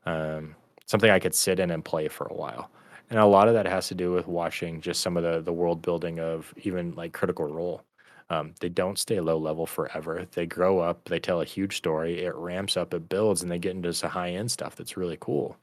um, 0.06 0.56
something 0.86 1.10
I 1.10 1.20
could 1.20 1.36
sit 1.36 1.60
in 1.60 1.72
and 1.72 1.84
play 1.86 2.08
for 2.08 2.26
a 2.28 2.34
while. 2.34 2.72
And 3.10 3.20
a 3.20 3.26
lot 3.26 3.48
of 3.48 3.54
that 3.56 3.66
has 3.66 3.88
to 3.90 3.96
do 3.96 4.12
with 4.12 4.28
watching 4.28 4.82
just 4.82 5.02
some 5.02 5.18
of 5.18 5.24
the 5.24 5.42
the 5.42 5.54
world 5.54 5.82
building 5.82 6.20
of 6.20 6.54
even 6.64 6.94
like 6.96 7.14
Critical 7.14 7.46
Role. 7.46 7.84
Um, 8.32 8.54
they 8.62 8.70
don't 8.70 8.98
stay 8.98 9.20
low 9.20 9.38
level 9.38 9.66
forever. 9.66 10.26
They 10.32 10.46
grow 10.46 10.80
up, 10.80 11.04
they 11.10 11.20
tell 11.20 11.42
a 11.42 11.46
huge 11.46 11.76
story, 11.76 12.24
it 12.24 12.34
ramps 12.34 12.78
up, 12.78 12.94
it 12.94 13.10
builds, 13.10 13.42
and 13.42 13.52
they 13.52 13.60
get 13.60 13.76
into 13.76 13.94
some 13.94 14.10
high 14.10 14.32
end 14.32 14.50
stuff 14.50 14.78
that's 14.78 14.96
really 14.96 15.18
cool. 15.20 15.58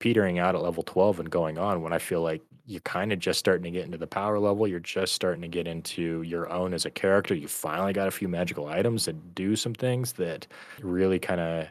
Petering 0.00 0.38
out 0.38 0.54
at 0.54 0.62
level 0.62 0.82
12 0.82 1.20
and 1.20 1.30
going 1.30 1.58
on 1.58 1.82
when 1.82 1.92
I 1.92 1.98
feel 1.98 2.22
like 2.22 2.40
you're 2.64 2.80
kind 2.80 3.12
of 3.12 3.18
just 3.18 3.38
starting 3.38 3.64
to 3.64 3.70
get 3.70 3.84
into 3.84 3.98
the 3.98 4.06
power 4.06 4.38
level. 4.38 4.66
You're 4.66 4.80
just 4.80 5.12
starting 5.12 5.42
to 5.42 5.48
get 5.48 5.66
into 5.66 6.22
your 6.22 6.50
own 6.50 6.72
as 6.72 6.86
a 6.86 6.90
character. 6.90 7.34
You 7.34 7.48
finally 7.48 7.92
got 7.92 8.08
a 8.08 8.12
few 8.12 8.28
magical 8.28 8.68
items 8.68 9.04
that 9.04 9.34
do 9.34 9.56
some 9.56 9.74
things 9.74 10.12
that 10.14 10.46
really 10.80 11.18
kind 11.18 11.40
of 11.42 11.66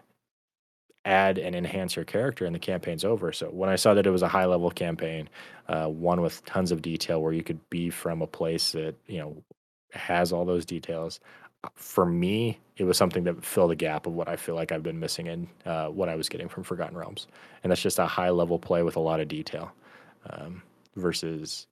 add 1.05 1.39
and 1.39 1.55
enhance 1.55 1.95
your 1.95 2.05
character 2.05 2.45
and 2.45 2.53
the 2.53 2.59
campaign's 2.59 3.03
over. 3.03 3.31
So 3.31 3.47
when 3.47 3.69
I 3.69 3.77
saw 3.77 3.95
that 3.95 4.05
it 4.05 4.11
was 4.11 4.21
a 4.21 4.27
high 4.27 4.45
level 4.45 4.69
campaign, 4.69 5.27
uh, 5.67 5.87
one 5.87 6.21
with 6.21 6.45
tons 6.45 6.71
of 6.71 6.83
detail 6.83 7.21
where 7.21 7.33
you 7.33 7.43
could 7.43 7.67
be 7.71 7.89
from 7.89 8.21
a 8.21 8.27
place 8.27 8.71
that, 8.73 8.95
you 9.07 9.19
know, 9.19 9.43
has 9.95 10.31
all 10.31 10.45
those 10.45 10.65
details, 10.65 11.19
uh, 11.63 11.69
for 11.75 12.05
me, 12.05 12.59
it 12.77 12.83
was 12.83 12.97
something 12.97 13.23
that 13.23 13.43
filled 13.43 13.71
a 13.71 13.75
gap 13.75 14.05
of 14.05 14.13
what 14.13 14.27
I 14.27 14.35
feel 14.35 14.55
like 14.55 14.71
I've 14.71 14.83
been 14.83 14.99
missing 14.99 15.27
in 15.27 15.47
uh, 15.65 15.87
what 15.87 16.09
I 16.09 16.15
was 16.15 16.29
getting 16.29 16.49
from 16.49 16.63
Forgotten 16.63 16.97
Realms. 16.97 17.27
And 17.63 17.71
that's 17.71 17.81
just 17.81 17.99
a 17.99 18.05
high 18.05 18.29
level 18.29 18.59
play 18.59 18.83
with 18.83 18.95
a 18.95 18.99
lot 18.99 19.19
of 19.19 19.27
detail 19.27 19.71
um, 20.29 20.61
versus 20.95 21.67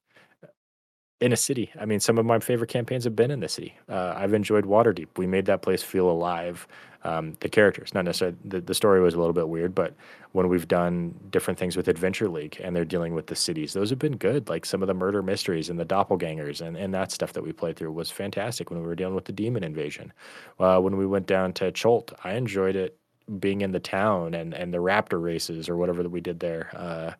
in 1.24 1.32
a 1.32 1.38
city. 1.38 1.72
I 1.80 1.86
mean, 1.86 2.02
some 2.02 2.18
of 2.18 2.26
my 2.26 2.40
favorite 2.40 2.70
campaigns 2.70 3.06
have 3.06 3.16
been 3.16 3.32
in 3.32 3.40
the 3.40 3.48
city. 3.48 3.78
Uh, 3.88 4.14
I've 4.18 4.34
enjoyed 4.34 4.66
Waterdeep. 4.66 5.08
We 5.16 5.26
made 5.26 5.46
that 5.46 5.62
place 5.62 5.82
feel 5.82 6.10
alive. 6.10 6.68
Um, 7.06 7.38
the 7.40 7.48
characters, 7.48 7.94
not 7.94 8.04
necessarily 8.04 8.38
the, 8.44 8.60
the 8.60 8.74
story 8.74 9.00
was 9.00 9.14
a 9.14 9.20
little 9.20 9.34
bit 9.34 9.48
weird, 9.48 9.74
but 9.74 9.94
when 10.34 10.50
we've 10.50 10.68
done 10.68 11.16
different 11.32 11.58
things 11.58 11.78
with 11.78 11.88
Adventure 11.88 12.28
League 12.28 12.60
and 12.62 12.76
they're 12.76 12.84
dealing 12.84 13.14
with 13.14 13.28
the 13.28 13.36
cities, 13.38 13.72
those 13.72 13.90
have 13.90 14.00
been 14.00 14.18
good. 14.18 14.50
Like 14.50 14.66
some 14.66 14.82
of 14.82 14.88
the 14.88 14.94
murder 14.94 15.24
mysteries 15.24 15.70
and 15.70 15.80
the 15.80 15.86
doppelgangers 15.86 16.60
and, 16.60 16.76
and 16.76 16.94
that 16.94 17.14
stuff 17.14 17.32
that 17.34 17.44
we 17.44 17.54
played 17.54 17.78
through 17.78 17.94
was 17.94 18.12
fantastic 18.12 18.70
when 18.70 18.82
we 18.82 18.86
were 18.86 18.96
dealing 18.96 19.16
with 19.16 19.26
the 19.26 19.34
demon 19.34 19.64
invasion. 19.64 20.12
Uh, 20.60 20.80
when 20.80 20.98
we 20.98 21.06
went 21.06 21.26
down 21.26 21.54
to 21.54 21.72
Chult, 21.72 22.12
I 22.26 22.34
enjoyed 22.34 22.76
it 22.76 22.98
being 23.40 23.62
in 23.62 23.72
the 23.72 23.80
town 23.80 24.34
and, 24.34 24.54
and 24.54 24.74
the 24.74 24.80
raptor 24.80 25.22
races 25.22 25.70
or 25.70 25.78
whatever 25.78 26.04
that 26.04 26.10
we 26.10 26.20
did 26.20 26.42
there. 26.42 26.70
Uh, 26.74 27.14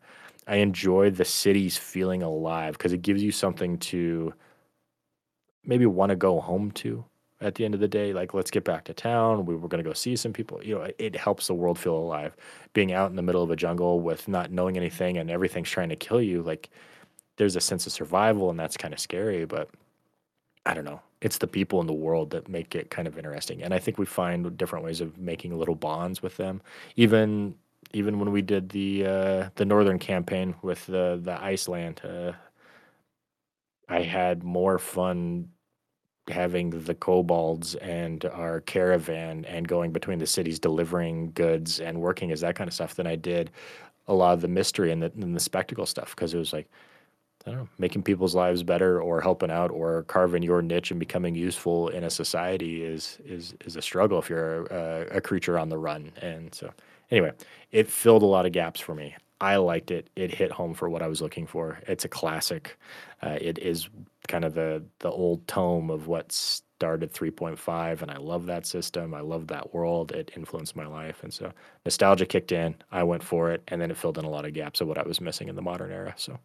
I 0.46 0.56
enjoy 0.56 1.10
the 1.10 1.24
cities 1.24 1.76
feeling 1.76 2.22
alive 2.22 2.76
because 2.76 2.92
it 2.92 3.02
gives 3.02 3.22
you 3.22 3.32
something 3.32 3.78
to 3.78 4.34
maybe 5.64 5.86
want 5.86 6.10
to 6.10 6.16
go 6.16 6.40
home 6.40 6.70
to 6.72 7.04
at 7.40 7.54
the 7.54 7.64
end 7.64 7.74
of 7.74 7.80
the 7.80 7.88
day. 7.88 8.12
Like, 8.12 8.34
let's 8.34 8.50
get 8.50 8.64
back 8.64 8.84
to 8.84 8.94
town. 8.94 9.46
We 9.46 9.54
were 9.56 9.68
going 9.68 9.82
to 9.82 9.88
go 9.88 9.94
see 9.94 10.16
some 10.16 10.32
people. 10.32 10.62
You 10.62 10.76
know, 10.76 10.82
it, 10.82 10.96
it 10.98 11.16
helps 11.16 11.46
the 11.46 11.54
world 11.54 11.78
feel 11.78 11.96
alive. 11.96 12.36
Being 12.72 12.92
out 12.92 13.10
in 13.10 13.16
the 13.16 13.22
middle 13.22 13.42
of 13.42 13.50
a 13.50 13.56
jungle 13.56 14.00
with 14.00 14.28
not 14.28 14.50
knowing 14.50 14.76
anything 14.76 15.18
and 15.18 15.30
everything's 15.30 15.70
trying 15.70 15.88
to 15.88 15.96
kill 15.96 16.20
you, 16.20 16.42
like, 16.42 16.70
there's 17.36 17.56
a 17.56 17.60
sense 17.60 17.86
of 17.86 17.92
survival, 17.92 18.50
and 18.50 18.58
that's 18.58 18.76
kind 18.76 18.94
of 18.94 19.00
scary. 19.00 19.44
But 19.44 19.68
I 20.66 20.74
don't 20.74 20.84
know. 20.84 21.00
It's 21.20 21.38
the 21.38 21.46
people 21.46 21.80
in 21.80 21.86
the 21.86 21.92
world 21.92 22.30
that 22.30 22.48
make 22.48 22.74
it 22.74 22.90
kind 22.90 23.08
of 23.08 23.18
interesting. 23.18 23.62
And 23.62 23.72
I 23.72 23.78
think 23.78 23.98
we 23.98 24.06
find 24.06 24.56
different 24.56 24.84
ways 24.84 25.00
of 25.00 25.18
making 25.18 25.58
little 25.58 25.74
bonds 25.74 26.22
with 26.22 26.36
them. 26.36 26.60
Even 26.96 27.54
even 27.92 28.18
when 28.18 28.32
we 28.32 28.42
did 28.42 28.68
the 28.70 29.06
uh, 29.06 29.48
the 29.56 29.64
northern 29.64 29.98
campaign 29.98 30.54
with 30.62 30.84
the 30.86 31.20
the 31.22 31.42
Iceland, 31.42 32.00
uh, 32.04 32.32
I 33.88 34.02
had 34.02 34.42
more 34.42 34.78
fun 34.78 35.48
having 36.28 36.70
the 36.70 36.94
kobolds 36.94 37.74
and 37.76 38.24
our 38.24 38.60
caravan 38.62 39.44
and 39.44 39.68
going 39.68 39.92
between 39.92 40.18
the 40.18 40.26
cities 40.26 40.58
delivering 40.58 41.30
goods 41.32 41.80
and 41.80 42.00
working 42.00 42.32
as 42.32 42.40
that 42.40 42.56
kind 42.56 42.66
of 42.66 42.72
stuff 42.72 42.94
than 42.94 43.06
I 43.06 43.16
did 43.16 43.50
a 44.06 44.14
lot 44.14 44.34
of 44.34 44.40
the 44.40 44.48
mystery 44.48 44.90
and 44.90 45.02
the, 45.02 45.12
and 45.20 45.34
the 45.34 45.40
spectacle 45.40 45.86
stuff 45.86 46.14
because 46.14 46.34
it 46.34 46.38
was 46.38 46.52
like 46.52 46.68
I 47.46 47.50
don't 47.50 47.58
know, 47.60 47.68
making 47.76 48.04
people's 48.04 48.34
lives 48.34 48.62
better 48.62 49.02
or 49.02 49.20
helping 49.20 49.50
out 49.50 49.70
or 49.70 50.04
carving 50.04 50.42
your 50.42 50.62
niche 50.62 50.90
and 50.90 50.98
becoming 50.98 51.34
useful 51.34 51.88
in 51.88 52.04
a 52.04 52.10
society 52.10 52.82
is 52.82 53.18
is 53.24 53.54
is 53.66 53.76
a 53.76 53.82
struggle 53.82 54.18
if 54.18 54.30
you're 54.30 54.64
a, 54.66 55.16
a 55.16 55.20
creature 55.20 55.58
on 55.58 55.68
the 55.68 55.76
run. 55.76 56.10
And 56.22 56.54
so 56.54 56.72
anyway, 57.10 57.32
it 57.70 57.88
filled 57.88 58.22
a 58.22 58.26
lot 58.26 58.46
of 58.46 58.52
gaps 58.52 58.80
for 58.80 58.94
me. 58.94 59.16
I 59.40 59.56
liked 59.56 59.90
it. 59.90 60.08
It 60.16 60.32
hit 60.32 60.50
home 60.52 60.74
for 60.74 60.88
what 60.88 61.02
I 61.02 61.08
was 61.08 61.20
looking 61.20 61.46
for. 61.46 61.80
It's 61.86 62.04
a 62.04 62.08
classic. 62.08 62.78
Uh, 63.22 63.38
it 63.40 63.58
is 63.58 63.88
kind 64.28 64.44
of 64.44 64.54
the 64.54 64.82
the 65.00 65.10
old 65.10 65.46
tome 65.46 65.90
of 65.90 66.06
what 66.06 66.32
started 66.32 67.12
3.5, 67.12 68.02
and 68.02 68.10
I 68.10 68.16
love 68.16 68.46
that 68.46 68.66
system. 68.66 69.14
I 69.14 69.20
love 69.20 69.48
that 69.48 69.74
world. 69.74 70.12
It 70.12 70.30
influenced 70.36 70.76
my 70.76 70.86
life, 70.86 71.22
and 71.22 71.32
so 71.32 71.52
nostalgia 71.84 72.26
kicked 72.26 72.52
in. 72.52 72.74
I 72.92 73.02
went 73.02 73.22
for 73.22 73.50
it, 73.50 73.62
and 73.68 73.80
then 73.80 73.90
it 73.90 73.96
filled 73.96 74.18
in 74.18 74.24
a 74.24 74.30
lot 74.30 74.44
of 74.44 74.54
gaps 74.54 74.80
of 74.80 74.88
what 74.88 74.98
I 74.98 75.02
was 75.02 75.20
missing 75.20 75.48
in 75.48 75.56
the 75.56 75.62
modern 75.62 75.92
era. 75.92 76.14
So 76.16 76.38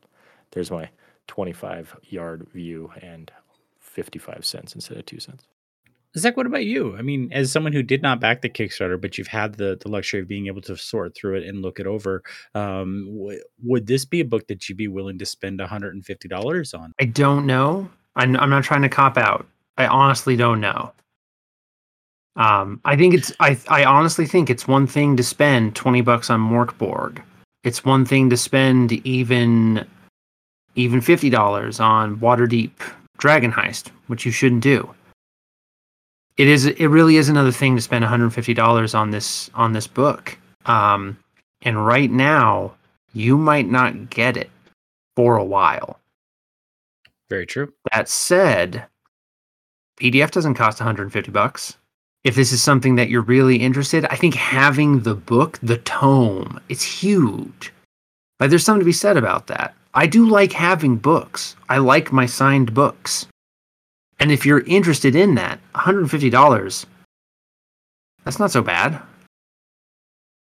there's 0.51 0.72
my 0.72 0.89
25 1.28 1.95
yard 2.03 2.47
view 2.53 2.91
and 3.01 3.32
55 3.80 4.45
cents 4.45 4.74
instead 4.76 4.97
of 4.97 5.05
two 5.05 5.20
cents. 5.20 5.47
Zach, 6.18 6.36
what 6.36 6.47
about 6.47 6.66
you? 6.66 6.95
I 6.97 7.03
mean, 7.03 7.30
as 7.32 7.51
someone 7.51 7.72
who 7.72 7.84
did 7.84 8.01
not 8.01 8.20
back 8.20 8.41
the 8.41 8.49
Kickstarter, 8.49 8.99
but 8.99 9.18
you've 9.18 9.28
had 9.28 9.55
the, 9.55 9.78
the 9.80 9.89
luxury 9.89 10.22
of 10.22 10.28
being 10.28 10.47
able 10.47 10.62
to 10.62 10.76
sort 10.76 11.16
through 11.16 11.36
it 11.38 11.47
and 11.47 11.62
look 11.62 11.80
it 11.80 11.86
over, 11.86 12.24
um, 12.55 13.05
w- 13.16 13.41
would 13.64 13.86
this 13.86 14.05
be 14.05 14.20
a 14.20 14.26
book 14.26 14.47
that 14.47 14.68
you'd 14.68 14.78
be 14.78 14.88
willing 14.88 15.20
to 15.20 15.26
spend 15.26 15.60
$150 15.60 16.80
on? 16.80 16.93
I 16.99 17.05
don't 17.05 17.45
know. 17.45 17.89
I'm, 18.16 18.36
I'm 18.38 18.49
not 18.49 18.64
trying 18.64 18.82
to 18.82 18.89
cop 18.89 19.18
out. 19.18 19.45
I 19.78 19.86
honestly 19.86 20.36
don't 20.36 20.60
know. 20.60 20.91
Um, 22.36 22.80
I 22.86 22.95
think 22.95 23.14
it's. 23.14 23.34
I 23.41 23.57
I 23.68 23.84
honestly 23.84 24.26
think 24.26 24.49
it's 24.49 24.68
one 24.68 24.88
thing 24.88 25.18
to 25.18 25.24
spend 25.24 25.76
twenty 25.76 25.99
bucks 25.99 26.30
on 26.30 26.39
Mörk 26.39 26.78
Borg. 26.78 27.22
It's 27.66 27.84
one 27.84 28.05
thing 28.05 28.30
to 28.30 28.38
spend 28.38 28.93
even 29.05 29.86
even 30.76 31.01
fifty 31.01 31.30
dollars 31.30 31.82
on 31.82 32.18
Waterdeep 32.18 32.72
Dragon 33.18 33.51
Heist, 33.51 33.89
which 34.07 34.26
you 34.26 34.32
shouldn't 34.32 34.64
do 34.64 34.89
it 36.39 36.47
is 36.47 36.65
it 36.65 36.87
really 36.87 37.17
is 37.17 37.27
another 37.27 37.51
thing 37.51 37.75
to 37.75 37.81
spend 37.81 38.03
$150 38.05 38.95
on 38.95 39.11
this 39.11 39.51
on 39.53 39.73
this 39.73 39.87
book. 39.87 40.37
Um, 40.65 41.17
and 41.63 41.85
right 41.85 42.09
now 42.09 42.73
you 43.13 43.37
might 43.37 43.69
not 43.69 44.09
get 44.09 44.37
it 44.37 44.49
for 45.17 45.35
a 45.35 45.43
while. 45.43 45.99
Very 47.29 47.45
true. 47.45 47.73
That 47.91 48.07
said 48.07 48.85
pdf 49.99 50.31
doesn't 50.31 50.53
cost 50.53 50.79
150 50.79 51.29
bucks. 51.29 51.75
If 52.23 52.35
this 52.35 52.53
is 52.53 52.61
something 52.61 52.95
that 52.95 53.09
you're 53.09 53.21
really 53.21 53.57
interested 53.57 54.05
i 54.05 54.15
think 54.15 54.33
having 54.33 55.01
the 55.01 55.15
book 55.15 55.59
the 55.61 55.79
tome 55.79 56.61
it's 56.69 56.83
huge. 56.83 57.73
Like 58.39 58.49
there's 58.49 58.63
something 58.63 58.79
to 58.79 58.85
be 58.85 58.93
said 58.93 59.17
about 59.17 59.47
that. 59.47 59.75
I 59.93 60.07
do 60.07 60.25
like 60.25 60.53
having 60.53 60.95
books. 60.95 61.57
I 61.67 61.79
like 61.79 62.13
my 62.13 62.25
signed 62.25 62.73
books 62.73 63.27
and 64.20 64.32
if 64.32 64.45
you're 64.45 64.61
interested 64.61 65.15
in 65.15 65.36
that, 65.36 65.59
$150, 65.76 66.86
that's 68.24 68.39
not 68.39 68.51
so 68.51 68.61
bad. 68.61 69.01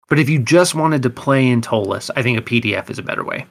But 0.09 0.19
if 0.19 0.27
you 0.27 0.39
just 0.39 0.75
wanted 0.75 1.03
to 1.03 1.09
play 1.09 1.47
in 1.47 1.61
Ptolus, 1.61 2.09
I 2.15 2.23
think 2.23 2.37
a 2.37 2.41
PDF 2.41 2.89
is 2.89 2.99
a 2.99 3.03
better 3.03 3.23
way. 3.23 3.45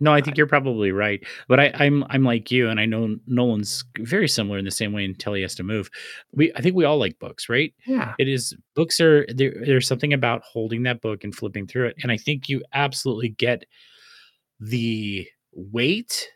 No, 0.00 0.12
I 0.12 0.20
think 0.20 0.36
you're 0.36 0.46
probably 0.46 0.90
right. 0.90 1.24
But 1.48 1.60
I, 1.60 1.72
I'm 1.74 2.04
I'm 2.10 2.24
like 2.24 2.50
you, 2.50 2.68
and 2.68 2.80
I 2.80 2.86
know 2.86 3.16
Nolan's 3.26 3.84
very 3.98 4.26
similar 4.26 4.58
in 4.58 4.64
the 4.64 4.70
same 4.70 4.92
way 4.92 5.04
until 5.04 5.34
he 5.34 5.42
has 5.42 5.54
to 5.56 5.62
move. 5.62 5.88
We 6.32 6.52
I 6.56 6.60
think 6.60 6.74
we 6.74 6.84
all 6.84 6.98
like 6.98 7.18
books, 7.20 7.48
right? 7.48 7.72
Yeah. 7.86 8.14
It 8.18 8.28
is 8.28 8.56
books 8.74 9.00
are 9.00 9.24
there, 9.28 9.54
there's 9.64 9.86
something 9.86 10.12
about 10.12 10.42
holding 10.42 10.82
that 10.84 11.00
book 11.00 11.22
and 11.22 11.34
flipping 11.34 11.66
through 11.66 11.88
it. 11.88 11.96
And 12.02 12.10
I 12.10 12.16
think 12.16 12.48
you 12.48 12.62
absolutely 12.72 13.30
get 13.30 13.66
the 14.58 15.28
weight, 15.52 16.28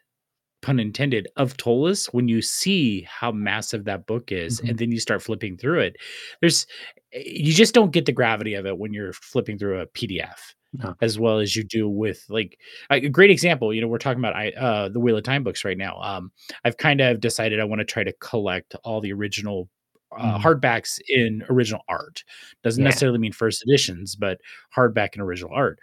pun 0.62 0.80
intended, 0.80 1.28
of 1.36 1.56
Ptolus 1.56 2.06
when 2.12 2.28
you 2.28 2.42
see 2.42 3.02
how 3.02 3.30
massive 3.32 3.84
that 3.84 4.06
book 4.06 4.32
is, 4.32 4.60
Mhm. 4.60 4.70
and 4.70 4.78
then 4.78 4.92
you 4.92 5.00
start 5.00 5.22
flipping 5.22 5.56
through 5.56 5.80
it. 5.80 5.96
There's 6.40 6.66
you 7.12 7.52
just 7.54 7.74
don't 7.74 7.92
get 7.92 8.06
the 8.06 8.12
gravity 8.12 8.54
of 8.54 8.66
it 8.66 8.78
when 8.78 8.92
you're 8.92 9.12
flipping 9.14 9.58
through 9.58 9.80
a 9.80 9.86
PDF 9.86 10.54
No. 10.74 10.94
as 11.00 11.18
well 11.18 11.38
as 11.38 11.56
you 11.56 11.64
do 11.64 11.88
with 11.88 12.22
like 12.28 12.58
a 12.90 13.08
great 13.08 13.30
example 13.30 13.72
you 13.72 13.80
know 13.80 13.88
we're 13.88 13.96
talking 13.98 14.18
about 14.20 14.36
i 14.36 14.50
uh 14.50 14.90
the 14.90 15.00
wheel 15.00 15.16
of 15.16 15.24
time 15.24 15.42
books 15.42 15.64
right 15.64 15.78
now 15.78 15.98
um 16.02 16.30
i've 16.66 16.76
kind 16.76 17.00
of 17.00 17.20
decided 17.20 17.58
i 17.60 17.64
want 17.64 17.78
to 17.80 17.86
try 17.86 18.04
to 18.04 18.12
collect 18.20 18.74
all 18.84 19.00
the 19.00 19.10
original 19.12 19.70
uh, 20.18 20.38
Mhm. 20.38 20.42
hardbacks 20.42 20.98
in 21.08 21.42
original 21.48 21.80
art 21.88 22.22
doesn't 22.62 22.82
Yeah. 22.82 22.84
necessarily 22.88 23.18
mean 23.18 23.32
first 23.32 23.62
editions 23.66 24.14
but 24.16 24.38
hardback 24.76 25.14
and 25.14 25.22
original 25.22 25.52
art 25.54 25.78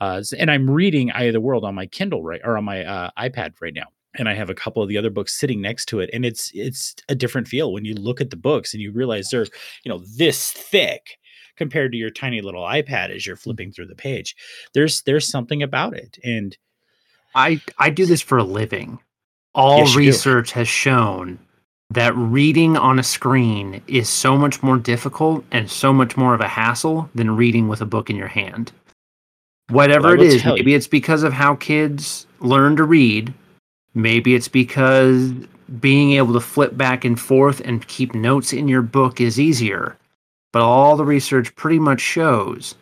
uh 0.00 0.22
and 0.38 0.50
i'm 0.52 0.70
reading 0.70 1.10
eye 1.10 1.24
of 1.24 1.32
the 1.32 1.40
world 1.40 1.64
on 1.64 1.74
my 1.74 1.86
kindle 1.86 2.22
right 2.22 2.40
or 2.44 2.56
on 2.56 2.64
my 2.64 2.84
uh, 2.84 3.10
ipad 3.18 3.54
right 3.60 3.74
now 3.74 3.86
and 4.16 4.28
i 4.28 4.34
have 4.34 4.50
a 4.50 4.54
couple 4.54 4.82
of 4.82 4.88
the 4.88 4.96
other 4.98 5.10
books 5.10 5.34
sitting 5.38 5.60
next 5.60 5.86
to 5.86 6.00
it 6.00 6.08
and 6.12 6.24
it's 6.24 6.50
it's 6.54 6.94
a 7.08 7.14
different 7.14 7.46
feel 7.48 7.72
when 7.72 7.84
you 7.84 7.94
look 7.94 8.20
at 8.20 8.30
the 8.30 8.36
books 8.36 8.72
and 8.72 8.82
you 8.82 8.90
realize 8.92 9.28
they're 9.30 9.46
you 9.84 9.88
know 9.90 10.02
this 10.16 10.50
thick 10.52 11.18
compared 11.56 11.92
to 11.92 11.98
your 11.98 12.10
tiny 12.10 12.40
little 12.40 12.62
ipad 12.62 13.10
as 13.14 13.26
you're 13.26 13.36
Mm. 13.36 13.40
flipping 13.42 13.72
through 13.72 13.86
the 13.86 13.94
page 13.94 14.34
there's 14.74 15.02
there's 15.02 15.28
something 15.28 15.62
about 15.62 15.94
it 15.96 16.18
and 16.24 16.56
I 17.34 17.60
I 17.78 17.90
do 17.90 18.06
this 18.06 18.22
for 18.22 18.38
a 18.38 18.42
living. 18.42 18.98
All 19.54 19.80
Yes, 19.80 19.92
do. 19.92 19.98
research 19.98 20.52
has 20.52 20.66
shown 20.66 21.38
that 21.90 22.16
reading 22.16 22.76
on 22.76 22.98
a 22.98 23.02
screen 23.02 23.82
is 23.86 24.08
so 24.08 24.36
much 24.36 24.62
more 24.62 24.78
difficult 24.78 25.44
and 25.52 25.70
so 25.70 25.92
much 25.92 26.16
more 26.16 26.32
of 26.34 26.40
a 26.40 26.48
hassle 26.48 27.08
than 27.14 27.36
reading 27.36 27.68
with 27.68 27.82
a 27.82 27.86
book 27.86 28.08
in 28.08 28.16
your 28.16 28.28
hand. 28.28 28.72
Whatever 29.68 30.08
Well, 30.08 30.20
it 30.20 30.22
is, 30.22 30.42
tell 30.42 30.56
you- 30.56 30.62
maybe 30.62 30.74
it's 30.74 30.86
because 30.86 31.22
of 31.22 31.34
how 31.34 31.54
kids 31.56 32.26
learn 32.40 32.76
to 32.76 32.84
read. 32.84 33.34
Maybe 33.94 34.34
it's 34.34 34.48
because 34.48 35.32
being 35.80 36.12
able 36.12 36.32
to 36.34 36.40
flip 36.40 36.76
back 36.76 37.04
and 37.04 37.18
forth 37.18 37.60
and 37.60 37.86
keep 37.88 38.14
notes 38.14 38.52
in 38.52 38.68
your 38.68 38.82
book 38.82 39.20
is 39.20 39.38
easier. 39.38 39.96
But 40.52 40.62
all 40.62 40.96
the 40.96 41.04
research 41.04 41.54
pretty 41.56 41.78
much 41.78 42.00
shows 42.00 42.74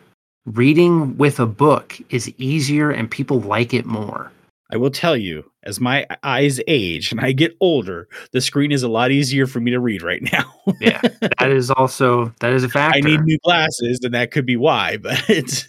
reading 0.45 1.17
with 1.17 1.39
a 1.39 1.45
book 1.45 1.97
is 2.09 2.33
easier 2.37 2.89
and 2.89 3.11
people 3.11 3.41
like 3.41 3.73
it 3.73 3.85
more. 3.85 4.31
I 4.71 4.77
will 4.77 4.91
tell 4.91 5.15
you, 5.15 5.49
as 5.63 5.79
my 5.79 6.05
eyes 6.23 6.59
age 6.67 7.11
and 7.11 7.21
I 7.21 7.31
get 7.31 7.55
older, 7.61 8.07
the 8.31 8.41
screen 8.41 8.71
is 8.71 8.83
a 8.83 8.89
lot 8.89 9.11
easier 9.11 9.47
for 9.47 9.61
me 9.61 9.71
to 9.71 9.79
read 9.79 10.01
right 10.01 10.21
now. 10.31 10.53
Yeah, 10.81 10.99
that 11.39 11.49
is 11.49 11.71
also 11.71 12.33
that 12.41 12.51
is 12.51 12.65
a 12.65 12.69
factor. 12.69 12.97
I 12.97 12.99
need 12.99 13.21
new 13.21 13.37
glasses, 13.41 14.01
and 14.03 14.13
that 14.13 14.31
could 14.31 14.45
be 14.45 14.57
why. 14.57 14.97
But 15.01 15.29
it's, 15.29 15.65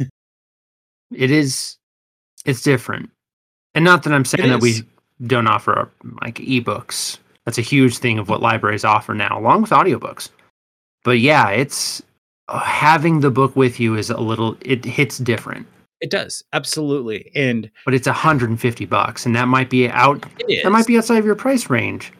it 1.14 1.30
is 1.30 1.76
it's 2.45 2.62
different. 2.62 3.11
And 3.76 3.84
not 3.84 4.03
that 4.03 4.12
I'm 4.12 4.24
saying 4.24 4.49
that 4.49 4.61
we 4.61 4.70
is. 4.70 4.82
Don't 5.27 5.47
offer 5.47 5.91
like 6.23 6.37
ebooks. 6.37 7.19
That's 7.45 7.59
a 7.59 7.62
huge 7.62 7.99
thing 7.99 8.19
of 8.19 8.29
what 8.29 8.43
libraries 8.43 8.85
offer 8.85 9.14
now, 9.14 9.39
along 9.39 9.62
with 9.62 9.71
audiobooks. 9.71 10.29
But 11.05 11.19
yeah, 11.21 11.49
it's 11.51 12.03
uh, 12.49 12.61
having 12.61 13.21
the 13.21 13.31
book 13.31 13.57
with 13.57 13.81
you 13.81 13.95
is 13.97 14.11
a 14.11 14.19
little 14.21 14.57
it 14.61 14.85
hits 14.85 15.19
different. 15.19 15.66
it 16.01 16.11
does 16.11 16.45
absolutely, 16.53 17.31
and 17.35 17.69
But 17.85 17.95
it's 17.95 18.07
150 18.07 18.85
bucks 18.87 19.27
and 19.27 19.35
that 19.35 19.49
might 19.49 19.69
be 19.71 19.89
out 19.89 20.25
it 20.39 20.45
is 20.59 20.62
that 20.62 20.71
might 20.71 20.87
be 20.87 20.97
outside 20.97 21.19
of 21.19 21.25
your 21.27 21.35
price 21.35 21.69
range. 21.71 22.12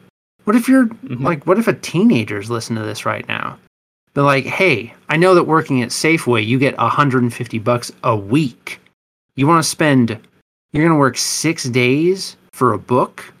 What 0.43 0.55
if 0.57 0.67
you're 0.67 0.87
Mhm. 0.87 1.21
like 1.23 1.45
what 1.47 1.57
if 1.59 1.67
a 1.67 1.73
teenager's 1.73 2.49
listening 2.49 2.79
to 2.81 2.85
this 2.85 3.05
right 3.05 3.25
now? 3.27 3.57
They're 4.13 4.23
like, 4.23 4.43
"Hey, 4.45 4.93
I 5.07 5.15
know 5.17 5.33
that 5.35 5.43
working 5.45 5.81
at 5.83 5.89
Safeway 5.89 6.45
you 6.45 6.57
get 6.59 6.77
150 6.77 7.59
bucks 7.59 7.91
a 8.03 8.15
week. 8.17 8.81
You 9.35 9.47
want 9.47 9.63
to 9.63 9.69
spend 9.69 10.17
you're 10.73 10.83
going 10.83 10.93
to 10.95 10.99
work 10.99 11.17
6 11.17 11.63
days 11.65 12.35
for 12.59 12.73
a 12.73 12.77
book? 12.77 13.33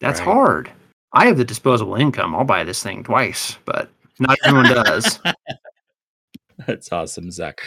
That's 0.00 0.18
Right. 0.18 0.24
hard. 0.34 0.72
I 1.12 1.26
have 1.26 1.36
the 1.36 1.44
disposable 1.44 1.94
income. 1.94 2.34
I'll 2.34 2.42
buy 2.44 2.64
this 2.64 2.82
thing 2.82 3.04
twice, 3.04 3.58
but 3.64 3.90
not 4.18 4.36
everyone 4.44 4.74
does. 4.74 5.20
That's 6.66 6.90
awesome, 6.90 7.30
Zach. 7.30 7.60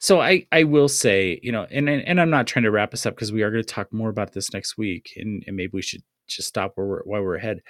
So 0.00 0.20
I 0.20 0.46
I 0.50 0.64
will 0.64 0.88
say, 0.88 1.38
you 1.44 1.52
know, 1.52 1.68
and 1.70 1.88
and 1.88 2.20
I'm 2.20 2.30
not 2.30 2.48
trying 2.48 2.64
to 2.64 2.72
wrap 2.72 2.92
us 2.92 3.06
up 3.06 3.14
because 3.14 3.30
we 3.32 3.42
are 3.42 3.50
going 3.52 3.62
to 3.62 3.68
talk 3.74 3.92
more 3.92 4.08
about 4.10 4.32
this 4.32 4.52
next 4.52 4.76
week, 4.76 5.12
and, 5.16 5.44
and 5.46 5.56
maybe 5.56 5.70
we 5.74 5.82
should 5.82 6.02
just 6.26 6.48
stop 6.48 6.72
where 6.74 6.86
we're 6.86 7.02
while 7.04 7.22
we're 7.22 7.36
ahead. 7.36 7.62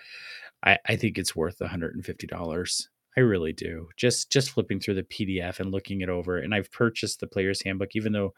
I 0.65 0.79
I 0.87 0.97
think 0.97 1.19
it's 1.19 1.37
worth 1.37 1.61
150 1.61 2.27
dollars. 2.27 2.89
I 3.19 3.23
really 3.23 3.53
do. 3.53 3.89
Just 3.97 4.31
just 4.31 4.51
flipping 4.51 4.79
through 4.79 4.95
the 4.95 5.03
PDF 5.03 5.59
and 5.59 5.73
looking 5.73 6.03
it 6.03 6.09
over, 6.09 6.39
and 6.39 6.55
I've 6.55 6.71
purchased 6.71 7.19
the 7.19 7.27
player's 7.27 7.61
handbook, 7.65 7.97
even 7.97 8.13
though 8.13 8.33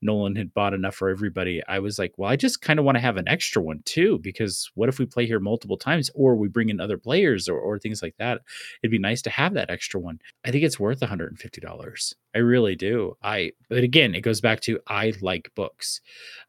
Nolan 0.00 0.36
had 0.36 0.54
bought 0.54 0.72
enough 0.72 0.94
for 0.94 1.10
everybody. 1.10 1.60
I 1.68 1.80
was 1.80 1.98
like, 1.98 2.14
well, 2.16 2.30
I 2.30 2.36
just 2.36 2.62
kind 2.62 2.78
of 2.78 2.86
want 2.86 2.96
to 2.96 3.02
have 3.02 3.18
an 3.18 3.28
extra 3.28 3.60
one 3.60 3.82
too, 3.84 4.20
because 4.20 4.70
what 4.74 4.88
if 4.88 4.98
we 4.98 5.04
play 5.04 5.26
here 5.26 5.38
multiple 5.38 5.76
times, 5.76 6.10
or 6.14 6.34
we 6.34 6.48
bring 6.48 6.70
in 6.70 6.80
other 6.80 6.96
players, 6.96 7.46
or 7.46 7.58
or 7.58 7.78
things 7.78 8.00
like 8.02 8.16
that? 8.16 8.40
It'd 8.82 8.90
be 8.90 8.98
nice 8.98 9.20
to 9.22 9.30
have 9.30 9.52
that 9.52 9.68
extra 9.68 10.00
one. 10.00 10.18
I 10.46 10.50
think 10.50 10.64
it's 10.64 10.80
worth 10.80 11.00
$150. 11.00 12.14
I 12.34 12.38
really 12.38 12.76
do. 12.76 13.16
I 13.22 13.52
but 13.68 13.84
again, 13.84 14.14
it 14.14 14.22
goes 14.22 14.40
back 14.40 14.60
to 14.62 14.80
I 14.86 15.12
like 15.20 15.52
books. 15.54 16.00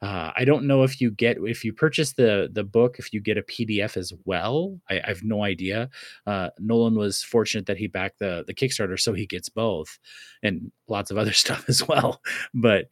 Uh, 0.01 0.31
I 0.35 0.45
don't 0.45 0.65
know 0.65 0.83
if 0.83 1.01
you 1.01 1.11
get 1.11 1.37
if 1.41 1.65
you 1.65 1.73
purchase 1.73 2.13
the 2.13 2.49
the 2.51 2.63
book 2.63 2.99
if 2.99 3.11
you 3.13 3.19
get 3.19 3.37
a 3.37 3.43
PDF 3.43 3.97
as 3.97 4.13
well. 4.25 4.79
I, 4.89 5.01
I 5.03 5.07
have 5.07 5.23
no 5.23 5.43
idea. 5.43 5.89
Uh, 6.25 6.49
Nolan 6.59 6.95
was 6.95 7.21
fortunate 7.21 7.65
that 7.65 7.77
he 7.77 7.87
backed 7.87 8.19
the 8.19 8.43
the 8.47 8.53
Kickstarter, 8.53 8.99
so 8.99 9.13
he 9.13 9.25
gets 9.25 9.49
both, 9.49 9.99
and 10.41 10.71
lots 10.87 11.11
of 11.11 11.17
other 11.17 11.33
stuff 11.43 11.65
as 11.67 11.85
well. 11.87 12.21
But 12.53 12.85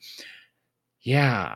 yeah, 1.01 1.55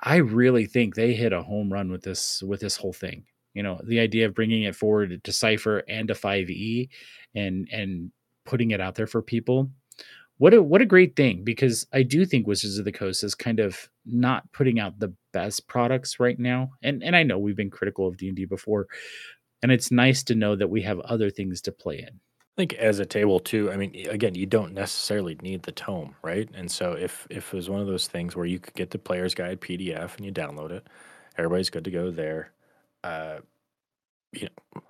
I 0.00 0.16
really 0.16 0.66
think 0.66 0.94
they 0.94 1.12
hit 1.14 1.32
a 1.32 1.42
home 1.42 1.72
run 1.72 1.90
with 1.90 2.02
this 2.02 2.42
with 2.42 2.60
this 2.60 2.76
whole 2.76 2.92
thing. 2.92 3.24
You 3.54 3.62
know, 3.62 3.80
the 3.84 3.98
idea 3.98 4.26
of 4.26 4.34
bringing 4.34 4.62
it 4.62 4.76
forward 4.76 5.24
to 5.24 5.32
Cypher 5.32 5.78
and 5.88 6.08
to 6.08 6.14
5e 6.14 6.88
and 7.34 7.68
and 7.72 8.12
putting 8.44 8.70
it 8.70 8.80
out 8.80 8.94
there 8.94 9.06
for 9.06 9.22
people. 9.22 9.70
What 10.38 10.54
a 10.54 10.62
what 10.62 10.80
a 10.80 10.86
great 10.86 11.16
thing 11.16 11.42
because 11.44 11.86
I 11.92 12.02
do 12.02 12.24
think 12.24 12.46
Wizards 12.46 12.78
of 12.78 12.84
the 12.84 12.92
Coast 12.92 13.24
is 13.24 13.34
kind 13.34 13.60
of 13.60 13.88
not 14.06 14.50
putting 14.52 14.78
out 14.78 14.98
the 14.98 15.12
best 15.32 15.66
products 15.66 16.20
right 16.20 16.38
now. 16.38 16.70
And 16.82 17.02
and 17.02 17.16
I 17.16 17.24
know 17.24 17.38
we've 17.38 17.56
been 17.56 17.70
critical 17.70 18.06
of 18.06 18.16
D&D 18.16 18.44
before 18.46 18.86
and 19.62 19.72
it's 19.72 19.90
nice 19.90 20.22
to 20.24 20.34
know 20.34 20.56
that 20.56 20.70
we 20.70 20.82
have 20.82 21.00
other 21.00 21.30
things 21.30 21.60
to 21.62 21.72
play 21.72 21.98
in. 21.98 22.08
I 22.08 22.54
think 22.56 22.74
as 22.74 22.98
a 22.98 23.06
table 23.06 23.38
too. 23.38 23.70
I 23.70 23.76
mean, 23.76 24.06
again, 24.08 24.34
you 24.34 24.46
don't 24.46 24.74
necessarily 24.74 25.36
need 25.42 25.62
the 25.62 25.72
tome, 25.72 26.14
right? 26.22 26.48
And 26.54 26.70
so 26.70 26.92
if 26.92 27.26
if 27.30 27.52
it 27.52 27.56
was 27.56 27.70
one 27.70 27.80
of 27.80 27.86
those 27.86 28.08
things 28.08 28.34
where 28.34 28.46
you 28.46 28.58
could 28.58 28.74
get 28.74 28.90
the 28.90 28.98
player's 28.98 29.34
guide 29.34 29.60
PDF 29.60 30.16
and 30.16 30.24
you 30.24 30.32
download 30.32 30.70
it, 30.70 30.86
everybody's 31.36 31.70
good 31.70 31.84
to 31.84 31.90
go 31.90 32.10
there. 32.10 32.52
Uh, 33.04 33.38
you 34.32 34.48
know, 34.48 34.82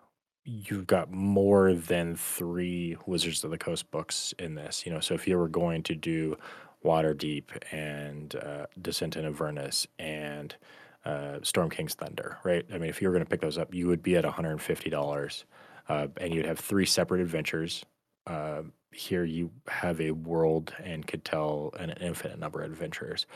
you've 0.49 0.87
got 0.87 1.13
more 1.13 1.75
than 1.75 2.17
three 2.17 2.97
Wizards 3.05 3.45
of 3.45 3.51
the 3.51 3.59
Coast 3.59 3.91
books 3.91 4.33
in 4.39 4.55
this. 4.55 4.87
You 4.87 4.93
know, 4.93 5.01
so 5.01 5.15
if 5.15 5.29
you 5.29 5.37
were 5.37 5.49
going 5.49 5.83
to 5.83 5.95
do 5.95 6.39
Waterdeep 6.83 7.45
and 7.71 8.35
uh, 8.35 8.67
Descent 8.81 9.17
into 9.17 9.29
Avernus 9.29 9.87
and 9.99 10.57
uh, 11.05 11.39
Storm 11.43 11.69
King's 11.69 11.95
Thunder, 11.95 12.39
right? 12.45 12.65
I 12.73 12.79
mean, 12.79 12.89
if 12.89 13.03
you 13.03 13.09
were 13.09 13.13
going 13.13 13.25
to 13.25 13.29
pick 13.29 13.43
those 13.43 13.59
up, 13.59 13.75
you 13.75 13.89
would 13.89 14.03
be 14.03 14.17
at 14.17 14.25
one 14.25 14.33
hundred 14.33 14.53
and 14.53 14.63
fifty 14.63 14.89
dollars 14.89 15.45
uh, 15.89 16.09
and 16.17 16.33
you'd 16.33 16.47
have 16.47 16.59
three 16.59 16.87
separate 16.87 17.21
adventures. 17.21 17.85
Uh, 18.27 18.63
here 18.91 19.25
you 19.25 19.51
have 19.69 20.01
a 20.01 20.13
world 20.13 20.73
and 20.83 21.07
could 21.07 21.25
tell 21.25 21.75
an 21.79 21.91
infinite 22.01 22.39
number 22.39 22.63
of 22.63 22.73
adventures, 22.73 23.27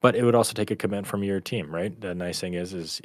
but 0.00 0.14
it 0.14 0.22
would 0.22 0.34
also 0.34 0.52
take 0.52 0.70
a 0.70 0.76
commitment 0.76 1.06
from 1.06 1.24
your 1.24 1.40
team, 1.40 1.74
right? 1.74 2.00
The 2.00 2.14
nice 2.14 2.40
thing 2.40 2.54
is, 2.54 2.72
is 2.72 3.00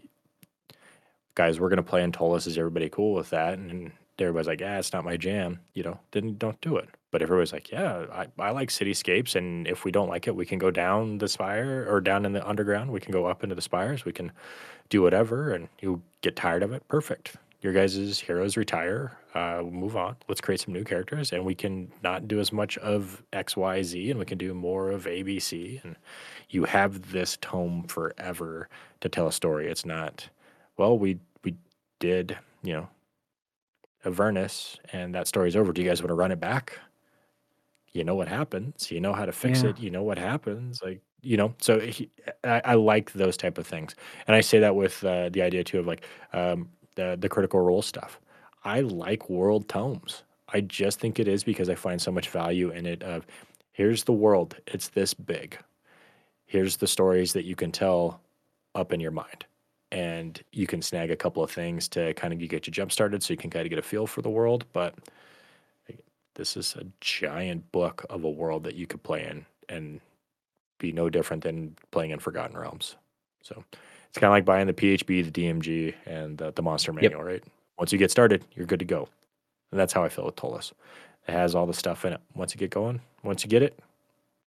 guys, 1.40 1.58
we're 1.58 1.70
gonna 1.70 1.82
play 1.82 2.04
in 2.04 2.12
Ptolus. 2.12 2.48
Is 2.48 2.58
everybody 2.58 2.90
cool 2.90 3.14
with 3.14 3.30
that? 3.30 3.58
And 3.58 3.94
everybody's 4.20 4.48
like, 4.48 4.60
yeah, 4.60 4.78
it's 4.78 4.92
not 4.92 5.06
my 5.06 5.16
jam. 5.16 5.62
You 5.74 5.84
know, 5.84 6.00
then 6.12 6.36
don't 6.38 6.60
do 6.60 6.76
it. 6.76 6.90
But 7.12 7.22
everybody's 7.22 7.54
like, 7.54 7.72
yeah, 7.72 8.08
I, 8.12 8.28
I 8.38 8.50
like 8.52 8.68
cityscapes, 8.68 9.36
and 9.36 9.66
if 9.66 9.86
we 9.86 9.90
don't 9.90 10.10
like 10.10 10.28
it, 10.28 10.36
we 10.36 10.46
can 10.46 10.60
go 10.60 10.70
down 10.70 11.20
the 11.20 11.30
spire 11.30 11.88
or 11.90 12.02
down 12.02 12.26
in 12.26 12.34
the 12.34 12.46
underground. 12.46 12.92
We 12.92 13.00
can 13.00 13.14
go 13.14 13.26
up 13.26 13.42
into 13.42 13.56
the 13.56 13.62
spires. 13.62 14.04
We 14.04 14.12
can 14.12 14.34
do 14.90 15.02
whatever, 15.02 15.54
and 15.54 15.70
you 15.80 16.02
get 16.20 16.36
tired 16.36 16.62
of 16.62 16.74
it. 16.74 16.86
Perfect 16.90 17.38
your 17.62 17.74
guys' 17.74 18.20
heroes 18.20 18.56
retire, 18.58 19.18
uh, 19.34 19.62
move 19.64 19.98
on. 19.98 20.16
Let's 20.28 20.42
create 20.42 20.62
some 20.62 20.74
new 20.74 20.84
characters, 20.84 21.34
and 21.34 21.46
we 21.46 21.56
can 21.56 21.92
not 22.04 22.28
do 22.28 22.40
as 22.40 22.52
much 22.52 22.78
of 22.78 23.24
X, 23.34 23.58
Y, 23.58 23.84
Z, 23.84 24.12
and 24.12 24.20
we 24.20 24.26
can 24.26 24.38
do 24.38 24.54
more 24.54 24.92
of 24.92 25.06
A, 25.08 25.24
B, 25.24 25.40
C. 25.40 25.82
And 25.84 25.96
you 26.50 26.64
have 26.66 27.12
this 27.12 27.38
tome 27.42 27.84
forever 27.84 28.70
to 29.02 29.10
tell 29.10 29.28
a 29.28 29.32
story. 29.32 29.68
It's 29.68 29.86
not, 29.86 30.30
well, 30.78 30.98
we 30.98 31.10
we 31.10 31.20
did, 32.00 32.38
you 32.64 32.74
know, 32.74 32.90
Avernus, 34.06 34.78
and 34.94 35.14
that 35.16 35.28
story's 35.28 35.56
over. 35.56 35.74
Do 35.74 35.82
you 35.82 35.88
guys 35.90 36.02
want 36.02 36.10
to 36.10 36.16
run 36.16 36.32
it 36.32 36.40
back? 36.40 36.80
You 37.92 38.04
know 38.04 38.16
what 38.16 38.28
happens. 38.28 38.92
You 38.92 39.02
know 39.02 39.14
how 39.14 39.26
to 39.26 39.32
fix 39.32 39.64
Yeah. 39.64 39.70
it. 39.72 39.80
You 39.80 39.90
know 39.90 40.04
what 40.04 40.18
happens. 40.18 40.82
Like 40.84 41.02
you 41.22 41.38
know 41.38 41.54
so 41.60 41.80
he, 41.80 42.10
I, 42.44 42.62
I 42.64 42.74
like 42.76 43.12
those 43.12 43.36
type 43.36 43.58
of 43.58 43.68
things 43.68 43.96
and 44.28 44.36
i 44.36 44.42
say 44.42 44.60
that 44.60 44.76
with 44.76 45.04
uh, 45.04 45.30
the 45.30 45.42
idea 45.42 45.64
too 45.64 45.80
of 45.80 45.88
like 45.88 46.06
um, 46.34 46.70
the, 46.96 47.18
the 47.20 47.28
critical 47.30 47.60
role 47.60 47.82
stuff 47.82 48.20
i 48.64 48.80
like 48.82 49.30
world 49.30 49.68
tomes 49.68 50.24
i 50.54 50.62
just 50.62 51.00
think 51.00 51.20
it 51.20 51.28
is 51.28 51.44
because 51.44 51.70
i 51.70 51.76
find 51.76 52.02
so 52.02 52.12
much 52.12 52.30
value 52.30 52.70
in 52.72 52.86
it 52.86 53.04
of 53.04 53.28
here's 53.74 54.06
the 54.06 54.14
world 54.14 54.56
it's 54.68 54.90
this 54.90 55.14
big 55.14 55.58
here's 56.46 56.78
the 56.78 56.88
stories 56.88 57.34
that 57.34 57.44
you 57.46 57.56
can 57.56 57.72
tell 57.72 58.22
up 58.76 58.94
in 58.94 59.02
your 59.02 59.12
mind 59.12 59.46
and 59.92 60.44
you 60.52 60.68
can 60.68 60.82
snag 60.82 61.10
a 61.12 61.16
couple 61.16 61.44
of 61.44 61.50
things 61.50 61.88
to 61.88 62.14
kind 62.14 62.32
of 62.32 62.40
get 62.48 62.68
you 62.68 62.72
jump 62.72 62.92
started 62.92 63.24
so 63.24 63.34
you 63.34 63.38
can 63.38 63.50
kind 63.50 63.66
of 63.66 63.70
get 63.70 63.80
a 63.80 63.84
feel 63.84 64.06
for 64.06 64.22
the 64.22 64.30
world 64.30 64.66
but 64.74 64.96
this 66.40 66.56
is 66.56 66.76
a 66.76 66.86
giant 67.02 67.70
book 67.74 68.06
of 68.10 68.24
a 68.24 68.30
world 68.30 68.64
that 68.64 68.76
you 68.76 68.88
could 68.88 69.04
play 69.04 69.26
in 69.26 69.46
and 69.68 70.00
be 70.80 70.94
no 70.94 71.10
different 71.10 71.44
than 71.44 71.76
playing 71.92 72.12
in 72.12 72.20
Forgotten 72.20 72.58
Realms. 72.58 72.96
So 73.42 73.62
it's 74.08 74.18
kind 74.18 74.32
of 74.32 74.36
like 74.36 74.46
buying 74.46 74.66
the 74.66 74.74
PHB, 74.74 75.32
the 75.32 75.32
DMG, 75.32 75.94
and 76.06 76.38
the, 76.38 76.54
the 76.54 76.62
Monster 76.62 76.94
Manual, 76.94 77.20
yep. 77.20 77.26
right? 77.26 77.44
Once 77.78 77.92
you 77.92 78.00
get 78.00 78.10
started, 78.10 78.46
you're 78.56 78.66
good 78.66 78.80
to 78.80 78.86
go. 78.86 79.10
And 79.72 79.80
that's 79.80 79.92
how 79.92 80.02
I 80.04 80.08
feel 80.08 80.26
with 80.26 80.38
Ptolus. 80.38 80.72
It 81.28 81.34
has 81.34 81.56
all 81.56 81.66
the 81.66 81.74
stuff 81.74 82.06
in 82.06 82.14
it. 82.14 82.22
Once 82.34 82.56
you 82.56 82.58
get 82.58 82.72
going, 82.72 83.02
once 83.24 83.44
you 83.44 83.50
get 83.50 83.62
it, 83.62 83.78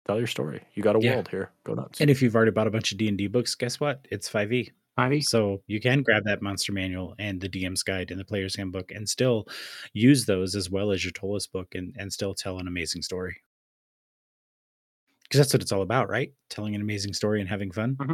tell 0.06 0.16
your 0.16 0.26
story. 0.26 0.62
You 0.72 0.82
got 0.82 0.96
a 0.96 1.00
yeah. 1.00 1.12
world 1.12 1.28
here. 1.28 1.50
Go 1.64 1.74
nuts. 1.74 2.00
And 2.00 2.08
if 2.08 2.22
you've 2.22 2.34
already 2.34 2.50
bought 2.52 2.66
a 2.66 2.70
bunch 2.70 2.90
of 2.90 2.98
D 2.98 3.06
and 3.06 3.18
D 3.18 3.26
books, 3.26 3.54
guess 3.54 3.78
what? 3.78 4.06
It's 4.10 4.30
five 4.30 4.50
E. 4.50 4.70
Five. 4.96 5.22
So 5.22 5.62
you 5.66 5.80
can 5.80 6.02
grab 6.02 6.24
that 6.24 6.42
Monster 6.42 6.72
Manual 6.72 7.14
and 7.18 7.40
the 7.40 7.48
DM's 7.48 7.82
Guide 7.82 8.10
and 8.10 8.20
the 8.20 8.24
Player's 8.24 8.54
Handbook, 8.54 8.92
and 8.92 9.08
still 9.08 9.46
use 9.94 10.26
those 10.26 10.54
as 10.54 10.68
well 10.70 10.92
as 10.92 11.02
your 11.04 11.12
Ptolus 11.12 11.46
book, 11.50 11.74
and 11.74 11.94
and 11.98 12.12
still 12.12 12.34
tell 12.34 12.58
an 12.58 12.68
amazing 12.68 13.02
story 13.02 13.36
because 15.32 15.46
that's 15.46 15.54
what 15.54 15.62
it's 15.62 15.72
all 15.72 15.80
about, 15.80 16.10
right? 16.10 16.30
Telling 16.50 16.74
an 16.74 16.82
amazing 16.82 17.14
story 17.14 17.40
and 17.40 17.48
having 17.48 17.70
fun. 17.70 17.96
Mm-hmm. 17.96 18.12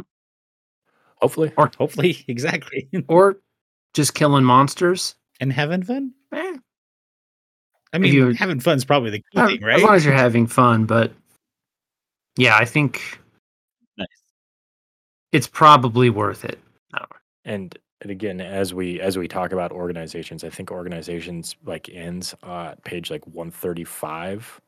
Hopefully, 1.17 1.51
or 1.57 1.69
hopefully, 1.77 2.23
exactly, 2.29 2.87
or 3.09 3.41
just 3.93 4.13
killing 4.13 4.45
monsters 4.45 5.15
and 5.41 5.51
having 5.51 5.83
fun. 5.83 6.13
Eh. 6.33 6.57
I 7.91 7.97
mean, 7.97 8.13
you, 8.13 8.31
having 8.31 8.61
fun 8.61 8.77
is 8.77 8.85
probably 8.85 9.09
the 9.09 9.17
key 9.17 9.37
uh, 9.37 9.47
thing, 9.47 9.61
right? 9.61 9.75
As 9.75 9.83
long 9.83 9.95
as 9.95 10.05
you're 10.05 10.13
having 10.13 10.47
fun, 10.47 10.85
but 10.85 11.11
yeah, 12.37 12.55
I 12.55 12.63
think 12.63 13.19
nice. 13.97 14.07
it's 15.33 15.47
probably 15.47 16.09
worth 16.09 16.45
it. 16.45 16.57
Oh. 16.93 17.05
And 17.45 17.77
and 18.01 18.11
again, 18.11 18.39
as 18.39 18.73
we 18.73 18.99
as 19.01 19.17
we 19.17 19.27
talk 19.27 19.51
about 19.51 19.71
organizations, 19.71 20.43
I 20.43 20.49
think 20.49 20.71
organizations 20.71 21.55
like 21.65 21.89
ends 21.89 22.33
at 22.43 22.83
page 22.83 23.11
like 23.11 23.25
one 23.27 23.51
thirty 23.51 23.83
five 23.83 24.61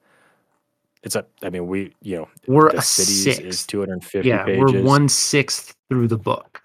it's 1.04 1.16
a. 1.16 1.26
I 1.42 1.50
mean, 1.50 1.68
we 1.68 1.94
you 2.02 2.18
know 2.18 2.30
we're 2.48 2.72
the 2.72 2.78
a 2.78 2.82
cities 2.82 3.24
sixth. 3.24 3.42
is 3.42 3.66
two 3.66 3.80
hundred 3.80 4.04
fifty. 4.04 4.30
Yeah, 4.30 4.46
pages. 4.46 4.74
we're 4.74 4.84
one 4.84 5.10
sixth 5.10 5.76
through 5.90 6.08
the 6.08 6.18
book. 6.18 6.61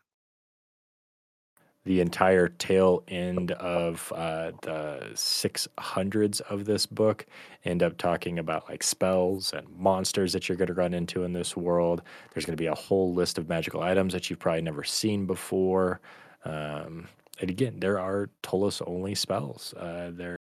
The 1.87 2.01
entire 2.01 2.49
tail 2.49 3.05
end 3.07 3.53
of 3.53 4.13
uh, 4.15 4.51
the 4.63 5.13
six 5.15 5.69
hundreds 5.79 6.41
of 6.41 6.65
this 6.65 6.85
book 6.85 7.25
end 7.65 7.81
up 7.81 7.97
talking 7.97 8.41
about 8.41 8.69
like 8.69 8.83
spells 8.83 9.53
and 9.53 9.69
monsters 9.79 10.33
that 10.33 10.49
you're 10.49 10.59
going 10.59 10.67
to 10.67 10.75
run 10.75 10.95
into 10.95 11.23
in 11.23 11.33
this 11.33 11.57
world. 11.57 12.03
There's 12.35 12.45
going 12.45 12.57
to 12.57 12.61
be 12.61 12.67
a 12.67 12.75
whole 12.75 13.15
list 13.15 13.39
of 13.39 13.49
magical 13.49 13.83
items 13.83 14.13
that 14.15 14.29
you've 14.29 14.41
probably 14.41 14.63
never 14.63 14.83
seen 14.83 15.27
before. 15.27 16.01
Um, 16.45 17.07
and 17.41 17.51
again, 17.51 17.79
there 17.79 18.01
are 18.01 18.31
Ptolus 18.43 18.83
only 18.85 19.15
spells. 19.15 19.73
Uh, 19.75 20.11
there 20.13 20.37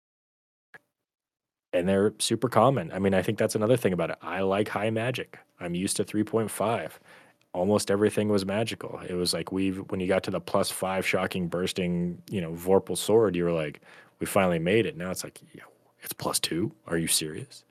and 1.75 1.87
they're 1.87 2.15
super 2.21 2.49
common. 2.49 2.91
I 2.93 3.01
mean, 3.01 3.13
I 3.13 3.21
think 3.21 3.37
that's 3.37 3.57
another 3.57 3.77
thing 3.77 3.93
about 3.93 4.11
it. 4.11 4.17
I 4.23 4.41
like 4.41 4.69
high 4.69 4.91
magic. 4.91 5.39
I'm 5.61 5.75
used 5.75 5.97
to 5.99 6.05
3.5. 6.05 6.93
Almost 7.55 7.91
everything 7.91 8.29
was 8.29 8.45
magical. 8.45 9.01
It 9.09 9.15
was 9.15 9.33
like 9.33 9.53
we've 9.53 9.79
when 9.91 10.01
you 10.01 10.09
got 10.09 10.25
to 10.25 10.31
the 10.31 10.41
plus 10.41 10.71
five 10.71 11.07
shocking 11.07 11.49
bursting, 11.49 12.21
you 12.29 12.41
know, 12.41 12.53
Vorpal 12.53 12.99
sword, 12.99 13.37
you 13.37 13.45
were 13.45 13.53
like, 13.53 13.81
we 14.19 14.27
finally 14.27 14.59
made 14.59 14.87
it. 14.87 14.97
Now 14.97 15.11
it's 15.11 15.25
like, 15.25 15.41
it's 16.03 16.13
plus 16.13 16.39
two. 16.41 16.73
Are 16.87 16.99
you 16.99 17.07
serious? 17.07 17.65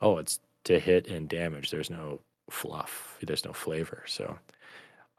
Oh, 0.00 0.18
it's 0.18 0.40
to 0.64 0.78
hit 0.78 1.08
and 1.08 1.28
damage. 1.28 1.70
There's 1.70 1.90
no 1.90 2.20
fluff. 2.48 3.18
There's 3.22 3.44
no 3.44 3.52
flavor. 3.52 4.04
So 4.06 4.38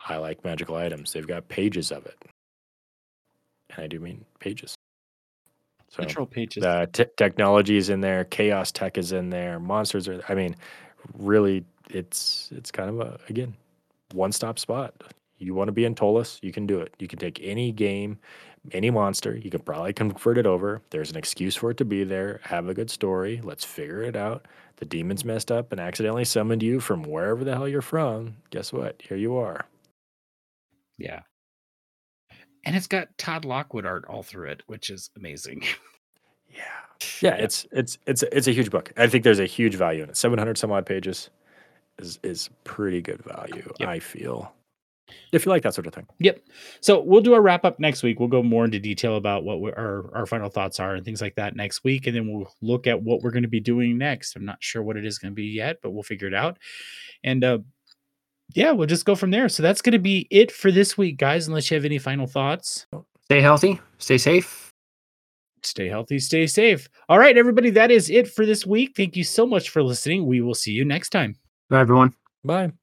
I 0.07 0.17
like 0.17 0.43
magical 0.43 0.75
items. 0.75 1.11
They've 1.11 1.27
got 1.27 1.47
pages 1.49 1.91
of 1.91 2.05
it. 2.05 2.17
And 3.75 3.83
I 3.83 3.87
do 3.87 3.99
mean 3.99 4.23
pages. 4.39 4.75
So 5.89 6.03
Control 6.03 6.25
pages. 6.25 6.63
The 6.63 6.89
t- 6.91 7.05
technology 7.17 7.77
is 7.77 7.89
in 7.89 8.01
there. 8.01 8.23
Chaos 8.25 8.71
tech 8.71 8.97
is 8.97 9.11
in 9.11 9.29
there. 9.29 9.59
Monsters 9.59 10.07
are. 10.07 10.21
I 10.29 10.35
mean, 10.35 10.55
really, 11.17 11.65
it's 11.89 12.49
it's 12.55 12.71
kind 12.71 12.89
of 12.89 12.99
a 12.99 13.19
again 13.29 13.55
one 14.13 14.31
stop 14.31 14.59
spot. 14.59 14.93
You 15.37 15.53
want 15.53 15.67
to 15.67 15.71
be 15.71 15.85
in 15.85 15.93
Ptolus, 15.93 16.39
you 16.41 16.51
can 16.51 16.65
do 16.65 16.79
it. 16.79 16.95
You 16.97 17.07
can 17.07 17.19
take 17.19 17.39
any 17.43 17.71
game, 17.71 18.17
any 18.71 18.89
monster. 18.89 19.35
You 19.35 19.51
can 19.51 19.59
probably 19.61 19.93
convert 19.93 20.37
it 20.39 20.47
over. 20.47 20.81
There's 20.89 21.11
an 21.11 21.17
excuse 21.17 21.55
for 21.55 21.69
it 21.69 21.77
to 21.77 21.85
be 21.85 22.03
there. 22.03 22.39
Have 22.43 22.69
a 22.69 22.73
good 22.73 22.89
story. 22.89 23.39
Let's 23.43 23.63
figure 23.63 24.01
it 24.01 24.15
out. 24.15 24.47
The 24.77 24.85
demons 24.85 25.23
messed 25.23 25.51
up 25.51 25.71
and 25.71 25.79
accidentally 25.79 26.25
summoned 26.25 26.63
you 26.63 26.79
from 26.79 27.03
wherever 27.03 27.43
the 27.43 27.53
hell 27.53 27.67
you're 27.67 27.81
from. 27.81 28.37
Guess 28.49 28.73
what? 28.73 29.01
Here 29.07 29.17
you 29.17 29.37
are. 29.37 29.65
Yeah 30.97 31.21
and 32.67 32.75
it's 32.75 32.87
got 32.87 33.17
Todd 33.17 33.45
Lockwood 33.45 33.85
art 33.85 34.03
all 34.09 34.23
through 34.23 34.49
it, 34.49 34.61
which 34.67 34.91
is 34.91 35.09
amazing. 35.17 35.63
Yeah. 36.49 36.63
yeah, 37.21 37.35
it's 37.35 37.67
it's 37.71 37.99
it's 38.07 38.23
it's 38.31 38.47
a 38.47 38.51
huge 38.51 38.71
book. 38.71 38.91
I 38.97 39.05
think 39.05 39.23
there's 39.23 39.37
a 39.37 39.45
huge 39.45 39.75
value 39.75 40.01
in 40.01 40.09
it. 40.09 40.17
Seven 40.17 40.39
hundred 40.39 40.57
some 40.57 40.71
odd 40.71 40.87
pages 40.87 41.29
is 41.99 42.19
is 42.23 42.49
pretty 42.63 43.01
good 43.01 43.23
value. 43.23 43.71
Yep. 43.79 43.89
I 43.89 43.99
feel. 43.99 44.53
If 45.31 45.45
you 45.45 45.51
like 45.51 45.63
that 45.63 45.73
sort 45.73 45.87
of 45.87 45.93
thing. 45.93 46.05
Yep. 46.19 46.41
So 46.81 47.01
we'll 47.01 47.21
do 47.21 47.33
a 47.33 47.39
wrap 47.39 47.63
up 47.63 47.79
next 47.79 48.03
week. 48.03 48.19
We'll 48.19 48.27
go 48.27 48.43
more 48.43 48.65
into 48.65 48.79
detail 48.79 49.15
about 49.15 49.45
what 49.45 49.77
our 49.77 50.13
our 50.13 50.25
final 50.25 50.49
thoughts 50.49 50.79
are 50.79 50.95
and 50.95 51.05
things 51.05 51.21
like 51.21 51.35
that 51.35 51.55
next 51.55 51.83
week, 51.83 52.07
and 52.07 52.15
then 52.15 52.31
we'll 52.31 52.53
look 52.61 52.87
at 52.87 53.01
what 53.01 53.21
we're 53.21 53.31
going 53.31 53.43
to 53.43 53.49
be 53.49 53.61
doing 53.61 53.97
next. 53.97 54.35
I'm 54.35 54.45
not 54.45 54.57
sure 54.59 54.83
what 54.83 54.97
it 54.97 55.05
is 55.05 55.17
going 55.17 55.31
to 55.31 55.35
be 55.35 55.45
yet, 55.45 55.77
but 55.81 55.91
we'll 55.91 56.03
figure 56.03 56.27
it 56.27 56.33
out. 56.33 56.57
And 57.23 57.43
uh, 57.43 57.59
yeah, 58.53 58.71
we'll 58.71 58.87
just 58.87 59.05
go 59.05 59.15
from 59.15 59.31
there. 59.31 59.49
So 59.49 59.63
that's 59.63 59.81
going 59.81 59.93
to 59.93 59.99
be 59.99 60.27
it 60.29 60.51
for 60.51 60.71
this 60.71 60.97
week, 60.97 61.17
guys. 61.17 61.47
Unless 61.47 61.71
you 61.71 61.75
have 61.75 61.85
any 61.85 61.99
final 61.99 62.27
thoughts. 62.27 62.85
Stay 63.25 63.41
healthy. 63.41 63.79
Stay 63.97 64.17
safe. 64.17 64.71
Stay 65.63 65.87
healthy. 65.87 66.19
Stay 66.19 66.47
safe. 66.47 66.87
All 67.09 67.19
right, 67.19 67.37
everybody. 67.37 67.69
That 67.69 67.91
is 67.91 68.09
it 68.09 68.27
for 68.27 68.45
this 68.45 68.65
week. 68.65 68.93
Thank 68.95 69.15
you 69.15 69.23
so 69.23 69.45
much 69.45 69.69
for 69.69 69.83
listening. 69.83 70.25
We 70.25 70.41
will 70.41 70.53
see 70.53 70.71
you 70.71 70.85
next 70.85 71.09
time. 71.09 71.35
Bye, 71.69 71.81
everyone. 71.81 72.13
Bye. 72.43 72.77